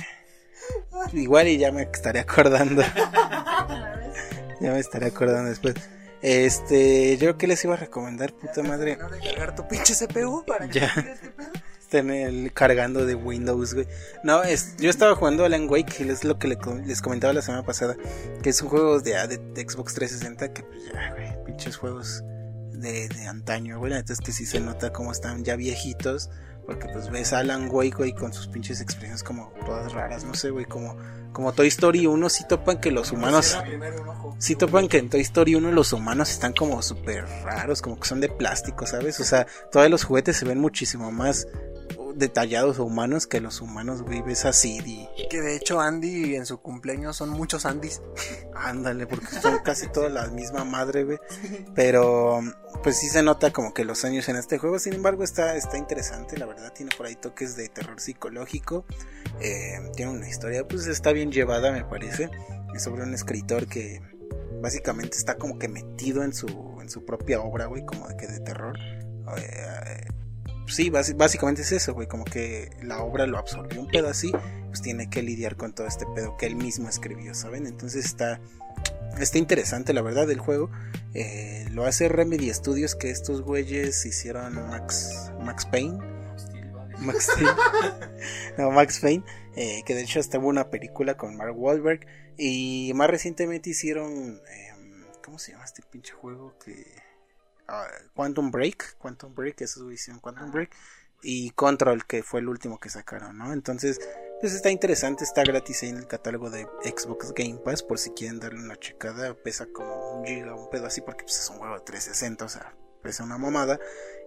[1.12, 2.82] igual y ya me estaré acordando.
[4.60, 5.74] ya me estaré acordando después.
[6.22, 8.96] Este, yo que les iba a recomendar, puta madre.
[8.96, 10.86] ¿No de cargar tu pinche CPU para ya.
[10.86, 11.30] Este
[11.98, 13.86] el cargando de Windows, güey.
[14.22, 17.96] No, es, yo estaba jugando Alan Wake, es lo que les comentaba la semana pasada,
[18.42, 22.22] que es un juego de, de, Xbox 360 que pues ya, güey, pinches juegos
[22.72, 23.92] de, de antaño, güey.
[23.92, 26.30] Entonces que sí se nota como están ya viejitos,
[26.66, 30.34] porque pues ves a Alan Wake, güey, con sus pinches expresiones como todas raras, no
[30.34, 30.96] sé, güey, como
[31.34, 33.58] como Toy Story 1 sí topan que los humanos
[34.38, 38.08] sí topan que en Toy Story 1 los humanos están como súper raros, como que
[38.08, 39.20] son de plástico, ¿sabes?
[39.20, 41.46] O sea, todos los juguetes se ven muchísimo más
[42.16, 44.22] detallados o humanos que los humanos, güey.
[44.22, 44.52] Ves a
[45.30, 48.02] Que de hecho Andy en su cumpleaños son muchos Andys.
[48.54, 51.18] Ándale, porque son casi todas la misma madre, güey.
[51.74, 52.40] Pero
[52.82, 54.78] pues sí se nota como que los años en este juego.
[54.78, 56.72] Sin embargo, está, está interesante, la verdad.
[56.72, 58.84] Tiene por ahí toques de terror psicológico.
[59.40, 62.30] Eh, tiene una historia, pues está bien llevada, me parece.
[62.74, 64.00] Es sobre un escritor que
[64.60, 68.26] básicamente está como que metido en su, en su propia obra, güey, como de que
[68.26, 68.78] de terror.
[69.38, 70.06] Eh,
[70.66, 74.32] sí, bás- básicamente es eso, güey, como que la obra lo absorbió un pedo así,
[74.68, 77.66] pues tiene que lidiar con todo este pedo que él mismo escribió, ¿saben?
[77.66, 78.40] Entonces está,
[79.18, 80.70] está interesante, la verdad, el juego.
[81.14, 85.98] Eh, lo hace Remedy Studios, que estos güeyes hicieron Max, Max Payne.
[86.98, 87.48] Max Steel.
[88.58, 89.24] no, Max Payne,
[89.56, 92.06] eh, que de hecho hasta hubo una película con Mark Wahlberg.
[92.36, 94.12] Y más recientemente hicieron.
[94.50, 96.56] em, ¿Cómo se llama este pinche juego?
[96.64, 96.84] Que.
[97.68, 98.96] Ah, Quantum Break.
[98.98, 100.70] Quantum Break, esos güeyes hicieron Quantum Break.
[101.22, 103.52] Y Control, que fue el último que sacaron, ¿no?
[103.52, 103.98] Entonces,
[104.40, 108.10] pues está interesante, está gratis ahí en el catálogo de Xbox Game Pass, por si
[108.10, 109.34] quieren darle una checada.
[109.34, 112.48] Pesa como un giga, un pedo así, porque pues, es un juego de 360, o
[112.48, 113.78] sea, pesa una mamada.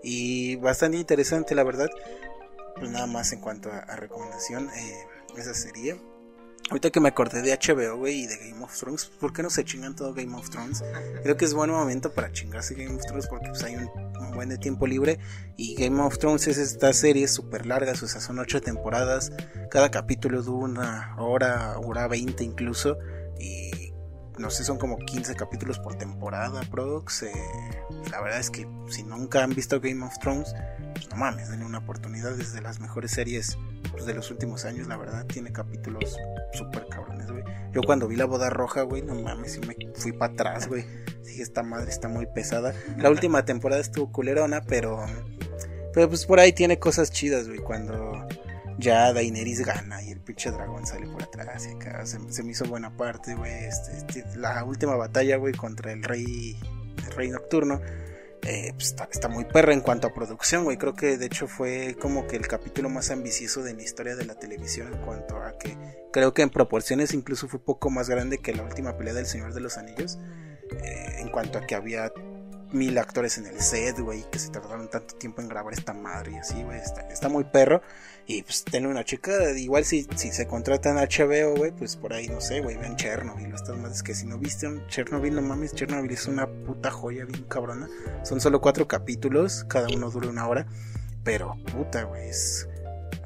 [0.01, 1.89] Y bastante interesante, la verdad.
[2.77, 5.07] Pues nada más en cuanto a, a recomendación, eh,
[5.37, 5.97] esa sería.
[6.69, 9.49] Ahorita que me acordé de HBO, güey, y de Game of Thrones, ¿por qué no
[9.49, 10.83] se chingan todo Game of Thrones?
[11.23, 13.89] Creo que es buen momento para chingarse Game of Thrones porque pues, hay un,
[14.33, 15.17] buen de tiempo libre.
[15.55, 19.31] Y Game of Thrones es esta serie súper larga, o sea, son ocho temporadas.
[19.71, 22.97] Cada capítulo dura una hora, hora 20 incluso.
[23.39, 23.93] Y
[24.37, 27.23] no sé, son como 15 capítulos por temporada, Prox.
[27.23, 27.31] eh,
[28.11, 30.53] la verdad es que si nunca han visto Game of Thrones,
[30.93, 32.39] pues no mames, denle una oportunidad.
[32.39, 33.57] Es de las mejores series
[33.97, 35.25] pues, de los últimos años, la verdad.
[35.25, 36.15] Tiene capítulos
[36.53, 37.43] súper cabrones, güey.
[37.73, 40.85] Yo cuando vi la boda roja, güey, no mames, sí me fui para atrás, güey.
[41.25, 42.73] Dije, esta madre está muy pesada.
[42.97, 45.03] La última temporada estuvo culerona, pero.
[45.93, 47.57] Pero pues por ahí tiene cosas chidas, güey.
[47.57, 48.27] Cuando
[48.77, 52.05] ya Daenerys gana y el pinche dragón sale por atrás y acá.
[52.05, 53.65] Se, se me hizo buena parte, güey.
[53.65, 56.59] Este, este, la última batalla, güey, contra el rey,
[57.07, 57.81] el rey nocturno.
[58.43, 60.77] Eh, pues, está, está muy perra en cuanto a producción, güey.
[60.77, 64.25] Creo que de hecho fue como que el capítulo más ambicioso de la historia de
[64.25, 65.77] la televisión en cuanto a que
[66.11, 69.53] creo que en proporciones incluso fue poco más grande que la última pelea del Señor
[69.53, 70.17] de los Anillos.
[70.83, 72.11] eh, en cuanto a que había
[72.71, 76.33] mil actores en el set, güey, que se tardaron tanto tiempo en grabar esta madre
[76.33, 77.81] y así, güey, está, está muy perro.
[78.29, 82.27] Y pues tenle una chica, igual si, si se contratan HBO, güey, pues por ahí,
[82.27, 85.73] no sé, güey, vean Chernobyl, estas madres que si no viste un Chernobyl, no mames,
[85.73, 87.87] Chernobyl es una puta joya bien cabrona.
[88.23, 90.67] Son solo cuatro capítulos, cada uno dura una hora,
[91.23, 92.67] pero puta, güey, es...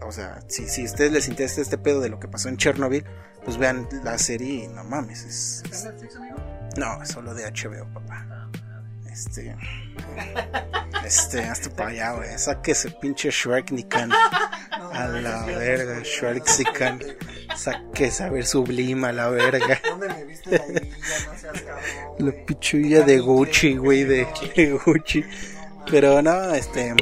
[0.04, 2.58] O sea, si, si a ustedes les interesa este pedo de lo que pasó en
[2.58, 3.04] Chernobyl,
[3.44, 5.64] pues vean la serie y no mames, es...
[5.72, 5.90] es-
[6.78, 8.31] no, es solo de HBO, papá.
[9.12, 9.56] Este.
[11.06, 12.38] Este, hasta para allá, güey.
[12.38, 14.12] Saque ese pinche Shrek Nikan.
[14.94, 17.00] A la verga, Shrek Sikan.
[17.56, 19.80] Saque esa ver sublima a la verga.
[19.84, 20.52] ¿Dónde me viste?
[20.52, 21.82] Ya no seas cabrón.
[22.20, 25.24] La pichulla de Gucci, güey, de, de Gucci.
[25.90, 26.94] Pero no, este.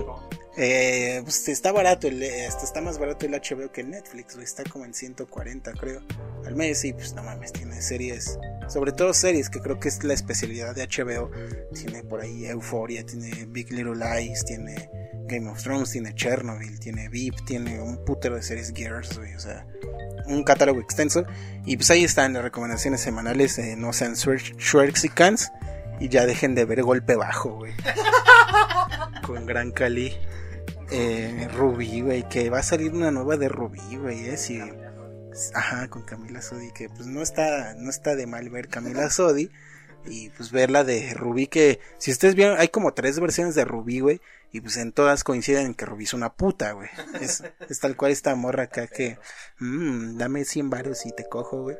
[0.62, 4.44] Eh, pues está barato, el, este, está más barato el HBO que el Netflix, güey.
[4.44, 6.02] Está como en 140, creo,
[6.46, 6.84] al mes.
[6.84, 8.38] Y pues no mames, tiene series,
[8.68, 11.32] sobre todo series, que creo que es la especialidad de HBO.
[11.74, 14.90] Tiene por ahí Euphoria, tiene Big Little Lies, tiene
[15.28, 19.36] Game of Thrones, tiene Chernobyl, tiene VIP, tiene un putero de series Gears, güey.
[19.36, 19.66] O sea,
[20.26, 21.24] un catálogo extenso.
[21.66, 23.58] Y pues ahí están las recomendaciones semanales.
[23.60, 25.54] eh, no sean Schwerxicans.
[26.02, 27.74] Y ya dejen de ver golpe bajo, güey.
[29.24, 30.18] Con Gran Cali.
[30.92, 32.28] Eh, Rubí, güey.
[32.28, 34.30] Que va a salir una nueva de Rubí, güey.
[34.30, 34.62] Eh, sí.
[35.54, 36.72] Ajá, con Camila Sodi.
[36.72, 39.50] Que pues no está, no está de mal ver Camila Sodi.
[40.06, 41.48] Y pues ver la de Rubí.
[41.48, 44.22] Que si ustedes vieron, hay como tres versiones de Rubí, güey.
[44.52, 46.90] Y pues en todas coinciden en que Rubí es una puta, güey.
[47.22, 49.20] Es, es tal cual esta morra acá que,
[49.60, 51.78] mmm, dame 100 varos y te cojo, güey.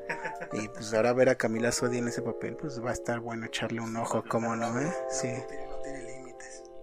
[0.54, 3.48] Y pues ahora ver a Camila Sodi en ese papel, pues va a estar bueno
[3.48, 4.94] echarle un ojo, como no, eh?
[5.10, 5.30] Sí.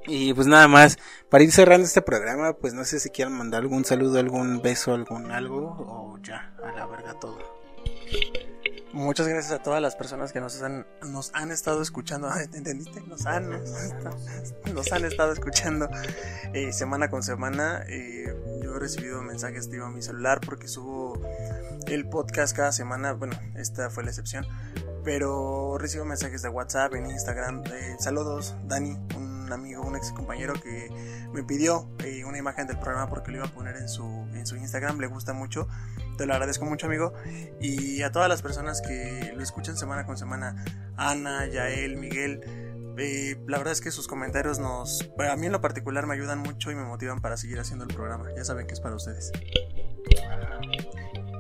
[0.07, 3.63] Y pues nada más, para ir cerrando este programa, pues no sé si quieran mandar
[3.63, 7.39] algún saludo, algún beso, algún algo, o ya, a la verga todo.
[8.97, 12.31] Muchas gracias a todas las personas que nos han, nos han estado escuchando.
[12.33, 13.03] Ay, ¿te ¿Entendiste?
[13.03, 13.61] Nos han, nos,
[14.73, 15.91] nos han estado escuchando
[16.55, 17.85] eh, semana con semana.
[17.89, 21.21] Eh, yo he recibido mensajes digo, a mi celular porque subo
[21.89, 23.13] el podcast cada semana.
[23.13, 24.47] Bueno, esta fue la excepción.
[25.05, 27.65] Pero recibo mensajes de WhatsApp, en Instagram.
[27.67, 30.91] eh, saludos, Dani, un amigo, un ex compañero que
[31.33, 34.05] me pidió eh, una imagen del programa porque lo iba a poner en su,
[34.35, 34.99] en su Instagram.
[35.01, 35.69] Le gusta mucho.
[36.17, 37.13] Te lo agradezco mucho, amigo.
[37.61, 40.65] Y a todas las personas que lo escuchan semana con semana,
[40.97, 42.41] Ana, Yael, Miguel,
[42.99, 46.39] eh, la verdad es que sus comentarios nos, a mí en lo particular me ayudan
[46.39, 48.29] mucho y me motivan para seguir haciendo el programa.
[48.35, 49.33] Ya saben que es para ustedes.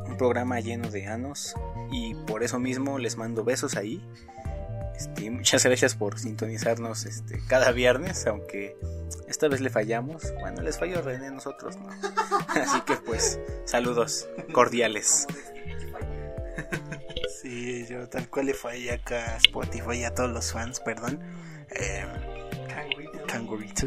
[0.07, 1.55] Un programa lleno de anos
[1.91, 4.07] y por eso mismo les mando besos ahí.
[4.97, 8.77] Este, y muchas gracias por sintonizarnos este, cada viernes, aunque
[9.29, 10.33] esta vez le fallamos.
[10.41, 11.89] Bueno, les falló René, nosotros no.
[12.49, 15.27] Así que pues, saludos cordiales.
[17.43, 21.21] Sí, yo tal cual le fallé acá a Spotify y a todos los fans, perdón.
[21.71, 22.05] Eh,
[23.27, 23.87] Cangurito.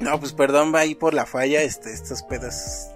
[0.00, 1.62] No, pues perdón, va ahí por la falla.
[1.62, 2.90] Este, estos pedos,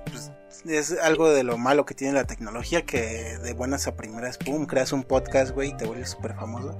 [0.67, 2.83] es algo de lo malo que tiene la tecnología.
[2.83, 6.79] Que de buenas a primeras, pum, creas un podcast, güey, y te vuelves súper famoso.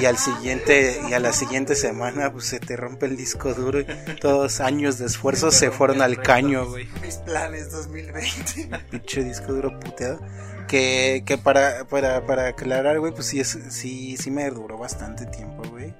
[0.00, 3.80] Y al siguiente, y a la siguiente semana, pues se te rompe el disco duro.
[3.80, 3.86] Y
[4.20, 6.88] todos años de esfuerzo se fueron al caño, güey.
[7.02, 8.70] Mis planes 2020.
[8.90, 10.20] Pinche disco duro puteado.
[10.68, 15.26] Que, que para, para, para aclarar, güey, pues sí, es, sí, sí me duró bastante
[15.26, 15.94] tiempo, güey.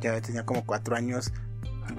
[0.00, 1.32] Ya tenía como cuatro años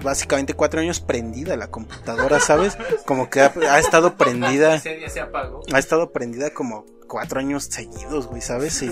[0.02, 2.76] básicamente cuatro años prendida la computadora, ¿sabes?
[3.06, 4.74] Como que ha, ha estado prendida.
[4.76, 5.62] Ese día se apagó.
[5.72, 8.82] Ha estado prendida como cuatro años seguidos, güey, ¿sabes?
[8.82, 8.90] Y,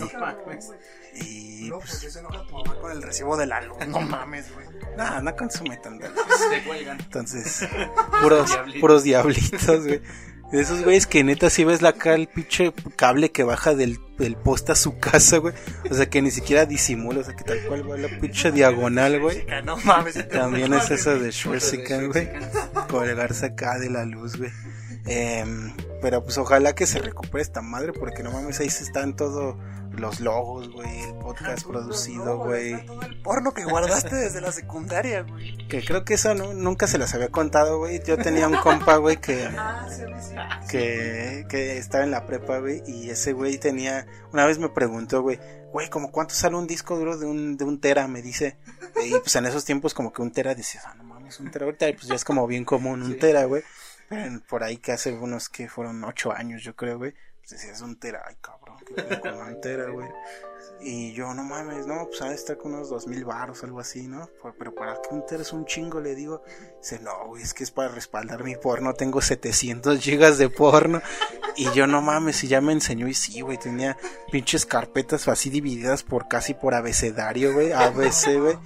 [1.15, 3.77] y No, pues, se enoja tu mamá con el recibo de la luz.
[3.87, 4.67] No mames, güey.
[4.97, 5.79] nada, no consume
[6.65, 6.99] cuelgan.
[7.01, 7.67] Entonces,
[8.21, 10.03] puros, puros diablitos, güey.
[10.53, 13.99] De esos güeyes que neta si ves la acá el pinche cable que baja del,
[14.19, 15.55] del poste a su casa, güey.
[15.91, 19.19] O sea que ni siquiera disimula, o sea que tal cual va la pinche diagonal,
[19.19, 19.47] güey.
[19.65, 20.29] No mames.
[20.29, 22.29] También es eso de Schwarzenegger, güey.
[22.89, 24.51] Colgarse acá de la luz, güey.
[25.07, 25.73] Em,
[26.03, 29.57] pero pues ojalá que se recupere esta madre, porque no mames, ahí se están todos
[29.93, 32.73] los logos, güey, el podcast producido, güey.
[32.73, 35.57] El porno que guardaste desde la secundaria, güey.
[35.69, 38.03] Que creo que eso no- nunca se las había contado, güey.
[38.05, 39.49] Yo tenía un compa, güey, que,
[40.71, 45.23] que, que estaba en la prepa, güey, y ese güey tenía, una vez me preguntó,
[45.23, 45.39] güey,
[45.73, 48.57] güey, como cuánto sale un disco duro de un, de un tera, me dice.
[49.05, 51.65] Y pues en esos tiempos como que un tera decías, ah, no mames, un tera
[51.67, 53.63] ahorita, pues ya es como bien común un tera, güey.
[54.49, 57.15] Por ahí que hace unos que fueron ocho años, yo creo, güey.
[57.41, 58.77] Pues decías un tera, ay cabrón,
[59.21, 60.09] con un tera, güey.
[60.85, 63.81] Y yo, no mames, no, pues ha de estar con unos dos mil baros, algo
[63.81, 64.29] así, ¿no?
[64.59, 66.43] Pero para que un es un chingo, le digo.
[66.81, 71.01] Dice, no, güey, es que es para respaldar mi porno, tengo 700 gigas de porno.
[71.57, 73.97] Y yo, no mames, y ya me enseñó, y sí, güey, tenía
[74.31, 78.57] pinches carpetas así divididas por casi por abecedario, güey, ABC, güey.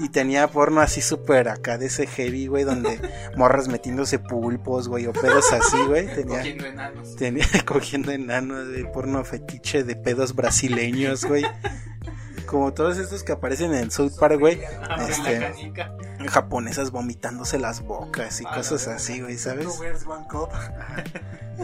[0.00, 3.00] Y tenía porno así súper acá de ese heavy, güey, donde
[3.36, 6.06] morras metiéndose pulpos, güey, o pedos así, güey.
[6.14, 7.16] Tenía, Cogiendo enanos.
[7.16, 11.44] tenía cogiendo enanos, de porno fetiche de pedos brasileños, güey.
[12.46, 14.60] Como todos estos que aparecen en South Park, güey.
[15.08, 15.52] Este.
[16.26, 19.66] Japonesas vomitándose las bocas y Ah, cosas así, güey, ¿sabes?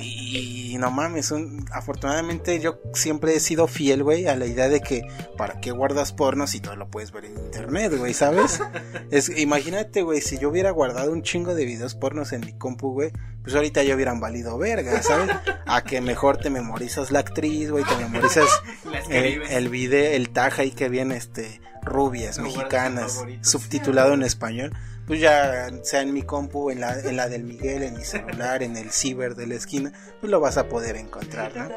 [0.01, 4.81] Y no mames, un- afortunadamente yo siempre he sido fiel, güey, a la idea de
[4.81, 5.03] que
[5.39, 8.61] para qué guardas porno si todo lo puedes ver en internet, güey, ¿sabes?
[9.11, 12.93] Es, imagínate, güey, si yo hubiera guardado un chingo de videos pornos en mi compu,
[12.93, 13.13] güey,
[13.43, 15.31] pues ahorita ya hubieran valido verga, ¿sabes?
[15.67, 18.49] A que mejor te memorizas la actriz, güey, te memorizas
[19.11, 24.73] el, el video, el tag ahí que viene, este, rubias, mexicanas, subtitulado en español,
[25.07, 28.63] pues ya sea en mi compu, en la, en la del Miguel, en mi celular,
[28.63, 31.69] en el ciber de la esquina, pues lo vas a poder encontrar, ¿no?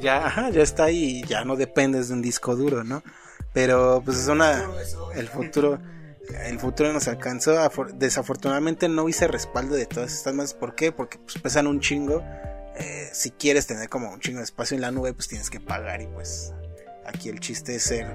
[0.00, 3.02] Ya, ajá, ya está ahí, ya no dependes de un disco duro, ¿no?
[3.52, 4.64] Pero pues es una,
[5.14, 5.78] el futuro,
[6.44, 10.92] el futuro nos alcanzó, afor- desafortunadamente no hice respaldo de todas estas más, ¿por qué?
[10.92, 12.22] Porque pues pesan un chingo,
[12.78, 15.60] eh, si quieres tener como un chingo de espacio en la nube, pues tienes que
[15.60, 16.52] pagar y pues
[17.06, 18.06] aquí el chiste es ser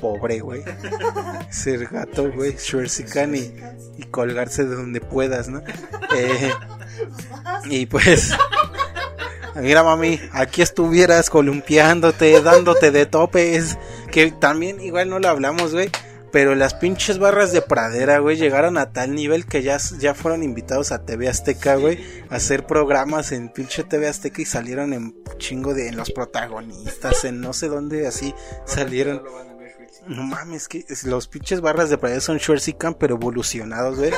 [0.00, 0.62] pobre, güey,
[1.50, 3.54] ser gato, güey, Schwarzenegger y,
[3.98, 5.62] y colgarse de donde puedas, ¿no?
[6.16, 6.52] Eh,
[7.64, 8.32] y pues...
[9.56, 13.76] Mira, mami, aquí estuvieras columpiándote, dándote de topes.
[14.12, 15.90] Que también, igual no lo hablamos, güey.
[16.34, 20.42] Pero las pinches barras de pradera, güey, llegaron a tal nivel que ya, ya fueron
[20.42, 25.14] invitados a TV Azteca, güey, a hacer programas en pinche TV Azteca y salieron en
[25.38, 28.34] chingo de en los protagonistas, en no sé dónde, así
[28.64, 29.22] salieron.
[30.08, 34.10] No mames, que los pinches barras de pradera son Schwarzkopf, pero evolucionados, güey.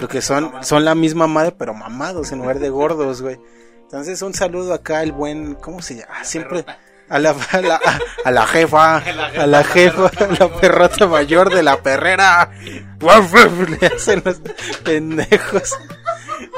[0.00, 3.38] Porque son, son la misma madre, pero mamados en lugar de gordos, güey.
[3.82, 6.14] Entonces, un saludo acá al buen, ¿cómo se llama?
[6.18, 6.64] Ah, siempre
[7.08, 7.80] a la, a la,
[8.24, 8.96] a la jefa,
[9.38, 12.50] a la jefa, a la perrota mayor de la perrera.
[13.00, 14.40] Le hacen los
[14.84, 15.78] pendejos.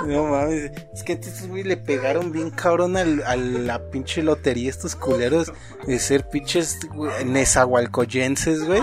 [0.07, 4.71] No mames, es que estos güey le pegaron bien cabrón al, a la pinche lotería
[4.71, 5.53] estos culeros
[5.87, 6.79] de ser pinches
[7.25, 8.83] nezahualcoyenses, güey.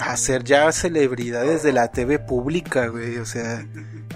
[0.00, 3.64] A ser ya celebridades de la TV pública, güey, o sea,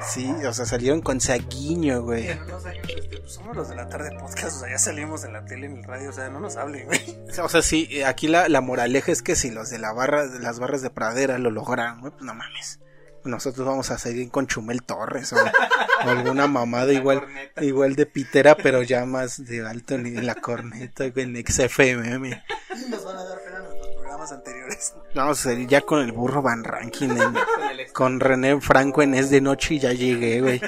[0.09, 2.29] sí, o sea, salieron con saguiño, güey.
[2.29, 5.25] En unos años, este, pues somos los de la tarde podcast, o sea, ya salimos
[5.25, 7.01] en la tele, en el radio, o sea, no nos hablen, güey.
[7.43, 10.27] O sea, sí, eh, aquí la, la moraleja es que si los de la barra,
[10.27, 12.81] de las barras de pradera lo lograron, güey, pues no mames.
[13.27, 17.65] Nosotros vamos a seguir con Chumel Torres o, o alguna mamada igual, corneta.
[17.65, 22.43] igual de pitera, pero ya más de alto nivel, la corneta, en XFM.
[22.91, 24.95] Nos van a dar pena nuestros programas anteriores.
[25.15, 27.35] Vamos a salir ya con el burro Van Ranking, en-
[27.93, 30.61] Con René Franco en Es de Noche y ya llegué, güey.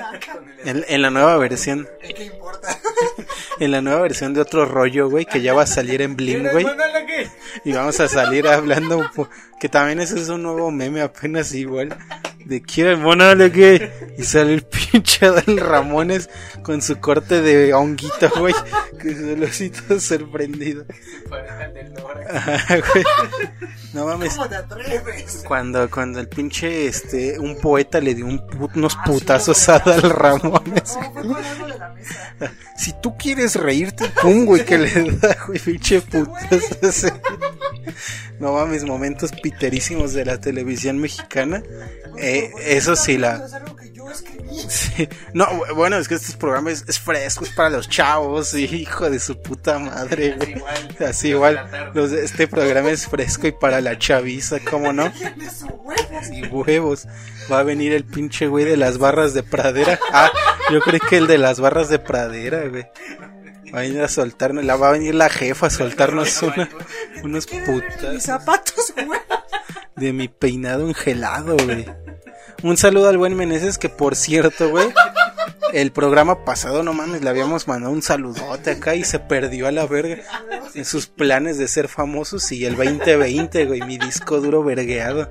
[0.65, 1.87] En, en la nueva versión.
[2.01, 2.69] ¿Qué importa?
[3.61, 6.49] en la nueva versión de otro rollo, güey, que ya va a salir en Blim,
[6.51, 6.67] güey.
[7.65, 9.05] Y vamos a salir hablando,
[9.61, 11.95] que también ese es un nuevo meme apenas igual.
[12.45, 16.31] De quién monale que y sale el pinche Adal Ramones
[16.63, 18.55] con su corte de honguito, güey,
[19.01, 20.87] que así todo sorprendido.
[22.31, 23.05] Ajá, güey.
[23.93, 24.35] No mames.
[24.35, 25.45] ¿Cómo te atreves?
[25.47, 30.03] Cuando, cuando el pinche, este, un poeta le dio un pu- unos putazos a Adal
[30.11, 30.97] Ramones.
[31.25, 31.37] No.
[32.77, 37.13] Si tú quieres reírte, pum, güey, que le da, güey, pinche putazos.
[38.39, 41.63] No mames, momentos piterísimos de la televisión mexicana.
[42.19, 42.28] Eh,
[42.61, 44.39] eso sí, la, Es algo que yo escribí.
[44.69, 45.09] Sí.
[45.35, 48.65] No, bu- bueno, es que este programa es, es fresco, es para los chavos, y
[48.65, 50.55] hijo de su puta madre, güey.
[51.09, 55.13] Así igual, los este programa es fresco y para la chaviza, ¿cómo no?
[56.33, 57.07] Y huevos.
[57.51, 59.99] Va a venir el pinche güey de las barras de pradera.
[60.13, 60.31] Ah,
[60.73, 62.87] yo creí que el de las barras de pradera, güey.
[63.73, 66.69] Va a venir a soltarnos, la va a venir la jefa a soltarnos una,
[67.23, 69.21] unos Mis putas zapatos, güey.
[69.99, 71.87] De mi peinado engelado, güey.
[72.63, 74.89] Un saludo al buen Meneses que por cierto, güey,
[75.73, 79.73] el programa pasado, no mames, le habíamos mandado un saludote acá y se perdió a
[79.73, 80.17] la verga
[80.75, 85.31] en sus planes de ser famosos y el 2020, güey, mi disco duro vergueado.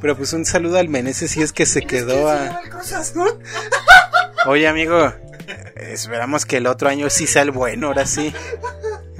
[0.00, 2.60] Pero pues un saludo al Meneses si es que se quedó a...
[4.46, 5.12] Oye, amigo,
[5.76, 8.32] esperamos que el otro año sí sea el bueno, ahora sí.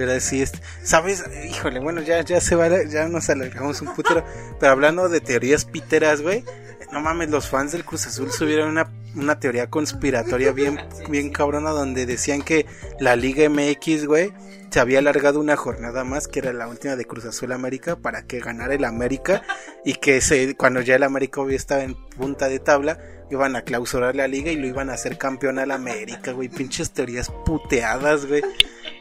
[0.05, 1.24] Ahora sí, este, ¿sabes?
[1.48, 4.24] Híjole, bueno, ya, ya se va, ya nos alargamos un putero.
[4.59, 6.44] Pero hablando de teorías piteras, güey,
[6.93, 10.78] no mames, los fans del Cruz Azul subieron una, una teoría conspiratoria bien,
[11.09, 12.66] bien cabrona donde decían que
[12.98, 14.32] la Liga MX, güey,
[14.70, 18.22] se había alargado una jornada más, que era la última de Cruz Azul América, para
[18.22, 19.43] que ganara el América
[19.85, 22.98] y que se, cuando ya el América estaba en punta de tabla,
[23.31, 26.48] iban a clausurar la liga y lo iban a hacer campeón al América, güey.
[26.48, 28.43] Pinches teorías puteadas, güey.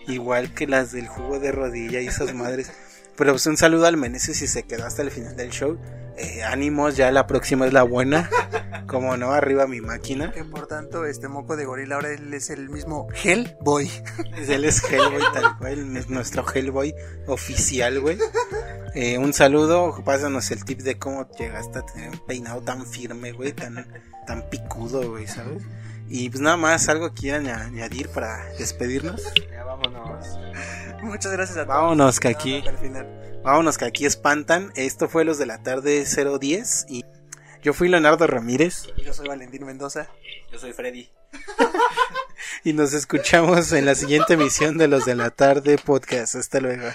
[0.10, 2.72] Igual que las del jugo de rodilla y esas madres.
[3.16, 5.78] Pero pues un saludo al Meneses si se quedó hasta el final del show.
[6.18, 8.30] Eh, ánimos, ya la próxima es la buena.
[8.88, 10.32] Como no, arriba mi máquina.
[10.32, 13.90] Que por tanto, este moco de gorila ahora él es el mismo Hellboy.
[14.48, 16.96] Él es Hellboy tal cual, es nuestro Hellboy
[17.28, 18.18] oficial, güey.
[18.96, 23.32] Eh, un saludo, pásanos el tip de cómo llegaste a tener un peinado tan firme,
[23.32, 23.88] güey, tan,
[24.26, 25.62] tan picudo, güey, ¿sabes?
[26.10, 29.32] Y pues nada más, algo quieran añadir para despedirnos.
[29.52, 30.40] Ya vámonos.
[31.04, 31.78] Muchas gracias a todos.
[31.78, 33.42] Vámonos, que aquí, final.
[33.44, 34.72] vámonos, que aquí espantan.
[34.76, 37.06] Esto fue los de la tarde 010 y
[37.62, 40.08] yo fui Leonardo Ramírez Yo soy Valentín Mendoza.
[40.52, 41.10] Yo soy Freddy.
[42.64, 46.36] y nos escuchamos en la siguiente emisión de los de la tarde podcast.
[46.36, 46.90] Hasta luego.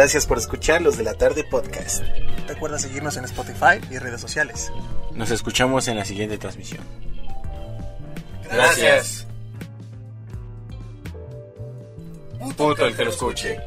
[0.00, 2.02] Gracias por escuchar los de la tarde podcast.
[2.48, 4.72] Recuerda seguirnos en Spotify y redes sociales.
[5.12, 6.82] Nos escuchamos en la siguiente transmisión.
[8.50, 9.26] Gracias.
[12.56, 13.60] Puto el que lo escuche.